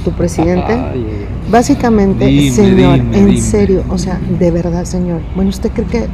tu 0.04 0.12
presidente. 0.12 0.74
Ay. 0.74 1.26
Básicamente, 1.50 2.26
Dime, 2.28 2.52
señor, 2.52 2.94
dime, 2.96 3.18
en 3.18 3.26
dime. 3.26 3.42
serio, 3.42 3.84
o 3.90 3.98
sea, 3.98 4.20
de 4.38 4.52
verdad, 4.52 4.84
señor. 4.86 5.22
Bueno, 5.36 5.50
usted 5.50 5.72
cree 5.72 5.88
que 5.88 6.08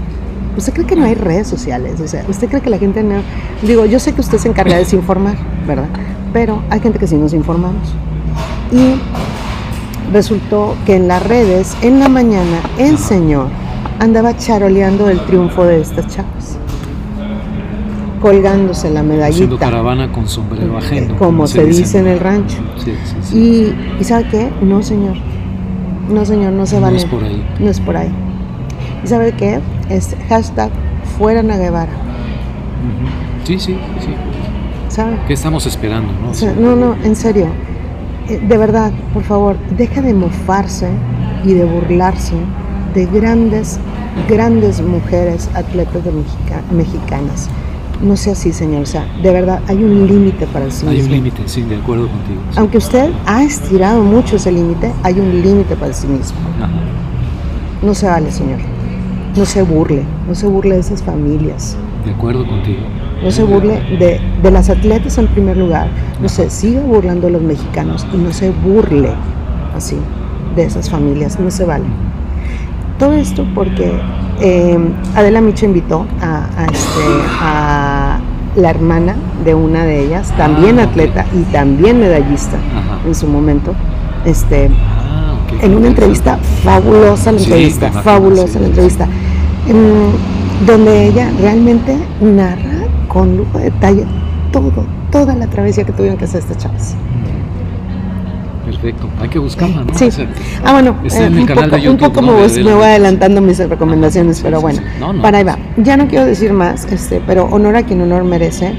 usted 0.58 0.72
cree 0.72 0.86
que 0.86 0.96
no 0.96 1.04
hay 1.04 1.16
redes 1.16 1.48
sociales, 1.48 2.00
o 2.00 2.08
sea, 2.08 2.24
usted 2.30 2.48
cree 2.48 2.62
que 2.62 2.70
la 2.70 2.78
gente 2.78 3.04
no 3.04 3.16
digo, 3.62 3.86
yo 3.86 4.00
sé 4.00 4.14
que 4.14 4.22
usted 4.22 4.38
se 4.38 4.48
encarga 4.48 4.76
de 4.76 4.80
desinformar, 4.80 5.36
¿verdad? 5.68 5.90
Pero 6.36 6.62
hay 6.70 6.82
gente 6.82 7.00
que 7.00 7.08
sí 7.08 7.16
nos 7.16 7.34
informamos. 7.34 7.94
Y 8.70 9.00
resultó 10.12 10.76
que 10.86 10.98
en 10.98 11.08
las 11.08 11.26
redes, 11.26 11.78
en 11.82 12.02
la 12.02 12.10
mañana, 12.10 12.60
el 12.78 12.98
señor 12.98 13.48
andaba 14.00 14.36
charoleando 14.36 15.10
el 15.10 15.22
triunfo 15.22 15.64
de 15.64 15.80
estas 15.80 16.08
chavas. 16.14 16.58
Colgándose 18.22 18.90
la 18.90 19.00
Haciendo 19.00 19.14
medallita, 19.14 19.58
caravana 19.58 20.12
con 20.12 20.28
sombrero 20.28 20.78
ajeno. 20.78 21.14
Eh, 21.14 21.18
como 21.18 21.48
se 21.48 21.64
dice 21.68 22.00
en 22.00 22.08
el 22.08 22.20
rancho. 22.20 22.58
Sí, 22.84 22.92
sí, 23.06 23.16
sí. 23.22 23.38
Y, 23.38 24.02
¿y 24.02 24.04
sabe 24.04 24.28
qué? 24.28 24.52
No, 24.62 24.84
señor. 24.84 25.16
No, 26.10 26.26
señor, 26.26 26.52
no 26.52 26.66
se 26.66 26.76
No 26.76 26.82
vale. 26.82 26.98
es 26.98 27.06
por 27.06 27.24
ahí. 27.24 27.46
No 27.60 27.70
es 27.70 27.80
por 27.80 27.96
ahí. 27.96 28.12
¿Y 29.06 29.08
sabe 29.08 29.32
qué? 29.32 29.62
Es 29.88 30.14
hashtag 30.28 30.70
fuera 31.18 31.42
Guevara. 31.44 31.94
Sí, 33.46 33.58
sí, 33.58 33.78
sí. 34.02 34.35
¿Qué 35.28 35.34
estamos 35.34 35.66
esperando, 35.66 36.12
no? 36.22 36.30
O 36.32 36.34
sea, 36.34 36.54
no, 36.54 36.76
no, 36.76 36.96
en 37.04 37.16
serio. 37.16 37.48
Eh, 38.30 38.40
De 38.48 38.58
verdad, 38.58 38.92
por 39.14 39.24
favor, 39.24 39.56
deja 39.78 40.02
de 40.02 40.14
mofarse 40.14 40.90
y 41.44 41.54
de 41.54 41.66
burlarse 41.66 42.34
de 42.94 43.06
grandes, 43.08 43.80
grandes 44.30 44.82
mujeres 44.82 45.50
atletas 45.54 46.04
de 46.04 46.12
Mexica- 46.12 46.62
mexicanas. 46.72 47.50
No 48.02 48.16
sea 48.18 48.34
así, 48.34 48.52
señor. 48.52 48.82
O 48.84 48.86
sea, 48.86 49.06
de 49.22 49.32
verdad, 49.32 49.60
hay 49.68 49.84
un 49.84 50.08
límite 50.08 50.48
para 50.48 50.66
el 50.66 50.72
Hay 50.88 51.02
un 51.02 51.12
límite, 51.12 51.42
sí, 51.46 51.62
de 51.64 51.76
acuerdo 51.78 52.08
contigo. 52.08 52.42
sí. 52.52 52.58
Aunque 52.60 52.78
usted 52.78 53.10
ha 53.26 53.44
estirado 53.44 54.02
mucho 54.04 54.36
ese 54.38 54.52
límite, 54.52 54.92
hay 55.04 55.20
un 55.20 55.42
límite 55.42 55.76
para 55.76 55.88
el 55.88 55.94
cinismo. 55.94 56.38
Ajá. 56.58 56.70
No 57.82 57.94
se 57.94 58.08
vale, 58.08 58.32
señor. 58.32 58.60
No 59.36 59.46
se 59.46 59.62
burle. 59.62 60.04
No 60.28 60.36
se 60.36 60.48
burle 60.48 60.76
de 60.76 60.82
esas 60.82 61.04
familias. 61.04 61.78
De 62.06 62.12
acuerdo 62.12 62.46
contigo. 62.48 62.80
No 63.24 63.32
se 63.32 63.44
burle 63.44 63.80
de, 64.00 64.20
de 64.44 64.52
las 64.52 64.70
atletas 64.70 65.18
en 65.18 65.28
primer 65.28 65.58
lugar. 65.58 65.88
No 66.22 66.30
se 66.30 66.50
siga 66.50 66.82
burlando 66.82 67.28
de 67.28 67.34
los 67.34 67.42
mexicanos 67.42 68.06
y 68.14 68.18
no 68.18 68.32
se 68.32 68.52
burle 68.52 69.10
así 69.76 69.98
de 70.56 70.64
esas 70.66 70.90
familias. 70.90 71.40
No 71.40 71.50
se 71.52 71.66
vale. 71.66 71.86
Todo 73.00 73.14
esto 73.14 73.46
porque 73.56 73.94
eh, 74.42 74.78
Adela 75.16 75.42
Micho 75.42 75.66
invitó 75.66 76.06
a, 76.22 76.46
a, 76.58 76.66
este, 76.66 77.02
a 77.42 78.20
la 78.56 78.70
hermana 78.70 79.16
de 79.44 79.54
una 79.54 79.84
de 79.86 80.06
ellas, 80.06 80.32
también 80.38 80.80
Ah, 80.80 80.84
atleta 80.84 81.26
y 81.34 81.42
también 81.52 82.00
medallista 82.00 82.56
Ajá. 82.56 83.00
en 83.06 83.14
su 83.14 83.28
momento, 83.28 83.74
este, 84.24 84.70
Ah, 84.98 85.34
en 85.62 85.76
una 85.76 85.88
entrevista 85.88 86.38
fabulosa 86.64 87.34
la 87.34 87.40
Sí, 87.40 87.46
entrevista, 87.46 87.92
fabulosa 87.92 88.48
sí, 88.48 88.54
la 88.54 88.60
sí, 88.60 88.66
entrevista, 88.70 89.08
en- 89.68 90.66
donde 90.66 91.08
ella 91.08 91.30
realmente 91.42 91.98
narra 92.22 92.75
con 93.16 93.38
lujo 93.38 93.58
de 93.58 93.64
detalle 93.72 94.04
todo, 94.52 94.72
toda 95.10 95.34
la 95.36 95.48
travesía 95.48 95.86
que 95.86 95.94
tuvieron 95.94 96.18
que 96.18 96.26
hacer 96.26 96.42
estas 96.42 96.58
chavas. 96.58 96.96
Perfecto. 98.66 99.08
Hay 99.22 99.30
que 99.30 99.40
buscarla, 99.40 99.84
¿no? 99.86 99.94
Sí. 99.98 100.06
O 100.06 100.12
sea, 100.12 100.28
Ah, 100.66 100.74
bueno, 100.74 100.96
eh, 101.04 101.30
un, 101.30 101.46
poco, 101.46 101.62
de 101.62 101.76
un 101.78 101.82
YouTube, 101.82 102.00
poco 102.00 102.22
¿no? 102.22 102.34
me, 102.34 102.42
de 102.42 102.48
voy- 102.64 102.64
me 102.76 102.84
adelantando 102.86 103.40
mis 103.40 103.58
recomendaciones, 103.60 104.38
Sí, 104.38 104.44
pero 104.44 104.60
bueno, 104.60 104.80
sí. 104.80 104.86
No, 105.00 105.14
no, 105.14 105.22
para 105.22 105.38
ahí 105.38 105.44
pues- 105.46 105.56
va. 105.56 105.60
Ya 105.84 105.96
no 105.96 106.08
quiero 106.10 106.26
decir 106.26 106.52
más, 106.52 106.84
este, 106.92 107.22
pero 107.26 107.46
honor 107.46 107.78
a 107.78 107.84
quien 107.84 108.02
honor 108.02 108.26
merece, 108.26 108.74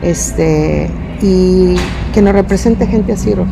este, 0.00 0.90
y 1.20 1.74
que 2.14 2.22
nos 2.22 2.32
represente 2.32 2.86
gente 2.86 3.12
así, 3.12 3.34
Ro- 3.34 3.44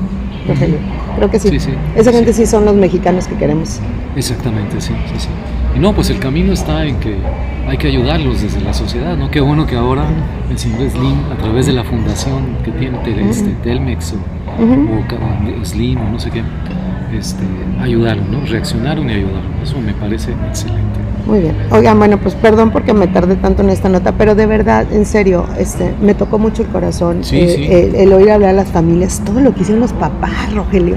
Rogelio. 0.48 0.78
Creo 1.16 1.30
que 1.30 1.38
sí. 1.38 1.50
Sí, 1.50 1.60
sí. 1.60 1.70
Esa 1.96 2.12
gente 2.12 2.32
sí 2.32 2.46
son 2.46 2.64
los 2.64 2.74
mexicanos 2.76 3.26
que 3.26 3.34
queremos. 3.34 3.78
Exactamente, 4.16 4.80
sí, 4.80 4.94
sí, 5.12 5.14
sí. 5.18 5.28
Y 5.74 5.78
no, 5.78 5.94
pues 5.94 6.10
el 6.10 6.18
camino 6.18 6.52
está 6.52 6.84
en 6.84 6.96
que 6.98 7.16
hay 7.66 7.76
que 7.78 7.88
ayudarlos 7.88 8.42
desde 8.42 8.60
la 8.60 8.74
sociedad, 8.74 9.16
¿no? 9.16 9.30
Qué 9.30 9.40
bueno 9.40 9.66
que 9.66 9.76
ahora 9.76 10.04
el 10.50 10.58
señor 10.58 10.90
Slim, 10.90 11.32
a 11.32 11.36
través 11.36 11.66
de 11.66 11.72
la 11.72 11.84
fundación 11.84 12.56
que 12.64 12.72
tiene 12.72 12.98
este, 13.30 13.50
Telmex 13.62 14.14
o, 14.14 15.60
o 15.62 15.64
Slim 15.64 16.00
o 16.00 16.10
no 16.10 16.18
sé 16.18 16.30
qué, 16.30 16.42
este, 17.16 17.44
ayudaron, 17.80 18.30
¿no? 18.30 18.44
Reaccionaron 18.46 19.08
y 19.08 19.12
ayudaron. 19.14 19.52
Eso 19.62 19.80
me 19.80 19.92
parece 19.92 20.32
excelente. 20.48 21.00
Muy 21.26 21.40
bien. 21.40 21.54
Oigan, 21.70 21.98
bueno, 21.98 22.18
pues 22.18 22.34
perdón 22.34 22.70
porque 22.70 22.92
me 22.92 23.06
tardé 23.06 23.36
tanto 23.36 23.62
en 23.62 23.70
esta 23.70 23.88
nota, 23.88 24.12
pero 24.12 24.34
de 24.34 24.46
verdad, 24.46 24.86
en 24.92 25.06
serio, 25.06 25.46
este, 25.58 25.92
me 26.02 26.14
tocó 26.14 26.38
mucho 26.38 26.62
el 26.62 26.68
corazón 26.68 27.22
Sí, 27.22 27.38
eh, 27.38 27.54
sí. 27.54 27.64
El, 27.66 27.94
el 27.94 28.12
oír 28.12 28.30
hablar 28.30 28.50
a 28.50 28.54
las 28.54 28.68
familias, 28.68 29.22
todo 29.24 29.40
lo 29.40 29.54
que 29.54 29.60
hicieron 29.60 29.80
los 29.80 29.92
papás, 29.92 30.52
Rogelio. 30.54 30.96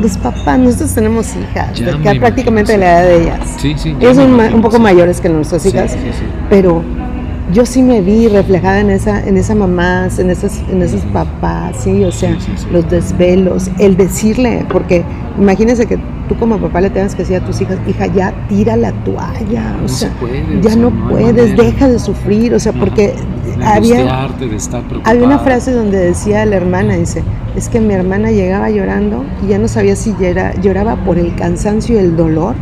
Los 0.00 0.16
papás, 0.18 0.58
nosotros 0.58 0.92
tenemos 0.94 1.28
hijas, 1.36 1.78
Ya 1.78 1.86
de- 2.12 2.20
prácticamente 2.20 2.72
imagino, 2.74 2.86
la 2.92 3.00
edad 3.02 3.08
de 3.08 3.22
ellas. 3.22 3.40
Sí, 3.58 3.74
sí. 3.76 3.96
Ellos 4.00 4.16
son 4.16 4.32
un 4.54 4.60
poco 4.62 4.78
mayores 4.78 5.20
que 5.20 5.28
nuestras 5.28 5.64
hijas, 5.66 5.96
pero 6.50 6.82
yo 7.52 7.66
sí 7.66 7.82
me 7.82 8.00
vi 8.00 8.28
reflejada 8.28 8.80
en 8.80 8.90
esa, 8.90 9.22
en 9.26 9.36
esa 9.36 9.54
mamá, 9.54 10.08
en 10.18 10.30
esas, 10.30 10.62
en 10.70 10.82
esos 10.82 11.02
papás, 11.06 11.76
sí, 11.84 12.04
o 12.04 12.10
sea, 12.12 12.32
Sí, 12.40 12.46
sí, 12.46 12.52
sí. 12.56 12.66
los 12.72 12.88
desvelos, 12.90 13.70
el 13.78 13.96
decirle, 13.96 14.64
porque 14.70 15.04
imagínense 15.38 15.86
que 15.86 15.98
tú 16.28 16.36
como 16.38 16.56
papá 16.58 16.80
le 16.80 16.88
tengas 16.90 17.14
que 17.14 17.22
decir 17.22 17.36
a 17.36 17.44
tus 17.44 17.60
hijas, 17.60 17.78
hija, 17.86 18.06
ya 18.06 18.32
tira 18.48 18.76
la 18.76 18.92
toalla, 19.04 19.74
o 19.78 19.82
No 19.82 19.88
sea, 19.88 20.08
se 20.08 20.14
puede, 20.16 20.42
o 20.58 20.60
ya 20.62 20.70
sea, 20.70 20.76
no, 20.82 20.90
no 20.90 21.16
hay 21.16 21.24
puedes, 21.24 21.56
deja 21.56 21.88
de 21.88 21.98
sufrir, 21.98 22.54
o 22.54 22.58
sea, 22.58 22.70
Ajá. 22.72 22.80
porque 22.80 23.14
había, 23.62 24.28
de 24.40 24.56
estar 24.56 24.82
había 25.04 25.24
una 25.26 25.38
frase 25.38 25.72
donde 25.72 25.98
decía 25.98 26.44
la 26.46 26.56
hermana, 26.56 26.94
dice, 26.96 27.22
es 27.56 27.68
que 27.68 27.78
mi 27.78 27.92
hermana 27.94 28.30
llegaba 28.30 28.70
llorando 28.70 29.22
y 29.44 29.48
ya 29.50 29.58
no 29.58 29.68
sabía 29.68 29.96
si 29.96 30.12
llora- 30.14 30.54
lloraba 30.62 30.96
por 31.04 31.18
el 31.18 31.34
cansancio 31.36 31.96
y 31.96 31.98
el 31.98 32.16
dolor 32.16 32.54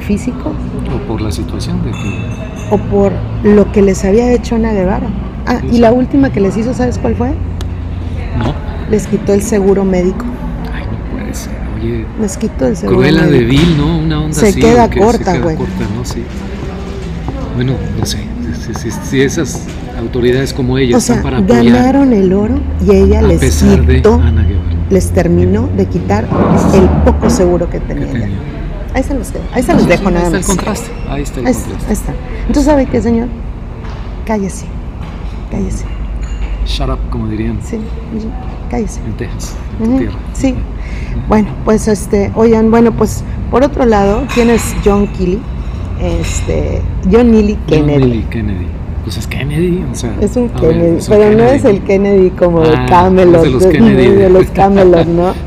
físico 0.00 0.52
O 0.94 0.98
por 1.06 1.20
la 1.20 1.30
situación 1.30 1.82
de 1.84 1.90
que 1.90 2.40
o 2.72 2.78
por 2.78 3.12
lo 3.42 3.70
que 3.72 3.82
les 3.82 4.04
había 4.04 4.30
hecho 4.32 4.54
Ana 4.54 4.72
Guevara. 4.72 5.08
Ah, 5.46 5.60
y 5.72 5.78
la 5.78 5.92
última 5.92 6.30
que 6.30 6.38
les 6.40 6.56
hizo, 6.56 6.72
¿sabes 6.74 6.98
cuál 6.98 7.16
fue? 7.16 7.30
no, 8.38 8.54
Les 8.90 9.06
quitó 9.08 9.32
el 9.34 9.42
seguro 9.42 9.84
médico. 9.84 10.24
ay, 10.72 10.84
no 10.84 11.18
puede 11.18 11.34
ser. 11.34 11.52
Oye, 11.76 12.06
Les 12.20 12.36
quitó 12.36 12.66
el 12.68 12.76
seguro 12.76 12.98
Cruella 12.98 13.22
de 13.26 13.40
médico. 13.40 13.50
Vil, 13.50 13.76
¿no? 13.76 13.98
Una 13.98 14.20
onda 14.20 14.34
Se 14.34 14.48
así. 14.48 14.60
queda 14.60 14.88
que 14.88 15.00
corta, 15.00 15.18
se 15.18 15.32
queda 15.32 15.42
güey. 15.42 15.56
corta, 15.56 15.84
¿no? 15.96 16.04
Sí. 16.04 16.22
Bueno, 17.56 17.72
no 17.98 18.06
sé. 18.06 18.18
Si, 18.66 18.74
si- 18.74 18.90
si 19.02 19.20
esas 19.20 19.64
autoridades 19.98 20.52
como 20.52 20.78
ella 20.78 20.94
O 20.94 20.98
están 20.98 21.16
sea, 21.16 21.22
para 21.24 21.38
apoyar 21.38 21.64
ganaron 21.64 22.12
el 22.12 22.32
oro 22.32 22.54
y 22.86 22.92
ella 22.94 23.20
les 23.22 23.40
de 23.40 23.96
quitó, 23.96 24.20
les 24.90 25.10
terminó 25.10 25.68
de 25.76 25.86
quitar 25.86 26.26
el 26.74 26.88
poco 27.04 27.28
seguro 27.30 27.68
que 27.68 27.78
que 27.80 27.86
tenía. 27.94 28.04
ella. 28.10 28.12
tenía. 28.20 28.38
Ahí 29.00 29.04
se 29.06 29.14
los 29.14 29.32
dejo, 29.32 29.44
ahí 29.54 29.62
se 29.62 29.72
los 29.74 29.86
dejo 29.88 30.08
sí, 30.08 30.14
nada 30.14 30.26
ahí 30.26 30.32
más. 30.32 30.40
está 30.40 30.52
el 30.52 30.56
contraste. 30.58 30.90
Ahí 31.08 31.22
está 31.22 31.40
el 31.40 31.46
Ahí 31.46 31.52
está, 31.52 31.64
ahí 31.66 31.70
contraste. 31.72 31.92
está. 31.92 32.12
Entonces, 32.40 32.64
¿sabe 32.64 32.86
qué, 32.86 33.02
señor? 33.02 33.28
Cállese, 34.26 34.66
cállese, 35.50 35.84
Shut 36.66 36.88
up, 36.90 36.98
como 37.10 37.26
dirían 37.28 37.58
sí, 37.62 37.78
cállese. 38.70 39.00
en 39.06 39.12
Texas, 39.16 39.56
en 39.80 39.90
tu 39.92 39.98
tierra. 39.98 40.14
Sí. 40.34 40.54
Bueno, 41.28 41.48
pues 41.64 41.88
este, 41.88 42.30
oigan, 42.36 42.70
bueno, 42.70 42.92
pues 42.92 43.24
por 43.50 43.64
otro 43.64 43.84
lado, 43.86 44.24
¿quién 44.34 44.50
es 44.50 44.74
John 44.84 45.08
Kelly? 45.08 45.40
Este, 46.00 46.80
John 47.10 47.30
Neely 47.32 47.54
John 47.54 47.66
Kennedy. 47.86 47.98
Neely 48.06 48.22
Kennedy. 48.30 48.66
Pues 49.04 49.16
es 49.16 49.26
Kennedy, 49.26 49.84
o 49.90 49.94
sea. 49.94 50.14
Es 50.20 50.36
un 50.36 50.48
ver, 50.48 50.60
Kennedy, 50.60 50.96
es 50.98 51.08
un 51.08 51.14
pero 51.16 51.36
no 51.36 51.44
es 51.44 51.64
el 51.64 51.82
Kennedy 51.82 52.30
como 52.30 52.60
de 52.60 52.76
Ah, 52.76 52.86
Camelot, 52.88 53.36
es 53.36 53.42
de 53.42 53.50
los 53.50 53.66
Kennedy. 53.66 54.08
de 54.14 54.30
los 54.30 54.46
Camelot, 54.50 55.06
¿no? 55.06 55.32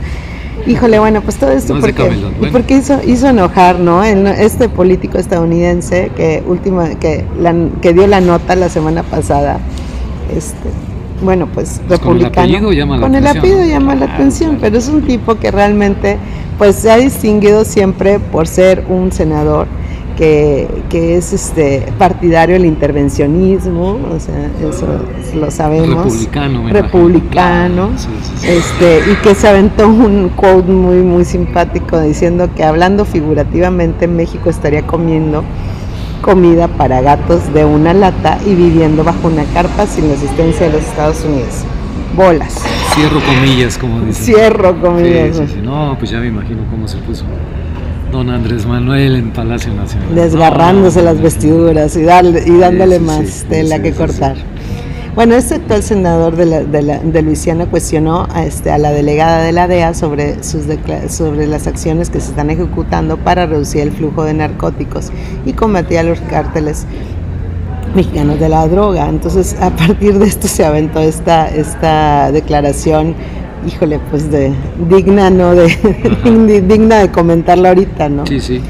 Híjole, 0.65 0.99
bueno, 0.99 1.21
pues 1.21 1.37
todo 1.37 1.51
esto 1.51 1.73
No 1.73 1.81
porque, 1.81 2.03
bueno. 2.03 2.29
porque 2.51 2.77
hizo, 2.77 2.99
hizo 3.05 3.27
enojar, 3.27 3.79
¿no? 3.79 4.03
El- 4.03 4.27
este 4.27 4.69
político 4.69 5.17
estadounidense 5.17 6.11
que 6.15 6.41
última, 6.47 6.89
que, 6.95 7.25
la, 7.39 7.53
que 7.81 7.93
dio 7.93 8.07
la 8.07 8.21
nota 8.21 8.55
la 8.55 8.69
semana 8.69 9.03
pasada, 9.03 9.59
este, 10.35 10.69
bueno, 11.21 11.47
pues 11.53 11.81
Pues 11.87 11.99
con 11.99 12.17
el 12.17 12.23
republicano. 12.23 12.47
apellido 12.47 12.71
llama 12.73 12.95
la 12.97 13.01
Con 13.01 13.15
el 13.15 13.27
atención, 13.27 13.39
apellido 13.39 13.59
¿no? 13.61 13.67
llama 13.71 13.95
la 13.95 14.05
atención, 14.13 14.57
pero 14.61 14.77
es 14.77 14.87
un 14.87 15.01
tipo 15.01 15.35
que 15.35 15.51
realmente, 15.51 16.17
pues 16.57 16.75
se 16.77 16.91
ha 16.91 16.97
distinguido 16.97 17.65
siempre 17.65 18.19
por 18.19 18.47
ser 18.47 18.85
un 18.89 19.11
senador 19.11 19.67
que, 20.17 20.67
que 20.89 21.17
es 21.17 21.33
este 21.33 21.91
partidario 21.97 22.53
del 22.55 22.65
intervencionismo, 22.65 23.99
o 24.13 24.19
sea, 24.19 24.49
eso 24.67 24.87
lo 25.35 25.49
sabemos. 25.51 25.89
Republicano. 26.05 26.69
Republicano. 26.69 27.89
Sí, 27.97 28.07
sí, 28.21 28.31
sí. 28.37 28.47
Este, 28.47 29.11
y 29.11 29.15
que 29.15 29.35
se 29.35 29.47
aventó 29.47 29.87
un 29.87 30.29
quote 30.35 30.71
muy 30.71 30.97
muy 30.97 31.25
simpático 31.25 31.99
diciendo 31.99 32.49
que 32.55 32.63
hablando 32.63 33.05
figurativamente 33.05 34.07
México 34.07 34.49
estaría 34.49 34.85
comiendo 34.85 35.43
comida 36.21 36.67
para 36.69 37.01
gatos 37.01 37.53
de 37.53 37.65
una 37.65 37.93
lata 37.93 38.37
y 38.45 38.55
viviendo 38.55 39.03
bajo 39.03 39.27
una 39.27 39.43
carpa 39.53 39.85
sin 39.85 40.07
la 40.07 40.13
asistencia 40.13 40.67
de 40.67 40.73
los 40.73 40.81
Estados 40.83 41.23
Unidos. 41.25 41.63
Bolas. 42.15 42.53
Cierro 42.93 43.19
comillas, 43.25 43.77
como 43.77 43.99
dicen. 44.01 44.23
Cierro 44.23 44.69
Sí, 44.73 44.79
comillas. 44.81 45.37
sí, 45.37 45.43
sí. 45.47 45.59
No, 45.63 45.95
pues 45.97 46.11
ya 46.11 46.19
me 46.19 46.27
imagino 46.27 46.61
cómo 46.69 46.87
se 46.87 46.97
puso 46.97 47.25
don 48.13 48.29
Andrés 48.29 48.65
Manuel 48.65 49.15
en 49.17 49.31
Palacio 49.31 49.73
Nacional. 49.73 50.15
Desgarrándose 50.15 50.99
No, 50.99 51.05
las 51.05 51.15
no, 51.17 51.23
vestiduras 51.23 51.95
y, 51.97 52.03
darle, 52.03 52.43
y 52.45 52.57
dándole 52.57 52.97
sí, 52.99 53.03
más 53.03 53.25
sí, 53.27 53.45
tela 53.49 53.75
sí, 53.77 53.81
que 53.81 53.91
cortar. 53.91 54.35
Bueno, 55.15 55.35
este 55.35 55.55
actual 55.55 55.83
senador 55.83 56.35
de, 56.35 56.45
la- 56.45 56.63
de, 56.63 56.81
la- 56.81 56.99
de 56.99 57.21
Luisiana 57.21 57.65
cuestionó 57.67 58.27
a, 58.33 58.45
este, 58.45 58.71
a 58.71 58.77
la 58.77 58.91
delegada 58.91 59.43
de 59.43 59.51
la 59.51 59.67
DEA 59.67 59.93
sobre, 59.93 60.43
sus 60.43 60.67
decla- 60.67 61.07
sobre 61.09 61.45
las 61.47 61.67
acciones 61.67 62.09
que 62.09 62.19
se 62.21 62.29
están 62.29 62.49
ejecutando 62.49 63.17
para 63.17 63.45
reducir 63.45 63.81
el 63.81 63.91
flujo 63.91 64.23
de 64.23 64.33
narcóticos 64.33 65.11
y 65.45 65.53
combatir 65.53 65.97
a 65.99 66.03
los 66.03 66.19
cárteles 66.21 66.85
mexicanos 67.95 68.39
de 68.39 68.49
la 68.49 68.67
droga. 68.67 69.07
Entonces, 69.07 69.55
a 69.61 69.69
partir 69.69 70.17
de 70.17 70.25
esto 70.25 70.47
se 70.47 70.65
aventó 70.65 70.99
esta, 70.99 71.47
esta 71.47 72.31
declaración, 72.31 73.15
híjole, 73.67 73.99
pues 74.09 74.29
de 74.31 74.51
digna, 74.89 75.29
¿no? 75.29 75.53
De, 75.55 75.67
digna 76.67 76.99
de 76.99 77.09
comentarla 77.11 77.69
ahorita, 77.69 78.09
¿no? 78.09 78.25
Sí, 78.27 78.39
sí. 78.39 78.61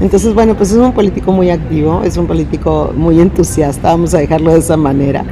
Entonces, 0.00 0.32
bueno, 0.32 0.54
pues 0.56 0.70
es 0.70 0.78
un 0.78 0.92
político 0.92 1.30
muy 1.32 1.50
activo, 1.50 2.02
es 2.04 2.16
un 2.16 2.26
político 2.26 2.92
muy 2.96 3.20
entusiasta, 3.20 3.88
vamos 3.90 4.14
a 4.14 4.18
dejarlo 4.18 4.52
de 4.54 4.60
esa 4.60 4.76
manera. 4.76 5.24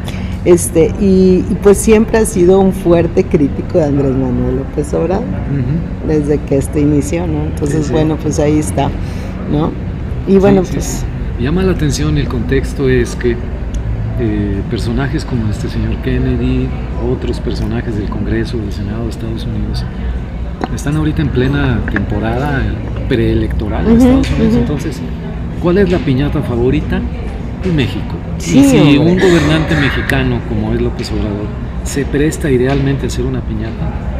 Este, 0.45 0.93
y, 1.01 1.45
y 1.51 1.57
pues 1.63 1.79
siempre 1.79 2.19
ha 2.19 2.25
sido 2.25 2.61
un 2.61 2.73
fuerte 2.73 3.25
crítico 3.25 3.79
de 3.79 3.85
Andrés 3.85 4.13
Manuel 4.13 4.57
López 4.59 4.93
Obrador 4.95 5.25
Ujú. 5.25 6.07
desde 6.09 6.39
que 6.43 6.57
este 6.59 6.81
inició, 6.81 7.27
¿no? 7.27 7.45
Entonces, 7.45 7.79
Sí, 7.81 7.85
sí. 7.89 7.93
bueno, 7.93 8.17
pues 8.23 8.39
ahí 8.39 8.59
está, 8.59 8.91
¿no? 9.51 9.73
Y 10.27 10.37
bueno, 10.39 10.65
Sí, 10.65 10.73
pues. 10.75 11.05
Llama 11.41 11.63
la 11.63 11.73
atención 11.73 12.19
el 12.19 12.29
contexto 12.29 12.89
es 12.89 13.15
que 13.17 13.37
eh, 14.21 14.63
personajes 14.71 15.25
como 15.25 15.51
este 15.51 15.69
señor 15.69 15.97
Kennedy, 16.03 16.69
otros 17.11 17.41
personajes 17.41 17.97
del 17.97 18.09
Congreso, 18.09 18.59
del 18.59 18.73
Senado 18.73 19.05
de 19.05 19.11
Estados 19.11 19.45
Unidos, 19.45 19.85
están 20.75 20.97
ahorita 20.97 21.23
en 21.23 21.29
plena 21.29 21.81
temporada 21.91 22.63
preelectoral 23.09 23.87
en 23.87 23.97
Estados 23.99 24.31
Unidos. 24.31 24.55
Entonces, 24.55 25.01
¿cuál 25.63 25.79
es 25.79 25.91
la 25.91 25.99
piñata 25.99 26.43
favorita? 26.43 27.01
En 27.65 27.77
México. 27.77 28.15
Sí, 28.39 28.61
y 28.61 28.65
si 28.65 28.99
un 28.99 29.19
gobernante 29.19 29.75
mexicano 29.81 30.41
como 30.49 30.73
es 30.73 30.81
López 30.81 31.11
Obrador 31.11 31.47
se 31.85 32.05
presta 32.05 32.51
idealmente 32.51 33.05
a 33.05 33.07
hacer 33.07 33.25
una 33.25 33.41
piñata 33.41 34.18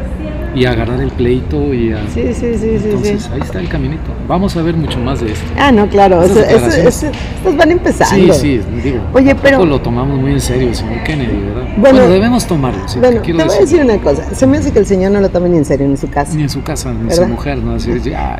y 0.55 0.65
a 0.65 0.71
agarrar 0.71 0.99
el 1.01 1.11
pleito 1.11 1.73
y 1.73 1.93
a... 1.93 1.99
sí, 2.13 2.33
sí, 2.33 2.53
sí, 2.53 2.57
sí, 2.59 2.79
Entonces, 2.85 3.23
sí. 3.23 3.29
ahí 3.33 3.39
está 3.41 3.59
el 3.59 3.67
caminito. 3.69 4.11
Vamos 4.27 4.55
a 4.57 4.61
ver 4.61 4.75
mucho 4.75 4.99
más 4.99 5.21
de 5.21 5.31
esto. 5.31 5.45
Ah, 5.57 5.71
no, 5.71 5.87
claro, 5.87 6.23
Esas 6.23 6.37
eso- 6.37 6.67
eso- 6.67 6.87
eso- 6.87 7.07
estos 7.37 7.57
van 7.57 7.71
empezando. 7.71 8.33
Sí, 8.33 8.59
sí, 8.61 8.61
digo. 8.83 8.99
Oye, 9.13 9.35
pero- 9.35 9.65
lo 9.65 9.79
tomamos 9.79 10.19
muy 10.19 10.33
en 10.33 10.41
serio, 10.41 10.73
señor 10.73 11.03
Kennedy, 11.03 11.37
¿verdad? 11.37 11.67
Bueno, 11.77 11.97
Bueno, 11.99 12.13
debemos 12.13 12.45
tomarlo, 12.45 12.87
sí. 12.87 12.99
Bueno, 12.99 13.17
te 13.17 13.21
quiero 13.25 13.39
voy 13.39 13.47
a 13.55 13.59
decir. 13.59 13.79
decir 13.79 13.81
una 13.95 14.03
cosa, 14.03 14.33
se 14.33 14.47
me 14.47 14.57
hace 14.57 14.71
que 14.71 14.79
el 14.79 14.85
señor 14.85 15.11
no 15.11 15.21
lo 15.21 15.29
toma 15.29 15.47
ni 15.47 15.57
en 15.57 15.65
serio 15.65 15.85
en 15.85 15.97
su 15.97 16.09
casa. 16.09 16.35
Ni 16.35 16.43
en 16.43 16.49
su 16.49 16.61
casa, 16.63 16.91
ni 16.91 17.03
¿Verdad? 17.03 17.15
su 17.15 17.27
mujer, 17.27 17.57
¿no? 17.59 17.75
Así 17.75 17.91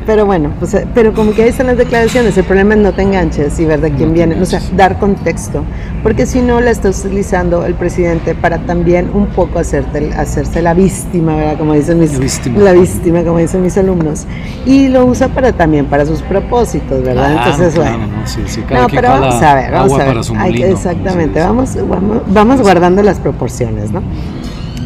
Pero 0.06 0.26
bueno, 0.26 0.50
pues, 0.58 0.76
pero 0.94 1.12
como 1.14 1.32
que 1.32 1.44
ahí 1.44 1.48
están 1.50 1.68
las 1.68 1.76
declaraciones, 1.78 2.36
el 2.36 2.44
problema 2.44 2.74
es 2.74 2.80
no 2.80 2.92
te 2.92 3.02
enganches 3.02 3.58
y 3.60 3.64
ver 3.64 3.80
de 3.80 3.90
quién 3.92 4.08
No 4.08 4.14
te 4.14 4.26
viene, 4.26 4.40
o 4.42 4.44
sea, 4.44 4.60
dar 4.76 4.98
contexto, 4.98 5.64
porque 6.02 6.26
si 6.26 6.40
no 6.40 6.60
la 6.60 6.70
está 6.72 6.90
utilizando 6.90 7.64
el 7.64 7.74
presidente 7.74 8.34
para 8.34 8.58
también 8.58 9.10
un 9.14 9.26
poco 9.26 9.58
hacerte, 9.58 10.10
hacerse 10.14 10.60
la 10.62 10.74
víctima, 10.74 11.36
¿verdad? 11.36 11.58
Como 11.58 11.74
dicen 11.74 11.99
mis, 12.00 12.12
La 12.12 12.18
víctima. 12.18 12.60
la 12.60 12.72
víctima, 12.72 13.22
como 13.22 13.38
dicen 13.38 13.62
mis 13.62 13.76
alumnos, 13.78 14.26
y 14.66 14.88
lo 14.88 15.04
usa 15.06 15.28
para 15.28 15.52
también 15.52 15.86
para 15.86 16.04
sus 16.06 16.22
propósitos, 16.22 17.02
¿verdad? 17.02 17.32
Claro, 17.32 17.50
Entonces, 17.50 17.74
claro, 17.74 17.98
bueno. 17.98 18.16
no, 18.18 18.26
sí, 18.26 18.40
sí, 18.46 18.62
cada 18.62 18.80
No, 18.82 18.86
quien 18.88 19.02
pero 19.02 19.12
vamos 19.14 19.42
a 19.42 19.54
ver, 19.54 19.70
vamos 19.72 19.92
a 19.92 20.04
ver. 20.04 20.16
molino, 20.34 20.66
exactamente, 20.66 21.40
vamos, 21.40 21.76
vamos, 21.88 22.22
vamos 22.26 22.60
guardando 22.62 23.02
las 23.02 23.18
proporciones, 23.20 23.92
¿no? 23.92 24.02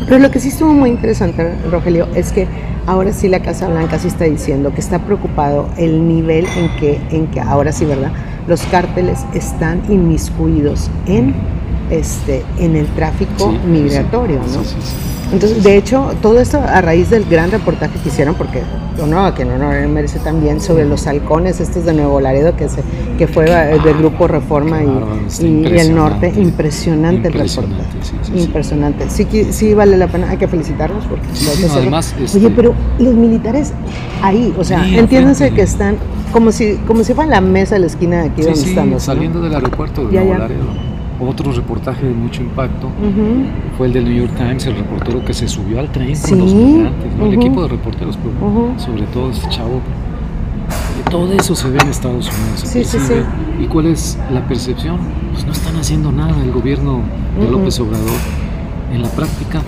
Pero 0.06 0.18
lo 0.18 0.30
que 0.30 0.38
sí 0.40 0.48
estuvo 0.48 0.72
muy 0.74 0.90
interesante, 0.90 1.54
Rogelio, 1.70 2.06
es 2.14 2.30
que 2.32 2.46
ahora 2.86 3.12
sí 3.14 3.28
la 3.28 3.40
Casa 3.40 3.68
Blanca 3.68 3.98
sí 3.98 4.08
está 4.08 4.24
diciendo 4.24 4.72
que 4.74 4.80
está 4.80 4.98
preocupado 4.98 5.68
el 5.78 6.06
nivel 6.06 6.46
en 6.56 6.68
que, 6.78 7.00
en 7.10 7.26
que 7.28 7.40
ahora 7.40 7.72
sí, 7.72 7.86
¿verdad? 7.86 8.12
Los 8.46 8.60
cárteles 8.64 9.20
están 9.32 9.80
inmiscuidos 9.88 10.90
en, 11.06 11.34
este, 11.90 12.42
en 12.58 12.76
el 12.76 12.86
tráfico 12.88 13.50
Sí, 13.50 13.66
migratorio, 13.66 14.40
sí, 14.46 14.56
¿no? 14.58 14.62
Entonces, 15.34 15.64
de 15.64 15.76
hecho, 15.76 16.12
todo 16.22 16.38
esto 16.38 16.58
a 16.60 16.80
raíz 16.80 17.10
del 17.10 17.24
gran 17.24 17.50
reportaje 17.50 17.98
que 17.98 18.08
hicieron, 18.08 18.36
porque 18.36 18.62
honor 19.02 19.34
que 19.34 19.44
no 19.44 19.58
merece 19.88 20.20
también, 20.20 20.60
sobre 20.60 20.86
los 20.86 21.08
halcones 21.08 21.58
estos 21.58 21.84
de 21.84 21.92
Nuevo 21.92 22.20
Laredo, 22.20 22.54
que, 22.54 22.68
se, 22.68 22.82
que 23.18 23.26
fue 23.26 23.46
eh, 23.46 23.78
del 23.84 23.98
Grupo 23.98 24.28
Reforma 24.28 24.80
y, 24.80 24.86
el 24.86 25.92
norte. 25.92 26.28
impresionante. 26.28 26.40
Impresionante, 26.40 27.28
el 27.28 27.34
reportaje. 27.34 27.98
sí, 28.00 28.14
sí. 28.22 28.32
Impresionante. 28.42 29.10
Sí, 29.10 29.26
sí 29.50 29.74
vale 29.74 29.96
la 29.96 30.06
pena, 30.06 30.30
hay 30.30 30.36
que 30.36 30.46
felicitarlos 30.46 31.04
porque 31.06 31.26
que 31.26 31.66
no, 31.66 31.74
además, 31.74 32.14
Oye, 32.16 32.24
este- 32.26 32.50
pero 32.50 32.72
los 33.00 33.14
militares 33.14 33.72
ahí, 34.22 34.54
o 34.56 34.62
sea, 34.62 34.86
entiéndanse 34.86 35.50
que 35.50 35.62
están 35.62 35.96
como 36.30 36.52
si, 36.52 36.76
como 36.86 37.02
si 37.02 37.12
fuera 37.12 37.28
la 37.28 37.40
mesa 37.40 37.74
de 37.74 37.80
la 37.80 37.86
esquina 37.86 38.22
de 38.22 38.28
aquí 38.28 38.42
donde 38.42 38.60
estamos. 38.60 38.92
¿no? 38.94 39.00
saliendo 39.00 39.40
del 39.40 39.54
aeropuerto 39.54 40.06
de 40.06 40.12
Ya, 40.12 40.20
Nuevo 40.20 40.32
ya. 40.34 40.38
Laredo. 40.38 40.83
Otro 41.20 41.52
reportaje 41.52 42.06
de 42.06 42.12
mucho 42.12 42.42
impacto 42.42 42.88
fue 43.78 43.86
el 43.86 43.92
del 43.92 44.04
New 44.04 44.14
York 44.26 44.32
Times, 44.36 44.66
el 44.66 44.76
reportero 44.76 45.24
que 45.24 45.32
se 45.32 45.46
subió 45.48 45.78
al 45.78 45.90
tren 45.92 46.14
Sí, 46.16 46.30
con 46.30 46.40
los 46.40 46.52
migrantes, 46.54 47.12
¿no? 47.16 47.26
el 47.26 47.32
ujú. 47.34 47.40
equipo 47.40 47.62
de 47.62 47.68
reporteros, 47.68 48.18
pero 48.18 48.72
sobre 48.78 49.02
todo 49.04 49.30
este 49.30 49.48
chavo 49.48 49.80
Todo 51.10 51.32
eso 51.34 51.54
se 51.54 51.70
ve 51.70 51.78
en 51.80 51.88
Estados 51.88 52.26
Unidos. 52.28 52.60
Sí, 52.64 52.84
sí, 52.84 52.98
sí. 52.98 53.14
¿Y 53.62 53.66
cuál 53.66 53.86
es 53.86 54.18
la 54.32 54.46
percepción? 54.48 54.98
Pues 55.32 55.44
no 55.46 55.52
están 55.52 55.76
haciendo 55.76 56.10
nada 56.10 56.34
el 56.42 56.50
gobierno 56.50 57.00
de. 57.38 57.48
López 57.50 57.78
Obrador 57.80 58.10
en 58.92 59.02
la 59.02 59.08
práctica 59.08 59.60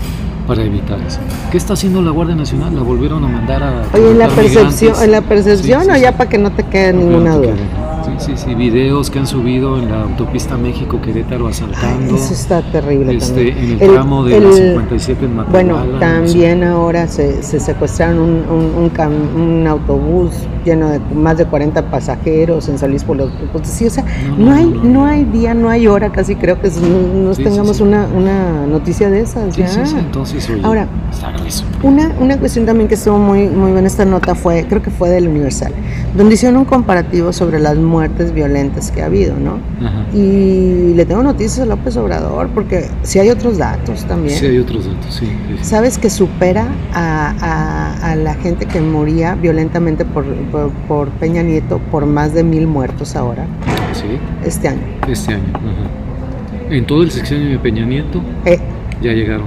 para 0.49 0.63
evitar 0.63 0.99
eso. 1.07 1.19
¿Qué 1.51 1.59
está 1.59 1.75
haciendo 1.75 2.03
la 2.03 2.11
Guardia 2.11 2.35
Nacional? 2.37 2.75
La 2.75 2.83
volvieron 2.83 3.25
a 3.25 3.29
mandar 3.29 3.63
a... 3.63 3.83
Oye, 3.95 4.11
en 4.13 4.19
la 4.19 4.29
percepción, 4.29 4.95
en 5.03 5.11
la 5.13 5.21
percepción 5.21 5.81
Sí, 5.81 5.87
sí, 5.87 5.93
o 5.93 5.95
sí. 5.97 6.01
ya 6.01 6.13
para 6.17 6.31
que 6.31 6.39
no 6.39 6.51
te 6.53 6.63
quede 6.65 6.93
ninguna 6.93 7.37
duda. 7.37 7.55
Sí, 8.07 8.13
sí, 8.19 8.33
sí, 8.37 8.55
videos 8.55 9.11
que 9.11 9.19
han 9.19 9.27
subido 9.27 9.79
en 9.79 9.91
la 9.91 10.03
autopista 10.03 10.57
México-Querétaro 10.57 11.47
Ay, 11.47 11.51
asaltando. 11.53 12.15
eso 12.15 12.33
está 12.33 12.63
terrible 12.63 13.15
este, 13.17 13.51
también. 13.53 13.59
en 13.59 13.83
el, 13.83 13.93
tramo 13.93 14.25
de 14.25 14.41
la 14.41 14.49
el- 14.49 14.55
57 14.55 15.25
en 15.25 15.37
Bueno, 15.51 15.75
Matehuala, 15.75 15.99
también 15.99 16.63
ahora 16.65 17.09
se, 17.09 17.43
se 17.43 17.59
secuestraron 17.59 18.19
un, 18.21 18.31
un, 18.49 18.85
un 18.85 18.91
cam- 18.93 19.35
un 19.35 19.67
autobús 19.67 20.31
lleno 20.67 20.91
de 20.91 20.99
más 21.15 21.39
de 21.39 21.47
40 21.47 21.91
pasajeros 21.91 22.69
en 22.69 22.77
San 22.79 22.91
Luis 22.91 23.05
por 23.05 23.17
los 23.17 23.31
pues, 23.53 23.67
sí, 23.69 23.87
o 23.87 23.91
sea, 23.91 24.05
No, 24.37 24.53
hay 24.53 24.67
no, 24.67 25.07
hay 25.07 25.25
día, 25.25 25.55
no 25.55 25.71
hay 25.71 25.87
hora, 25.87 26.11
casi 26.13 26.35
creo 26.37 26.61
que 26.61 26.69
nos 26.69 27.37
Sí, 27.37 27.45
tengamos 27.45 27.79
sí. 27.79 27.83
Una, 27.85 28.07
una 28.15 28.67
noticia 28.67 29.09
de 29.09 29.21
esas 29.21 29.55
Sí, 29.55 29.61
ya. 29.63 29.69
sí, 29.69 29.81
sí, 29.87 29.97
entonces, 29.99 30.51
oye, 30.51 30.61
Ahora. 30.65 30.87
Una, 31.83 32.13
una 32.21 32.37
cuestión 32.39 32.67
también 32.67 32.89
que 32.89 32.95
estuvo 32.95 33.19
muy, 33.19 33.47
muy 33.49 33.71
buena 33.73 33.87
esta 33.87 34.05
nota 34.05 34.35
fue, 34.35 34.67
creo 34.69 34.83
que 34.83 34.91
fue 34.91 35.09
del 35.09 35.29
Universal, 35.29 35.73
donde 36.17 36.35
hicieron 36.35 36.59
un 36.59 36.65
comparativo 36.65 37.33
sobre 37.33 37.59
las 37.61 37.77
muertes 37.77 38.33
violentas 38.33 38.91
que 38.91 39.03
ha 39.03 39.07
habido, 39.07 39.35
¿no? 39.39 39.59
Ajá. 39.87 40.05
Y 40.15 40.95
le 40.95 41.05
tengo 41.07 41.23
noticias 41.23 41.61
a 41.61 41.67
López 41.67 41.97
Obrador, 41.97 42.49
porque 42.55 42.89
si 43.03 43.19
hay 43.19 43.31
otros 43.31 43.59
datos 43.59 44.05
también. 44.07 44.39
Sí, 44.39 44.47
hay 44.47 44.59
otros 44.59 44.87
datos, 44.87 45.15
sí. 45.15 45.27
sí, 45.27 45.57
sí. 45.59 45.65
¿Sabes 45.65 45.99
que 45.99 46.11
supera 46.11 46.67
a, 46.93 47.35
a- 47.41 48.13
a 48.13 48.17
la 48.17 48.35
gente 48.35 48.67
que 48.67 48.81
moría 48.81 49.35
violentamente 49.37 50.05
por, 50.05 50.25
por, 50.25 50.56
por 50.89 51.09
Peña 51.11 51.43
Nieto 51.43 51.79
por 51.91 52.07
más 52.07 52.35
de 52.35 52.43
mil 52.45 52.67
muertos 52.67 53.17
ahora, 53.17 53.47
Sí, 53.93 54.05
este 54.45 54.69
año? 54.69 54.81
este 55.09 55.35
año. 55.35 55.43
ajá. 55.55 56.75
En 56.75 56.85
todo 56.87 57.03
el 57.03 57.11
sexenio 57.11 57.49
de 57.51 57.59
Peña 57.59 57.85
Nieto 57.87 58.21
Eh, 58.45 58.59
ya 59.03 59.13
llegaron. 59.13 59.47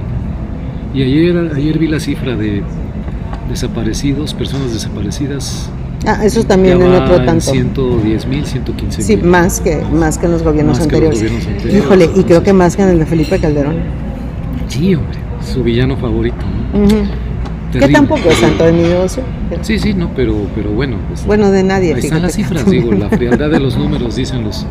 Y 0.93 1.03
ayer, 1.03 1.51
ayer 1.55 1.77
vi 1.77 1.87
la 1.87 1.99
cifra 1.99 2.35
de 2.35 2.63
desaparecidos, 3.49 4.33
personas 4.33 4.73
desaparecidas. 4.73 5.69
ah, 6.07 6.23
eso 6.23 6.43
también 6.43 6.81
en 6.81 6.93
otro 6.93 7.23
tanto. 7.25 7.51
110 7.51 8.25
mil, 8.27 8.45
115 8.45 9.01
Sí, 9.01 9.17
mil. 9.17 9.25
más 9.25 9.59
que, 9.59 9.81
más 9.91 10.17
que 10.17 10.25
en 10.27 10.31
los 10.31 10.43
gobiernos 10.43 10.79
Más 10.79 10.87
que 10.87 10.99
los 10.99 11.03
anteriores. 11.09 11.19
gobiernos 11.19 11.47
anteriores, 11.47 11.83
Híjole, 11.85 12.09
y 12.15 12.23
creo 12.23 12.43
que 12.43 12.53
más 12.53 12.75
que 12.75 12.83
en 12.83 12.89
el 12.89 12.99
de 12.99 13.05
Felipe 13.05 13.39
Calderón. 13.39 13.75
Sí, 14.67 14.95
hombre, 14.95 15.17
su 15.41 15.63
villano 15.63 15.97
favorito. 15.97 16.37
¿no? 16.73 16.79
Ujú. 16.85 16.89
Que 16.89 17.28
Terrible, 17.71 17.93
tampoco 17.93 18.29
es 18.29 18.37
santo 18.37 18.65
de 18.65 18.71
mi 18.73 18.81
devoción. 18.83 19.25
Sí, 19.61 19.77
sí, 19.79 19.93
no, 19.93 20.09
pero, 20.15 20.35
pero 20.55 20.71
bueno, 20.71 20.97
pues, 21.07 21.25
Bueno, 21.25 21.51
de 21.51 21.63
nadie. 21.63 21.93
ahí 21.93 21.99
están 22.01 22.21
las 22.21 22.33
cifras, 22.33 22.65
digo, 22.65 22.91
la 22.93 23.09
frialdad 23.15 23.49
de 23.49 23.59
los 23.59 23.77
números, 23.77 24.15
dicen 24.15 24.43
los 24.43 24.65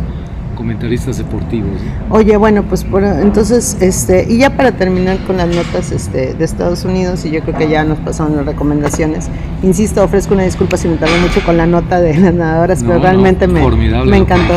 comentaristas 0.57 1.19
deportivos. 1.19 1.71
¿no? 2.09 2.17
Oye, 2.17 2.37
bueno, 2.37 2.65
pues 2.65 2.83
por, 2.83 3.05
entonces, 3.05 3.77
este, 3.81 4.27
y 4.29 4.39
ya 4.39 4.51
para 4.57 4.73
terminar 4.73 5.19
con 5.27 5.37
las 5.37 5.47
notas 5.47 5.93
este, 5.93 6.35
de 6.35 6.45
Estados 6.45 6.85
Unidos, 6.85 7.25
y 7.25 7.31
yo 7.31 7.41
creo 7.43 7.57
que 7.57 7.69
ya 7.69 7.85
nos 7.85 7.99
pasaron 8.01 8.37
las 8.37 8.45
recomendaciones, 8.45 9.29
insisto, 9.63 10.03
ofrezco 10.03 10.35
una 10.35 10.43
disculpa 10.43 10.77
si 10.77 10.89
me 10.89 10.97
tardé 10.97 11.17
mucho 11.21 11.41
con 11.45 11.57
la 11.57 11.67
nota 11.67 12.01
de 12.01 12.19
las 12.19 12.35
nadadoras, 12.35 12.83
No, 12.83 12.89
pero 12.89 12.99
no, 12.99 13.05
realmente 13.05 13.47
me, 13.47 13.61
me 13.71 14.11
que 14.11 14.17
encantó. 14.17 14.55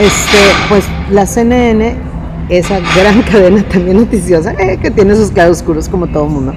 Este, 0.00 0.38
pues 0.70 0.84
la 1.10 1.26
CNN, 1.26 1.96
esa 2.48 2.80
gran 2.96 3.20
cadena 3.30 3.62
también 3.64 3.98
noticiosa, 3.98 4.52
eh, 4.54 4.78
que 4.80 4.90
tiene 4.90 5.14
sus 5.16 5.30
claroscuros 5.30 5.88
como 5.90 6.06
todo 6.06 6.26
mundo, 6.26 6.54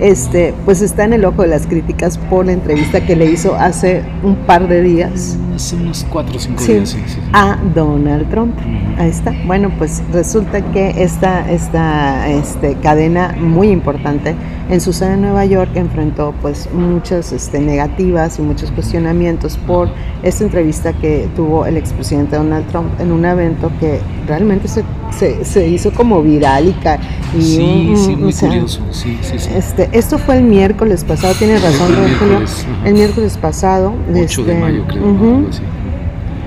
este, 0.00 0.54
pues 0.64 0.82
está 0.82 1.04
en 1.04 1.12
el 1.14 1.24
ojo 1.24 1.42
de 1.42 1.48
las 1.48 1.66
críticas 1.66 2.18
por 2.18 2.46
la 2.46 2.52
entrevista 2.52 3.00
que 3.04 3.16
le 3.16 3.26
hizo 3.26 3.54
hace 3.54 4.02
un 4.22 4.36
par 4.36 4.68
de 4.68 4.82
días 4.82 5.38
Hace 5.54 5.76
unos 5.76 6.04
4 6.10 6.36
o 6.36 6.38
5 6.38 6.62
Sí. 6.62 6.72
días, 6.74 6.90
sí, 6.90 7.02
sí. 7.06 7.18
a 7.32 7.56
Donald 7.74 8.28
Trump. 8.28 8.54
Ahí 8.98 9.08
está. 9.08 9.32
Bueno, 9.46 9.70
pues 9.78 10.02
resulta 10.12 10.60
que 10.72 11.02
esta, 11.02 11.50
esta 11.50 12.28
este, 12.28 12.74
cadena 12.74 13.34
muy 13.40 13.68
importante 13.70 14.34
en 14.68 14.80
su 14.80 14.92
sede 14.92 15.14
en 15.14 15.22
Nueva 15.22 15.44
York 15.44 15.70
enfrentó 15.76 16.34
pues 16.42 16.68
muchas 16.72 17.32
este, 17.32 17.60
negativas 17.60 18.38
y 18.38 18.42
muchos 18.42 18.70
cuestionamientos 18.72 19.56
por 19.58 19.88
esta 20.22 20.42
entrevista 20.44 20.92
que 20.92 21.28
tuvo 21.36 21.66
el 21.66 21.76
expresidente 21.76 22.36
Donald 22.36 22.66
Trump 22.68 22.88
en 23.00 23.12
un 23.12 23.24
evento 23.24 23.70
que 23.78 24.00
realmente 24.26 24.66
se, 24.66 24.82
se, 25.16 25.44
se 25.44 25.68
hizo 25.68 25.92
como 25.92 26.20
viral 26.22 26.68
y, 26.68 26.72
ca- 26.72 26.98
y 27.36 27.42
Sí, 27.42 27.86
un- 27.90 27.96
sí, 27.96 28.16
muy 28.16 28.32
sea, 28.32 28.48
curioso, 28.48 28.80
sí, 28.90 29.16
sí, 29.22 29.38
sí. 29.38 29.50
Este, 29.54 29.88
esto 29.92 30.18
fue 30.18 30.38
el 30.38 30.42
miércoles 30.44 31.04
pasado, 31.04 31.34
tiene 31.34 31.58
razón, 31.58 31.92
El 31.94 32.00
miércoles. 32.04 32.66
El 32.84 32.94
miércoles 32.94 33.38
pasado. 33.38 33.92
8 34.10 34.14
de 34.14 34.24
este, 34.24 34.54
mayo, 34.60 34.84
creo, 34.88 35.46
así. 35.48 35.62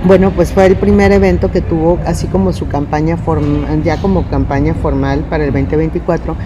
Bueno, 0.04 0.30
pues 0.30 0.50
fue 0.52 0.64
el 0.66 0.76
primer 0.76 1.12
evento 1.12 1.50
que 1.50 1.60
tuvo 1.60 1.98
así 2.06 2.26
como 2.26 2.52
su 2.54 2.66
campaña 2.68 3.16
form- 3.18 3.82
ya 3.82 3.96
como 3.98 4.26
campaña 4.28 4.72
formal 4.74 5.20
para 5.28 5.44
el 5.44 5.52
2024 5.52 6.36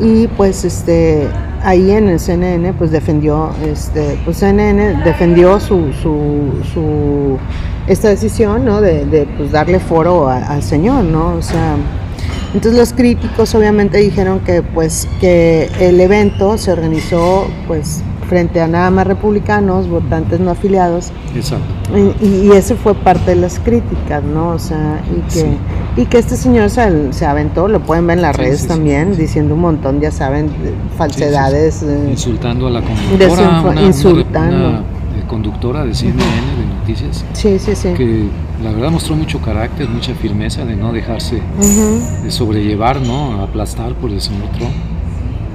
y 0.00 0.26
pues 0.28 0.64
este 0.64 1.28
ahí 1.62 1.90
en 1.92 2.08
el 2.08 2.18
CNN 2.18 2.72
pues 2.74 2.90
defendió 2.90 3.50
este 3.64 4.18
pues 4.24 4.38
CNN 4.38 5.02
defendió 5.04 5.60
su 5.60 5.92
su, 5.92 6.50
su 6.72 7.38
esta 7.86 8.08
decisión 8.08 8.64
no 8.64 8.80
de, 8.80 9.04
de, 9.06 9.26
pues 9.36 9.52
darle 9.52 9.78
foro 9.80 10.28
a- 10.28 10.38
al 10.38 10.62
señor 10.62 11.04
no 11.04 11.34
o 11.34 11.42
sea 11.42 11.76
entonces 12.54 12.78
los 12.78 12.92
críticos 12.92 13.54
obviamente 13.54 13.98
dijeron 13.98 14.40
que 14.40 14.62
pues 14.62 15.08
que 15.20 15.70
el 15.80 16.00
evento 16.00 16.58
se 16.58 16.72
organizó 16.72 17.46
pues 17.66 18.02
frente 18.32 18.62
a 18.62 18.66
nada 18.66 18.90
más 18.90 19.06
republicanos 19.06 19.86
votantes 19.90 20.40
no 20.40 20.52
afiliados 20.52 21.10
Exacto. 21.36 21.66
y, 22.22 22.46
y 22.46 22.52
eso 22.52 22.76
fue 22.76 22.94
parte 22.94 23.32
de 23.32 23.36
las 23.36 23.58
críticas, 23.58 24.22
¿no? 24.24 24.48
O 24.52 24.58
sea, 24.58 25.02
y 25.14 25.20
que, 25.30 25.40
Sí. 25.40 25.46
y 25.98 26.06
que 26.06 26.16
este 26.16 26.36
señor 26.38 26.70
se, 26.70 27.12
se 27.12 27.26
aventó, 27.26 27.68
lo 27.68 27.80
pueden 27.80 28.06
ver 28.06 28.16
en 28.16 28.22
las 28.22 28.34
Sí, 28.36 28.40
redes 28.42 28.56
sí, 28.60 28.62
sí, 28.62 28.68
también, 28.68 29.14
sí. 29.14 29.20
diciendo 29.20 29.54
un 29.54 29.60
montón, 29.60 30.00
ya 30.00 30.10
saben, 30.10 30.46
de 30.46 30.72
falsedades. 30.96 31.82
eh, 31.82 32.08
Insultando 32.10 32.68
a 32.68 32.70
la 32.70 32.80
conductora, 32.80 33.32
una, 33.60 33.60
una- 33.70 33.82
insultando. 33.82 34.56
una, 34.70 34.78
eh, 34.78 34.82
conductora 35.28 35.84
de 35.84 35.92
CNN 35.94 36.16
de 36.24 36.74
noticias, 36.80 37.26
Sí, 37.34 37.58
sí, 37.58 37.74
sí. 37.76 37.88
que 37.92 38.28
la 38.64 38.72
verdad 38.72 38.90
mostró 38.92 39.14
mucho 39.14 39.40
carácter, 39.42 39.90
mucha 39.90 40.14
firmeza 40.14 40.64
de 40.64 40.74
no 40.74 40.90
dejarse 40.94 41.36
Ujú. 41.60 42.22
de 42.24 42.30
sobrellevar, 42.30 42.98
¿no? 43.02 43.42
aplastar 43.42 43.92
por 43.92 44.10
el 44.10 44.22
señor 44.22 44.48
Trump. 44.56 44.72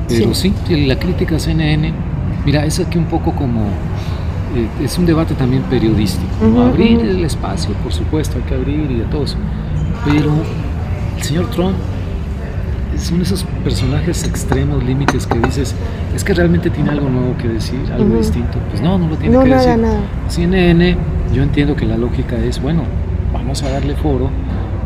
Pero 0.07 0.33
sí, 0.35 0.53
que 0.67 0.77
la 0.87 0.97
crítica 0.99 1.35
a 1.35 1.39
CNN, 1.39 1.91
mira, 2.47 2.63
es 2.65 2.79
aquí 2.79 2.97
un 2.97 3.03
poco 3.05 3.33
como, 3.33 3.59
eh, 4.55 4.67
es 4.81 4.97
un 4.97 5.05
debate 5.05 5.33
también 5.35 5.63
periodístico, 5.63 6.31
¿no? 6.41 6.47
Ujú, 6.47 6.61
abrir 6.61 6.99
el 7.01 7.25
espacio, 7.25 7.73
por 7.83 7.91
supuesto, 7.91 8.37
hay 8.37 8.43
que 8.43 8.55
abrir 8.55 8.89
y 8.89 8.95
de 8.99 9.03
todo 9.05 9.25
eso. 9.25 9.35
Pero 10.05 10.31
el 11.17 11.23
señor 11.23 11.47
Trump 11.51 11.75
son 12.97 13.21
esos 13.21 13.43
personajes 13.65 14.23
extremos, 14.23 14.81
límites 14.81 15.27
que 15.27 15.37
dices, 15.39 15.75
es 16.15 16.23
que 16.23 16.33
realmente 16.33 16.69
tiene 16.69 16.89
algo 16.91 17.09
nuevo 17.09 17.35
que 17.37 17.49
decir, 17.49 17.79
algo 17.93 18.05
Ujú. 18.05 18.17
distinto. 18.19 18.57
Pues 18.69 18.81
no, 18.81 18.97
no 18.97 19.09
lo 19.09 19.17
tiene 19.17 19.35
No, 19.35 19.43
que 19.43 19.49
nada, 19.49 19.61
decir. 19.65 19.81
nada. 19.81 19.99
CNN, 20.29 20.97
yo 21.33 21.43
entiendo 21.43 21.75
que 21.75 21.85
la 21.85 21.97
lógica 21.97 22.37
es, 22.37 22.61
bueno, 22.61 22.83
vamos 23.33 23.61
a 23.63 23.69
darle 23.71 23.93
foro 23.95 24.29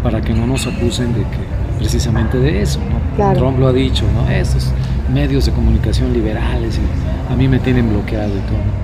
para 0.01 0.19
que 0.21 0.33
no 0.33 0.47
nos 0.47 0.65
acusen 0.65 1.13
de 1.13 1.19
que 1.19 1.61
precisamente 1.77 2.39
de 2.39 2.63
eso, 2.63 2.79
¿no? 2.79 3.15
Claro. 3.15 3.37
Trump 3.39 3.59
lo 3.59 3.67
ha 3.67 3.73
dicho, 3.73 4.03
¿no? 4.15 4.27
Estos 4.31 4.71
medios 5.13 5.45
de 5.45 5.51
comunicación 5.51 6.13
liberales 6.13 6.77
y 6.79 7.33
a 7.33 7.35
mí 7.35 7.47
me 7.47 7.59
tienen 7.59 7.89
bloqueado 7.89 8.29
y 8.29 8.39
todo. 8.41 8.57
¿no? 8.57 8.81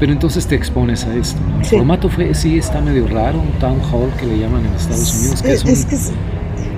Pero 0.00 0.12
entonces 0.12 0.46
te 0.46 0.54
expones 0.54 1.04
a 1.04 1.14
esto. 1.14 1.38
¿no? 1.48 1.60
El 1.60 1.64
Sí. 1.64 1.76
formato 1.76 2.08
fue, 2.08 2.34
sí 2.34 2.58
está 2.58 2.80
medio 2.80 3.06
raro, 3.06 3.40
un 3.40 3.52
town 3.60 3.80
hall 3.92 4.10
que 4.18 4.26
le 4.26 4.38
llaman 4.38 4.66
en 4.66 4.74
Estados 4.74 5.14
Unidos, 5.14 5.42
que 5.42 5.52
es, 5.52 5.64
Es, 5.64 5.84
un 5.84 5.88
que, 5.90 5.94
es- 5.94 6.12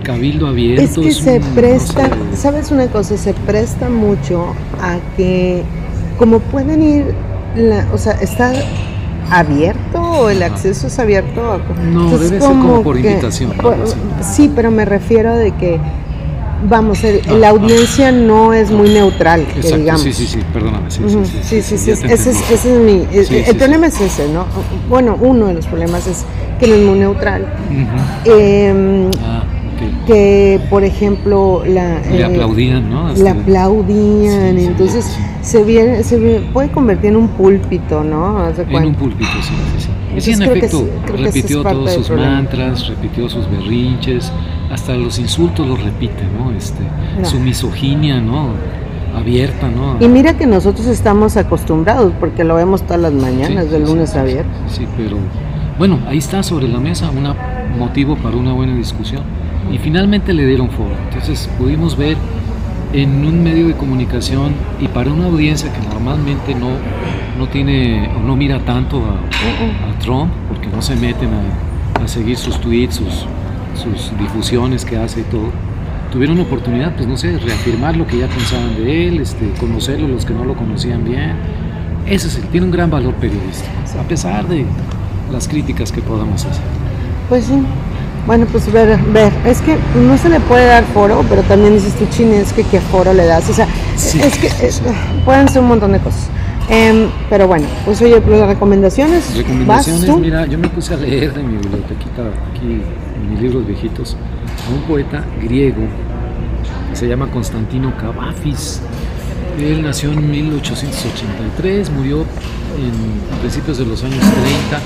cabildo 0.02 0.46
abierto. 0.46 0.84
es 0.84 0.94
que 0.98 1.08
es 1.08 1.16
se 1.16 1.38
un, 1.38 1.48
no 1.48 1.54
presta, 1.54 2.04
sé, 2.08 2.36
¿sabes 2.36 2.70
una 2.70 2.86
cosa? 2.88 3.16
Se 3.16 3.32
presta 3.34 3.88
mucho 3.88 4.54
a 4.80 4.98
que, 5.16 5.62
como 6.18 6.38
pueden 6.40 6.82
ir, 6.82 7.14
la- 7.56 7.86
o 7.92 7.98
sea, 7.98 8.12
está 8.12 8.52
abierto 9.30 10.00
o 10.00 10.28
el 10.30 10.42
acceso 10.42 10.86
es 10.86 10.98
abierto. 10.98 11.40
a- 11.52 11.58
No, 11.82 12.04
Entonces, 12.04 12.30
debe 12.30 12.42
ser 12.42 12.50
como 12.50 12.82
por 12.82 13.00
que- 13.00 13.10
invitación, 13.10 13.50
por- 13.60 13.76
sí, 14.22 14.50
pero 14.54 14.70
me 14.70 14.84
refiero 14.84 15.34
de 15.34 15.50
que, 15.52 15.80
vamos, 16.68 17.02
el- 17.04 17.20
Ah, 17.28 17.32
la 17.34 17.46
ah. 17.48 17.50
audiencia 17.50 18.12
no 18.12 18.52
es 18.52 18.70
muy 18.70 18.88
neutral, 18.90 19.46
que 19.46 19.60
digamos. 19.76 20.02
sí, 20.02 20.12
sí, 20.12 20.26
sí, 20.26 20.38
perdóname. 20.52 20.90
Sí, 20.90 21.00
sí, 21.08 21.62
Sí, 21.78 21.90
ese 21.90 22.14
es, 22.14 22.50
ese 22.50 22.52
es 22.52 22.64
mi... 22.80 23.06
el- 23.12 23.56
problema 23.56 23.86
es 23.86 24.00
ese, 24.00 24.28
¿no? 24.28 24.46
Bueno, 24.88 25.16
uno 25.20 25.46
de 25.46 25.54
los 25.54 25.66
problemas 25.66 26.06
es 26.06 26.24
que 26.58 26.66
no 26.68 26.74
es 26.74 26.82
muy 26.82 26.98
neutral. 26.98 27.46
Em, 28.24 29.10
Ah, 29.22 29.42
ok. 29.74 30.06
que, 30.06 30.60
por 30.70 30.84
ejemplo, 30.84 31.62
la... 31.66 32.00
Le 32.10 32.20
eh, 32.20 32.24
aplaudían, 32.24 32.88
¿no? 32.90 33.04
la 33.08 33.12
Este, 33.12 33.28
aplaudían, 33.28 34.58
entonces 34.58 35.16
se 35.42 35.62
viene, 35.64 36.02
se 36.02 36.18
viene- 36.18 36.40
puede 36.52 36.70
convertir 36.70 37.10
en 37.10 37.16
un 37.16 37.28
púlpito, 37.28 38.02
¿no? 38.02 38.48
En 38.48 38.84
un 38.86 38.94
púlpito, 38.94 39.30
sí, 39.42 39.52
sí, 39.78 39.84
sí. 39.84 39.88
Entonces 40.08 40.40
en 40.40 40.42
efecto, 40.56 40.88
repitió 41.18 41.62
todos 41.62 41.92
sus 41.92 42.10
mantras, 42.10 42.88
repitió 42.88 43.28
sus 43.28 43.48
berrinches, 43.50 44.32
hasta 44.76 44.94
los 44.94 45.18
insultos 45.18 45.66
los 45.66 45.82
repite, 45.82 46.22
¿no? 46.38 46.52
Este, 46.52 46.82
No. 47.18 47.24
Su 47.24 47.40
misoginia, 47.40 48.20
¿no? 48.20 48.50
abierta, 49.16 49.70
¿no? 49.70 49.96
Y 49.98 50.08
mira 50.08 50.36
que 50.36 50.44
nosotros 50.44 50.86
estamos 50.88 51.38
acostumbrados 51.38 52.12
porque 52.20 52.44
lo 52.44 52.54
vemos 52.54 52.82
todas 52.82 53.00
las 53.00 53.14
mañanas, 53.14 53.70
de 53.70 53.78
lunes 53.78 54.14
a 54.14 54.22
viernes. 54.22 54.54
Sí, 54.68 54.86
pero 54.94 55.16
bueno, 55.78 55.98
ahí 56.06 56.18
está 56.18 56.42
sobre 56.42 56.68
la 56.68 56.80
mesa 56.80 57.08
un 57.08 57.78
motivo 57.78 58.16
para 58.16 58.36
una 58.36 58.52
buena 58.52 58.76
discusión. 58.76 59.22
Y 59.72 59.78
finalmente 59.78 60.34
le 60.34 60.44
dieron 60.44 60.68
foro. 60.68 60.90
Entonces 61.08 61.48
pudimos 61.56 61.96
ver 61.96 62.18
en 62.92 63.24
un 63.24 63.42
medio 63.42 63.68
de 63.68 63.74
comunicación 63.74 64.52
y 64.80 64.88
para 64.88 65.10
una 65.10 65.28
audiencia 65.28 65.72
que 65.72 65.80
normalmente 65.88 66.54
no, 66.54 66.68
no 67.38 67.48
tiene 67.48 68.10
o 68.18 68.20
no 68.20 68.36
mira 68.36 68.58
tanto 68.66 68.98
a, 68.98 69.98
Trump, 70.00 70.30
porque 70.48 70.66
no 70.66 70.82
se 70.82 70.94
meten 70.94 71.30
a, 71.32 72.04
a 72.04 72.06
seguir 72.06 72.36
sus 72.36 72.60
tweets, 72.60 72.96
sus, 72.96 73.26
sus 73.76 74.16
difusiones 74.18 74.84
que 74.84 74.96
hace 74.96 75.20
y 75.20 75.24
todo, 75.24 75.50
tuvieron 76.10 76.40
oportunidad, 76.40 76.94
pues 76.94 77.06
no 77.06 77.16
sé, 77.16 77.38
reafirmar 77.38 77.96
lo 77.96 78.06
que 78.06 78.18
ya 78.18 78.28
pensaban 78.28 78.76
de 78.76 79.08
él, 79.08 79.20
este, 79.20 79.50
conocerlo 79.60 80.08
los 80.08 80.24
que 80.24 80.34
no 80.34 80.44
lo 80.44 80.54
conocían 80.56 81.04
bien. 81.04 81.36
Ese 82.06 82.28
es 82.28 82.40
tiene 82.50 82.66
un 82.66 82.72
gran 82.72 82.90
valor 82.90 83.14
periodístico, 83.14 83.70
a 84.00 84.04
pesar 84.04 84.46
de 84.46 84.64
las 85.32 85.48
críticas 85.48 85.90
que 85.90 86.00
podamos 86.00 86.44
hacer. 86.44 86.64
Pues 87.28 87.44
sí. 87.44 87.60
Bueno, 88.26 88.44
pues 88.50 88.70
ver, 88.72 88.98
ver, 89.12 89.32
es 89.44 89.60
que 89.60 89.76
no 89.96 90.18
se 90.18 90.28
le 90.28 90.40
puede 90.40 90.66
dar 90.66 90.84
foro, 90.84 91.24
pero 91.28 91.42
también 91.42 91.74
dices 91.74 91.94
tú, 91.94 92.06
chine, 92.10 92.40
es 92.40 92.52
que 92.52 92.64
qué 92.64 92.80
foro 92.80 93.12
le 93.12 93.24
das. 93.24 93.48
O 93.48 93.54
sea, 93.54 93.68
es 93.94 94.38
que 94.38 94.50
pueden 95.24 95.48
ser 95.48 95.62
un 95.62 95.68
montón 95.68 95.92
de 95.92 96.00
cosas. 96.00 96.28
Em, 96.68 97.08
pero 97.30 97.46
bueno, 97.46 97.66
pues 97.84 98.02
oye, 98.02 98.20
las 98.20 98.48
recomendaciones. 98.48 99.36
Recomendaciones, 99.36 100.18
mira, 100.18 100.46
yo 100.46 100.58
me 100.58 100.68
puse 100.68 100.94
a 100.94 100.96
leer 100.96 101.32
de 101.32 101.42
mi 101.42 101.56
bibliotequita 101.58 102.22
aquí, 102.50 102.82
en 103.16 103.30
mis 103.30 103.40
libros 103.40 103.66
viejitos, 103.66 104.16
a 104.68 104.74
un 104.74 104.82
poeta 104.82 105.24
griego 105.40 105.82
se 106.96 107.06
llama 107.06 107.30
Constantino 107.30 107.94
Cavafis. 107.98 108.80
Él 109.60 109.82
nació 109.82 110.12
en 110.12 110.30
1883, 110.30 111.90
murió 111.90 112.20
en, 112.20 113.38
principios 113.40 113.78
de 113.78 113.84
los 113.84 114.02
años 114.02 114.18
30. 114.18 114.80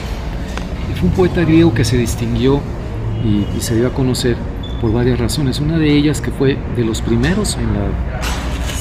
Y 0.90 0.98
fue 0.98 1.08
un 1.08 1.14
poeta 1.14 1.42
griego 1.42 1.72
que 1.72 1.84
se 1.84 1.96
distinguió 1.96 2.60
y, 3.24 3.60
se 3.60 3.76
dio 3.76 3.86
a 3.86 3.90
conocer 3.90 4.36
por 4.80 4.92
varias 4.92 5.20
razones. 5.20 5.60
Una 5.60 5.78
de 5.78 5.92
ellas 5.92 6.20
que 6.20 6.32
fue 6.32 6.58
de 6.76 6.84
los 6.84 7.00
primeros 7.00 7.56
en 7.56 7.72
la 7.74 8.19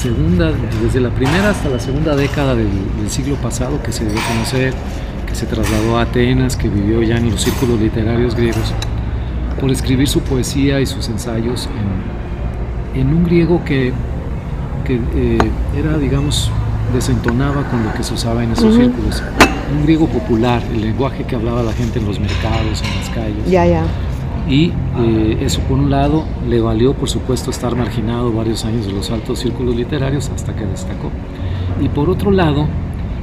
segunda, 0.00 0.50
desde 0.82 0.98
la 0.98 1.10
primera 1.10 1.50
hasta 1.50 1.68
la 1.68 1.78
segunda 1.78 2.16
década 2.16 2.54
del, 2.54 2.70
siglo 3.08 3.36
pasado 3.36 3.82
que 3.82 3.92
se 3.92 4.04
dio 4.04 4.18
a 4.18 4.28
conocer, 4.28 4.72
que 5.26 5.34
se 5.34 5.44
trasladó 5.46 5.98
a 5.98 6.02
Atenas, 6.02 6.56
que 6.56 6.68
vivió 6.68 7.02
ya 7.02 7.18
en 7.18 7.30
los 7.30 7.42
círculos 7.42 7.78
literarios 7.78 8.34
griegos, 8.34 8.72
por 9.60 9.70
escribir 9.70 10.08
su 10.08 10.20
poesía 10.20 10.80
y 10.80 10.86
sus 10.86 11.08
ensayos 11.08 11.68
en, 12.94 13.08
un 13.08 13.24
griego 13.24 13.62
que, 13.64 13.92
eh, 14.88 15.38
era, 15.76 15.98
digamos, 15.98 16.50
desentonaba 16.94 17.68
con 17.68 17.84
lo 17.84 17.92
que 17.92 18.02
se 18.02 18.14
usaba 18.14 18.42
en 18.42 18.52
esos 18.52 18.74
círculos. 18.74 19.22
Un 19.76 19.84
griego 19.84 20.06
popular, 20.06 20.62
el 20.72 20.80
lenguaje 20.80 21.24
que 21.24 21.36
hablaba 21.36 21.62
la 21.62 21.72
gente 21.72 21.98
en 21.98 22.06
los 22.06 22.18
mercados, 22.18 22.82
en 22.82 23.00
las 23.00 23.10
calles. 23.10 23.50
Ya, 23.50 23.66
ya 23.66 23.84
y 24.48 24.72
eh, 24.98 25.38
eso 25.40 25.60
por 25.62 25.78
un 25.78 25.90
lado 25.90 26.24
le 26.48 26.60
valió 26.60 26.94
por 26.94 27.08
supuesto 27.08 27.50
estar 27.50 27.76
marginado 27.76 28.32
varios 28.32 28.64
años 28.64 28.86
de 28.86 28.92
los 28.92 29.10
altos 29.10 29.40
círculos 29.40 29.76
literarios 29.76 30.30
hasta 30.34 30.54
que 30.54 30.64
destacó. 30.66 31.10
Y 31.80 31.88
por 31.88 32.10
otro 32.10 32.30
lado, 32.30 32.66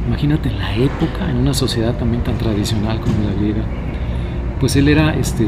imagínate 0.07 0.49
la 0.51 0.76
época 0.76 1.30
en 1.30 1.38
una 1.38 1.53
sociedad 1.53 1.95
también 1.95 2.24
tan 2.24 2.38
tradicional 2.38 2.99
como 2.99 3.15
la 3.28 3.34
griega, 3.39 3.63
pues 4.59 4.76
él 4.76 4.88
era 4.88 5.13
este, 5.15 5.43
eh, 5.43 5.47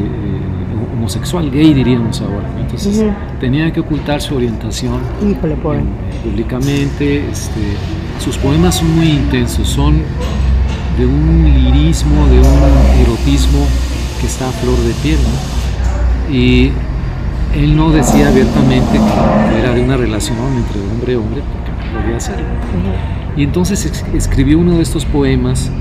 homosexual, 0.93 1.49
gay 1.49 1.73
diríamos 1.73 2.21
ahora, 2.21 2.47
entonces 2.59 3.03
tenía 3.39 3.71
que 3.71 3.79
ocultar 3.79 4.21
su 4.21 4.35
orientación 4.35 4.99
públicamente, 6.23 7.29
este, 7.29 7.61
sus 8.19 8.37
poemas 8.37 8.75
son 8.75 8.95
muy 8.95 9.09
intensos, 9.09 9.67
son 9.67 10.01
de 10.97 11.05
un 11.05 11.45
lirismo, 11.63 12.27
de 12.27 12.39
un 12.39 13.01
erotismo 13.01 13.65
que 14.19 14.27
está 14.27 14.49
a 14.49 14.51
flor 14.51 14.77
de 14.79 14.93
piel. 15.01 15.19
Y 16.31 16.71
él 17.55 17.75
no 17.75 17.91
decía 17.91 18.27
abiertamente 18.27 18.99
que 19.51 19.59
era 19.59 19.73
de 19.73 19.81
una 19.81 19.97
relación 19.97 20.37
entre 20.55 20.81
hombre 20.81 21.13
y 21.13 21.15
hombre, 21.15 21.41
porque 21.53 21.71
no 21.71 22.01
podía 22.01 22.17
hacerlo. 22.17 22.45
Y 23.35 23.43
entonces 23.43 24.03
escribió 24.13 24.59
uno 24.59 24.77
de 24.77 24.83
estos 24.83 25.05
poemas 25.05 25.71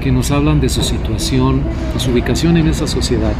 que 0.00 0.12
nos 0.12 0.30
hablan 0.30 0.60
de 0.60 0.68
su 0.68 0.82
situación, 0.82 1.62
de 1.94 2.00
su 2.00 2.10
ubicación 2.10 2.56
en 2.56 2.68
esa 2.68 2.86
sociedad, 2.86 3.32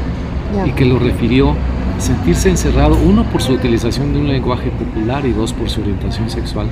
y 0.64 0.70
que 0.72 0.84
lo 0.84 0.98
refirió 0.98 1.50
a 1.50 2.00
sentirse 2.00 2.50
encerrado, 2.50 2.96
uno 3.04 3.24
por 3.24 3.42
su 3.42 3.52
utilización 3.52 4.12
de 4.12 4.20
un 4.20 4.28
lenguaje 4.28 4.70
popular 4.70 5.26
y 5.26 5.32
dos 5.32 5.52
por 5.52 5.68
su 5.68 5.80
orientación 5.80 6.30
sexual, 6.30 6.68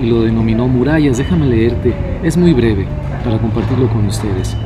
y 0.00 0.06
lo 0.06 0.22
denominó 0.22 0.68
murallas. 0.68 1.18
Déjame 1.18 1.46
leerte, 1.46 1.94
es 2.22 2.36
muy 2.36 2.52
breve 2.52 2.86
para 3.24 3.38
compartirlo 3.38 3.88
con 3.88 4.06
ustedes. 4.06 4.56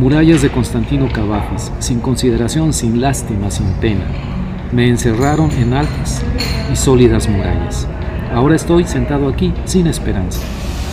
Murallas 0.00 0.40
de 0.40 0.48
Constantino 0.48 1.12
Cavafis, 1.12 1.70
sin 1.78 2.00
consideración, 2.00 2.72
sin 2.72 3.02
lástima, 3.02 3.50
sin 3.50 3.66
pena, 3.82 4.06
me 4.72 4.88
encerraron 4.88 5.50
en 5.50 5.74
altas 5.74 6.22
y 6.72 6.76
sólidas 6.76 7.28
murallas. 7.28 7.86
Ahora 8.34 8.56
estoy 8.56 8.84
sentado 8.84 9.28
aquí 9.28 9.52
sin 9.66 9.86
esperanza. 9.86 10.40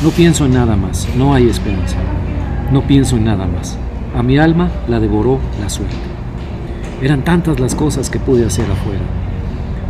No 0.03 0.09
pienso 0.09 0.45
en 0.45 0.55
nada 0.55 0.75
más, 0.75 1.07
no 1.15 1.33
hay 1.33 1.47
esperanza. 1.47 1.95
No 2.73 2.81
pienso 2.81 3.15
en 3.15 3.23
nada 3.23 3.47
más. 3.47 3.77
A 4.13 4.23
mi 4.23 4.39
alma 4.39 4.69
la 4.89 4.99
devoró 4.99 5.39
la 5.61 5.69
suerte. 5.69 5.95
Eran 7.01 7.23
tantas 7.23 7.61
las 7.61 7.75
cosas 7.75 8.09
que 8.09 8.19
pude 8.19 8.45
hacer 8.45 8.69
afuera. 8.69 9.05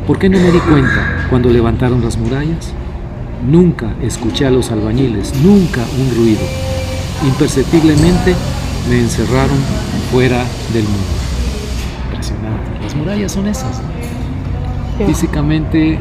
¿Por 0.06 0.20
qué 0.20 0.30
no 0.30 0.38
me 0.38 0.52
di 0.52 0.60
cuenta 0.60 1.26
cuando 1.32 1.50
levantaron 1.50 2.04
las 2.04 2.20
murallas? 2.20 2.72
Nunca 3.50 3.96
escuché 4.00 4.46
a 4.46 4.52
los 4.52 4.70
albañiles, 4.70 5.34
nunca 5.42 5.82
un 5.98 6.16
ruido. 6.16 6.44
Imperceptiblemente 7.26 8.36
me 8.90 9.00
encerraron 9.00 9.58
fuera 10.12 10.44
del 10.74 10.84
mundo. 10.84 11.08
Impresionante. 12.06 12.84
Las 12.84 12.96
murallas 12.96 13.32
son 13.32 13.48
esas. 13.48 13.82
Físicamente, 15.06 16.00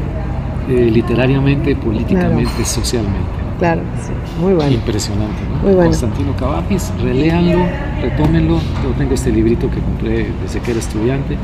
eh, 0.69 0.89
literariamente, 0.91 1.75
políticamente, 1.75 2.65
socialmente. 2.65 3.29
Claro, 3.59 3.81
sí. 4.05 4.11
muy 4.41 4.53
bueno. 4.53 4.71
Impresionante, 4.71 5.41
¿no? 5.63 5.75
Constantino 5.75 6.35
Cavapis, 6.37 6.91
reléanlo, 7.01 7.65
retómenlo. 8.01 8.59
Yo 8.83 8.91
tengo 8.97 9.13
este 9.13 9.31
librito 9.31 9.69
que 9.69 9.79
compré 9.79 10.27
desde 10.43 10.59
que 10.59 10.71
era 10.71 10.79
estudiante, 10.79 11.37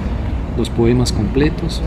los 0.58 0.70
poemas 0.70 1.12
completos. 1.12 1.82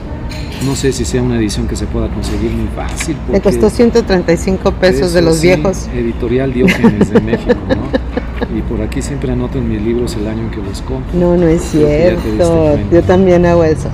No 0.65 0.75
sé 0.75 0.93
si 0.93 1.05
sea 1.05 1.23
una 1.23 1.37
edición 1.37 1.69
que 1.69 1.77
se 1.77 1.87
pueda 1.87 2.09
conseguir 2.09 2.51
muy 2.51 2.69
fácil. 2.75 3.17
Me 3.31 3.41
costó 3.41 3.71
135 3.71 4.73
pesos 4.73 5.13
de 5.13 5.23
los 5.23 5.41
viejos. 5.41 5.87
Editorial 5.95 6.53
Diógenes 6.53 7.11
de 7.11 7.21
México, 7.21 7.55
¿no? 7.69 8.17
y 8.57 8.61
por 8.63 8.81
aquí 8.81 9.03
siempre 9.03 9.33
anoto 9.33 9.59
en 9.59 9.69
mis 9.69 9.83
libros 9.83 10.17
el 10.17 10.27
año 10.27 10.43
en 10.43 10.51
que 10.51 10.59
los 10.59 10.83
compro. 10.83 11.19
No, 11.19 11.37
no 11.37 11.47
es 11.47 11.63
cierto. 11.63 12.79
Yo 12.91 13.03
también 13.03 13.47
hago 13.47 13.65
eso. 13.65 13.89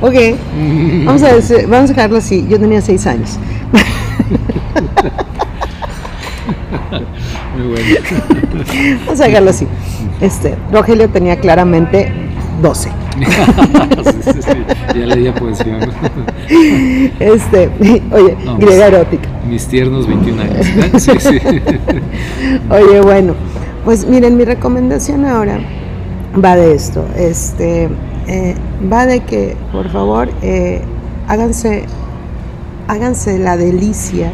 Ok, 0.00 0.14
vamos 1.04 1.22
a, 1.22 1.34
vamos 1.66 1.90
a 1.90 1.92
dejarlo 1.92 2.16
así. 2.18 2.46
Yo 2.48 2.58
tenía 2.58 2.80
seis 2.80 3.06
años. 3.06 3.38
Muy 7.56 7.68
bueno. 7.68 7.84
Vamos 9.06 9.20
a 9.20 9.24
dejarlo 9.24 9.50
así. 9.50 9.66
Este, 10.20 10.56
Rogelio 10.72 11.08
tenía 11.10 11.38
claramente 11.38 12.12
12. 12.62 12.99
Ya 14.94 15.06
leía 15.06 15.34
poesía. 15.34 15.78
Este, 17.18 17.70
oye, 18.12 18.36
griega 18.58 18.86
erótica. 18.88 19.28
Mis 19.48 19.66
tiernos 19.66 20.06
21 20.06 20.42
años. 20.42 20.66
Sí, 21.00 21.12
sí. 21.18 21.38
Oye, 22.70 23.00
bueno, 23.00 23.34
pues 23.84 24.06
miren, 24.06 24.36
mi 24.36 24.44
recomendación 24.44 25.24
ahora 25.24 25.60
va 26.42 26.56
de 26.56 26.74
esto. 26.74 27.04
Este, 27.16 27.88
eh, 28.26 28.54
va 28.92 29.06
de 29.06 29.20
que, 29.20 29.56
por 29.72 29.88
favor, 29.90 30.28
eh, 30.42 30.82
háganse, 31.28 31.84
háganse 32.88 33.38
la 33.38 33.56
delicia 33.56 34.32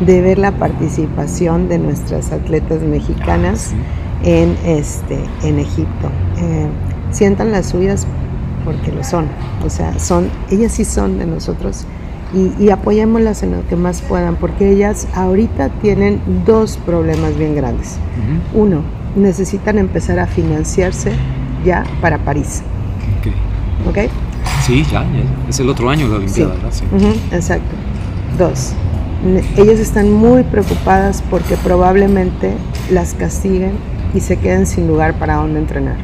de 0.00 0.20
ver 0.20 0.38
la 0.38 0.52
participación 0.52 1.68
de 1.68 1.78
nuestras 1.78 2.32
atletas 2.32 2.82
mexicanas 2.82 3.72
ah, 3.74 4.20
en, 4.24 4.56
este, 4.64 5.18
en 5.42 5.58
Egipto. 5.58 6.08
Eh, 6.38 6.68
sientan 7.10 7.52
las 7.52 7.66
suyas 7.66 8.06
porque 8.64 8.92
lo 8.92 9.02
son, 9.02 9.26
o 9.64 9.70
sea, 9.70 9.98
son, 9.98 10.28
ellas 10.50 10.72
sí 10.72 10.84
son 10.84 11.18
de 11.18 11.26
nosotros 11.26 11.86
y, 12.34 12.68
apoyémoslas 12.68 13.42
en 13.42 13.52
lo 13.52 13.66
que 13.66 13.76
más 13.76 14.02
puedan, 14.02 14.36
porque 14.36 14.70
ellas 14.70 15.08
ahorita 15.14 15.70
tienen 15.80 16.20
dos 16.44 16.76
problemas 16.76 17.36
bien 17.38 17.54
grandes. 17.54 17.96
Uno, 18.52 18.82
necesitan 19.16 19.78
empezar 19.78 20.18
a 20.18 20.26
financiarse 20.26 21.12
ya 21.64 21.84
para 22.02 22.18
París. 22.18 22.62
¿Ok? 23.18 23.88
¿Ok? 23.88 24.10
Sí, 24.62 24.84
ya, 24.90 25.04
es 25.48 25.58
el 25.60 25.70
otro 25.70 25.88
año 25.88 26.06
la 26.08 26.16
Olimpiada, 26.16 26.54
¿verdad? 26.54 26.70
Sí. 26.70 26.84
exacto. 27.32 27.74
Dos, 28.36 28.74
ellas 29.56 29.80
están 29.80 30.12
muy 30.12 30.42
preocupadas 30.42 31.22
porque 31.30 31.56
probablemente 31.56 32.52
las 32.90 33.14
castiguen 33.14 33.72
y 34.14 34.20
se 34.20 34.36
queden 34.36 34.66
sin 34.66 34.86
lugar 34.86 35.14
para 35.18 35.36
dónde 35.36 35.60
entrenar. 35.60 35.96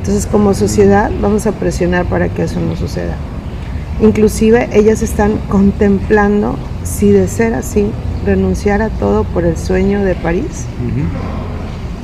Entonces, 0.00 0.24
como 0.24 0.54
sociedad, 0.54 1.10
vamos 1.20 1.46
a 1.46 1.52
presionar 1.52 2.06
para 2.06 2.30
que 2.30 2.44
eso 2.44 2.58
no 2.58 2.74
suceda. 2.74 3.16
Inclusive 4.00 4.70
ellas 4.72 5.02
están 5.02 5.36
contemplando 5.50 6.56
si 6.84 7.10
de 7.10 7.28
ser 7.28 7.52
así, 7.52 7.84
renunciar 8.24 8.80
a 8.80 8.88
todo 8.88 9.24
por 9.24 9.44
el 9.44 9.58
sueño 9.58 10.02
de 10.02 10.14
París 10.14 10.64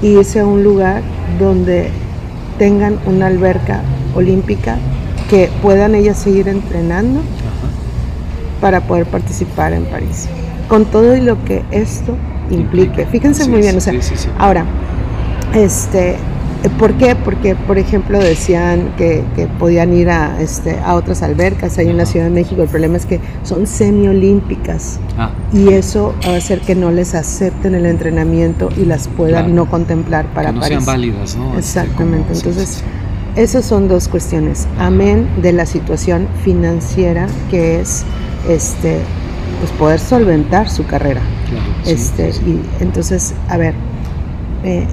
y 0.02 0.08
irse 0.08 0.40
a 0.40 0.46
un 0.46 0.62
lugar 0.62 1.00
donde 1.38 1.88
tengan 2.58 2.98
una 3.06 3.28
alberca 3.28 3.80
olímpica 4.14 4.76
que 5.30 5.48
puedan 5.62 5.94
ellas 5.94 6.18
seguir 6.18 6.48
entrenando 6.48 7.22
para 8.60 8.82
poder 8.82 9.06
participar 9.06 9.72
en 9.72 9.86
París. 9.86 10.28
Con 10.68 10.84
todo 10.84 11.16
y 11.16 11.22
lo 11.22 11.42
que 11.46 11.64
esto 11.70 12.14
implique. 12.50 13.06
Fíjense 13.06 13.48
muy 13.48 13.60
bien, 13.60 13.78
o 13.78 13.80
sea, 13.80 13.94
sí, 13.94 14.02
sí, 14.02 14.16
sí. 14.18 14.28
ahora, 14.38 14.66
este, 15.54 16.16
¿por 16.78 16.94
qué? 16.94 17.14
Porque, 17.14 17.54
por 17.54 17.78
ejemplo, 17.78 18.18
decían 18.18 18.90
que, 18.96 19.22
que 19.34 19.46
podían 19.46 19.92
ir 19.92 20.10
a, 20.10 20.40
este, 20.40 20.78
a 20.78 20.94
otras 20.94 21.22
albercas 21.22 21.78
ahí 21.78 21.88
en 21.88 21.96
la. 21.98 22.06
Ciudad 22.06 22.26
de 22.26 22.30
México. 22.30 22.62
El 22.62 22.68
problema 22.68 22.96
es 22.96 23.04
que 23.06 23.20
son 23.42 23.66
semiolímpicas 23.66 24.98
Ah, 25.18 25.30
y 25.52 25.68
eso 25.70 26.14
va 26.26 26.34
a 26.34 26.36
hacer 26.36 26.60
que 26.60 26.74
no 26.74 26.90
les 26.92 27.14
acepten 27.14 27.74
el 27.74 27.86
entrenamiento 27.86 28.68
y 28.76 28.84
las 28.84 29.08
puedan 29.08 29.46
Claro. 29.46 29.54
no 29.54 29.66
contemplar 29.70 30.26
para 30.26 30.48
que 30.50 30.54
no 30.54 30.60
París. 30.60 30.74
sean 30.76 30.84
válidas, 30.86 31.36
¿no? 31.36 31.46
Este, 31.48 31.58
Exactamente, 31.58 32.32
entonces 32.34 32.68
sí, 32.68 32.74
sí. 32.76 33.40
esas 33.40 33.64
son 33.64 33.88
dos 33.88 34.08
cuestiones. 34.08 34.66
Amén 34.78 35.26
de 35.42 35.52
la 35.52 35.66
situación 35.66 36.28
financiera 36.44 37.26
que 37.50 37.80
es 37.80 38.04
este 38.48 38.98
pues 39.60 39.72
poder 39.72 39.98
solventar 40.00 40.68
su 40.68 40.86
carrera. 40.86 41.20
Claro, 41.48 41.64
sí, 41.84 41.92
este 41.92 42.28
y 42.48 42.60
entonces, 42.80 43.34
a 43.48 43.56
ver, 43.56 43.74
eh, 44.64 44.86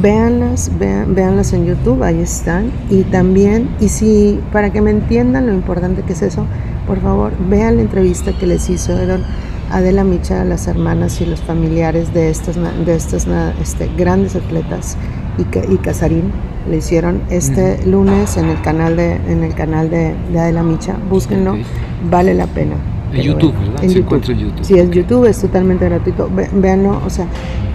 véanlas, 0.00 0.70
vean, 0.78 1.14
véanlas 1.14 1.52
en 1.52 1.66
YouTube, 1.66 2.02
ahí 2.02 2.20
están. 2.20 2.70
Y 2.90 3.02
también, 3.04 3.68
y 3.80 3.88
si, 3.88 4.40
para 4.52 4.70
que 4.72 4.80
me 4.80 4.90
entiendan 4.90 5.46
lo 5.46 5.52
importante 5.52 6.02
que 6.02 6.12
es 6.12 6.22
eso, 6.22 6.46
por 6.86 7.00
favor, 7.00 7.32
vean 7.48 7.76
la 7.76 7.82
entrevista 7.82 8.32
que 8.38 8.46
les 8.46 8.68
hicieron 8.68 9.22
Adela 9.70 10.04
Micha 10.04 10.42
a 10.42 10.44
las 10.44 10.66
hermanas 10.66 11.20
y 11.20 11.26
los 11.26 11.40
familiares 11.40 12.12
de 12.12 12.30
estas, 12.30 12.56
de 12.56 12.94
estas 12.94 13.26
este, 13.60 13.88
grandes 13.96 14.36
atletas 14.36 14.96
y, 15.38 15.72
y 15.72 15.78
Casarín. 15.78 16.32
Le 16.68 16.78
hicieron 16.78 17.22
este 17.28 17.84
lunes 17.86 18.36
en 18.38 18.46
el 18.46 18.60
canal 18.62 18.96
de, 18.96 19.16
en 19.16 19.42
el 19.44 19.54
canal 19.54 19.90
de, 19.90 20.14
de 20.32 20.38
Adela 20.38 20.62
Micha. 20.62 20.96
Búsquenlo, 21.10 21.52
Ok. 21.52 21.58
vale 22.10 22.34
la 22.34 22.46
pena. 22.46 22.76
En 23.16 23.22
YouTube. 23.22 23.52
¿verdad? 23.58 23.84
En 23.84 23.90
Se 23.90 23.94
YouTube. 23.96 24.02
encuentra 24.04 24.32
en 24.34 24.38
YouTube. 24.40 24.64
Sí, 24.64 24.74
es. 24.78 24.90
YouTube, 24.90 25.24
es 25.26 25.40
totalmente 25.40 25.84
gratuito. 25.86 26.30
Ve- 26.34 26.50
véanlo, 26.52 27.00
o 27.04 27.10
sea, 27.10 27.26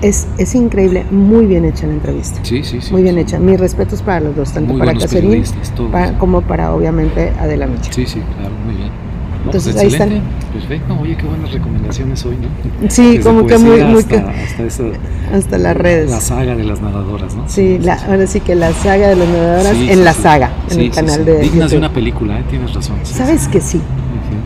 es, 0.02 0.28
es 0.38 0.56
increíble, 0.56 1.06
muy 1.12 1.46
bien 1.46 1.66
hecha 1.66 1.88
la 1.88 1.94
entrevista. 1.94 2.40
Sí, 2.44 2.64
sí, 2.64 2.80
sí. 2.82 2.92
Muy 2.92 3.04
bien 3.04 3.18
hecha. 3.18 3.40
Mis 3.40 3.60
respetos 3.60 4.02
para 4.02 4.20
los 4.20 4.36
dos, 4.36 4.52
tanto 4.54 4.72
Muy 4.74 4.80
para 4.80 4.94
Cacerín 4.94 5.44
para- 5.92 6.18
como 6.18 6.42
para, 6.42 6.74
obviamente, 6.74 7.32
Adela 7.40 7.68
Micha. 7.68 7.92
Sí, 7.92 8.06
sí, 8.06 8.22
claro, 8.38 8.54
muy 8.66 8.76
bien. 8.76 8.90
No, 9.40 9.46
Entonces, 9.46 9.72
pues 9.74 9.86
ahí 9.86 9.92
están. 9.94 10.22
Perfecto. 10.52 10.98
Oye, 11.02 11.16
qué 11.16 11.26
buenas 11.26 11.54
recomendaciones 11.54 12.26
hoy, 12.26 12.36
¿no? 12.36 12.90
Sí, 12.90 13.16
Desde 13.18 13.22
como 13.22 13.48
que 13.48 13.58
muy, 13.58 13.82
muy 13.84 14.00
hasta, 14.00 14.10
que- 14.26 14.42
hasta 14.42 14.64
esa, 14.64 14.84
hasta 15.34 15.58
las 15.58 15.78
redes. 15.78 16.12
La 16.12 16.20
saga 16.20 16.56
de 16.58 16.64
las 16.66 16.82
nadadoras, 16.82 17.36
¿no? 17.36 17.48
Sí, 17.48 17.80
la, 17.80 17.94
ahora 17.94 18.28
sí 18.28 18.42
que 18.42 18.56
la 18.56 18.74
saga 18.74 19.08
de 19.08 19.16
las 19.16 19.30
nadadoras 19.30 19.78
Sí, 19.78 19.90
en 19.92 19.98
sí, 20.00 20.04
la 20.04 20.14
sí. 20.14 20.22
saga, 20.22 20.52
en 20.70 20.74
Sí, 20.76 20.80
el 20.82 20.86
sí, 20.88 20.90
canal 20.92 21.20
sí. 21.20 21.24
de 21.24 21.32
Dignas 21.40 21.54
de 21.54 21.60
YouTube. 21.62 21.78
una 21.78 21.94
película, 21.94 22.40
¿eh? 22.40 22.44
Tienes 22.50 22.74
razón. 22.74 22.98
sí, 23.04 23.14
¿Sabes 23.14 23.42
sí. 23.44 23.50
que 23.52 23.62
sí? 23.62 23.82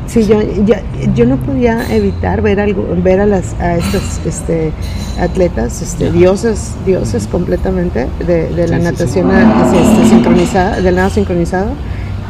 Sí, 0.07 0.25
yo, 0.25 0.41
yo, 0.41 0.75
yo 1.15 1.25
no 1.25 1.37
podía 1.37 1.93
evitar 1.93 2.41
ver 2.41 2.59
algo, 2.59 2.85
ver 3.03 3.19
a 3.21 3.25
las 3.25 3.53
a 3.59 3.77
estas 3.77 4.21
este, 4.25 4.71
atletas, 5.19 5.81
este, 5.81 6.05
Ajá. 6.07 6.13
diosas, 6.13 6.75
dioses 6.85 7.27
completamente 7.27 8.07
de, 8.25 8.49
de 8.49 8.67
la 8.67 8.77
Sí, 8.77 8.83
natación 8.83 9.31
sí. 9.31 9.77
este, 9.77 10.09
sincronizada, 10.09 10.81
del 10.81 10.95
nado 10.95 11.09
sincronizado, 11.09 11.71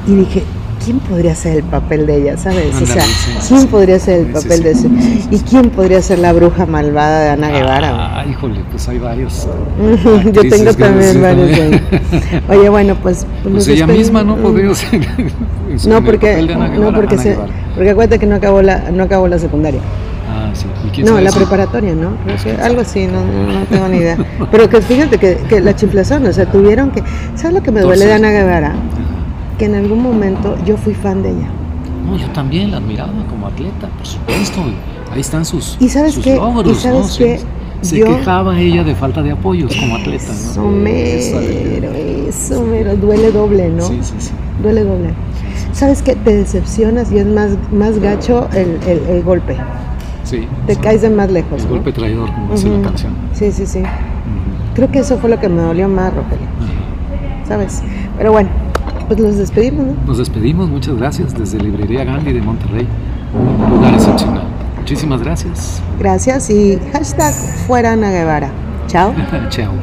y 0.07 0.15
dije, 0.15 0.43
¿quién 0.83 0.99
podría 0.99 1.35
ser 1.35 1.57
el 1.57 1.63
papel 1.63 2.05
de 2.05 2.17
ella, 2.17 2.37
sabes? 2.37 2.73
o 2.73 2.77
Ándale, 2.77 2.85
sea, 2.85 3.01
sí, 3.03 3.09
sí, 3.39 3.47
¿quién 3.49 3.61
sí. 3.61 3.67
podría 3.67 3.99
ser 3.99 4.19
el 4.19 4.27
Sí, 4.27 4.33
papel 4.33 4.63
de 4.63 4.71
ese? 4.71 4.87
¿Y 5.31 5.39
quién 5.39 5.69
podría 5.69 6.01
ser 6.01 6.19
la 6.19 6.33
bruja 6.33 6.65
malvada 6.65 7.21
de 7.21 7.29
Ana 7.29 7.49
Guevara? 7.49 7.91
Ah, 8.19 8.25
híjole, 8.29 8.59
pues 8.69 8.87
hay 8.89 8.99
varios. 8.99 9.47
Yo 10.31 10.41
tengo 10.49 10.73
también 10.73 11.21
varios 11.21 11.51
también. 11.57 11.81
Oye, 12.49 12.69
bueno, 12.69 12.95
pues. 13.01 13.25
Pues 13.43 13.53
nos 13.55 13.67
ella 13.67 13.87
misma 13.87 14.23
no 14.23 14.35
podría 14.37 14.73
ser. 14.75 15.01
No, 15.87 15.97
el 15.97 16.03
porque, 16.03 16.27
papel 16.27 16.47
de 16.47 16.53
Ana 16.53 16.67
no 16.69 16.93
porque, 16.93 17.15
Ana 17.15 17.23
se, 17.23 17.37
porque 17.75 17.89
acuérdate 17.89 18.19
que 18.19 18.25
no 18.27 18.35
acabó 18.35 18.61
la, 18.61 18.91
no 18.91 19.03
acabó 19.03 19.27
la 19.27 19.39
secundaria. 19.39 19.81
Ah, 20.29 20.51
sí. 20.53 20.65
¿Y 20.99 21.03
No, 21.03 21.19
la 21.19 21.31
preparatoria, 21.31 21.95
¿no? 21.95 22.11
Que 22.43 22.51
algo 22.61 22.81
así, 22.81 23.07
no, 23.07 23.23
no, 23.25 23.59
no 23.59 23.65
tengo 23.65 23.87
ni 23.87 23.97
idea. 23.97 24.17
Pero 24.51 24.69
que 24.69 24.81
fíjate 24.81 25.17
que, 25.17 25.37
que 25.49 25.61
la 25.61 25.75
chiflazón, 25.75 26.25
o 26.27 26.33
sea, 26.33 26.45
tuvieron 26.45 26.91
que. 26.91 27.01
¿Sabes 27.35 27.53
lo 27.55 27.63
que 27.63 27.71
me 27.71 27.81
duele 27.81 28.05
de 28.05 28.13
Ana 28.13 28.31
Guevara? 28.31 28.73
Que 29.57 29.65
en 29.65 29.75
algún 29.75 30.01
momento 30.01 30.55
yo 30.65 30.77
fui 30.77 30.93
fan 30.93 31.21
de 31.23 31.29
ella. 31.29 31.49
No, 32.05 32.17
yo 32.17 32.27
también 32.29 32.71
la 32.71 32.77
admiraba 32.77 33.11
como 33.29 33.47
atleta, 33.47 33.87
por 33.97 34.05
supuesto. 34.05 34.59
Ahí 35.11 35.21
están 35.21 35.45
sus, 35.45 35.77
¿Y 35.79 35.89
sabes 35.89 36.15
sus 36.15 36.23
qué? 36.23 36.35
logros, 36.35 36.71
¿Y 36.71 36.75
sabes 36.81 37.11
¿no? 37.11 37.17
Qué? 37.25 37.39
Se 37.81 37.97
Yo- 37.99 38.05
quejaba 38.07 38.59
ella 38.59 38.83
de 38.83 38.95
falta 38.95 39.21
de 39.21 39.31
apoyos 39.31 39.75
como 39.75 39.95
atleta, 39.97 40.31
Eso 40.31 40.61
¿no? 40.63 40.69
mero, 40.71 40.97
Esa- 40.97 41.41
eso 42.29 42.63
mero, 42.63 42.95
duele 42.95 43.31
doble, 43.31 43.69
¿no? 43.69 43.83
Sí, 43.83 43.99
sí, 44.01 44.13
sí. 44.19 44.31
Duele 44.61 44.83
doble. 44.83 45.09
¿Sabes 45.73 46.01
qué? 46.01 46.15
Te 46.15 46.35
decepcionas 46.37 47.11
y 47.11 47.17
es 47.19 47.25
más, 47.27 47.51
más 47.71 47.99
gacho 47.99 48.47
el, 48.53 48.79
el, 48.87 48.99
el 49.09 49.23
golpe. 49.23 49.57
Sí, 50.23 50.47
Te 50.65 50.75
caes 50.77 51.01
de 51.01 51.09
más 51.09 51.29
lejos. 51.29 51.61
El 51.61 51.67
¿no? 51.67 51.73
golpe 51.75 51.91
traidor, 51.91 52.31
como 52.33 52.53
dice 52.53 52.69
Ujú. 52.69 52.77
la 52.77 52.83
canción. 52.87 53.13
Sí, 53.33 53.51
sí, 53.51 53.65
sí. 53.65 53.83
Creo 54.75 54.89
que 54.89 54.99
eso 54.99 55.17
fue 55.17 55.29
lo 55.29 55.39
que 55.39 55.49
me 55.49 55.61
dolió 55.61 55.87
más, 55.89 56.13
Rogelio. 56.13 56.47
Ajá. 56.59 57.47
¿Sabes? 57.47 57.83
Pero 58.17 58.31
bueno, 58.31 58.49
pues 59.07 59.19
los 59.19 59.37
despedimos, 59.37 59.85
¿no? 59.87 59.93
Nos 60.05 60.17
despedimos, 60.17 60.69
muchas 60.69 60.95
gracias 60.95 61.37
desde 61.37 61.59
Librería 61.59 62.03
Gandhi 62.03 62.33
de 62.33 62.41
Monterrey, 62.41 62.87
un 63.33 63.75
lugar 63.75 63.93
excepcional. 63.93 64.43
Muchísimas 64.77 65.21
gracias. 65.21 65.81
Gracias 65.97 66.49
y 66.49 66.77
hashtag 66.91 67.33
fuera 67.67 67.93
Ana 67.93 68.11
Guevara. 68.11 68.51
Chao. 68.87 69.13
Chao. 69.49 69.73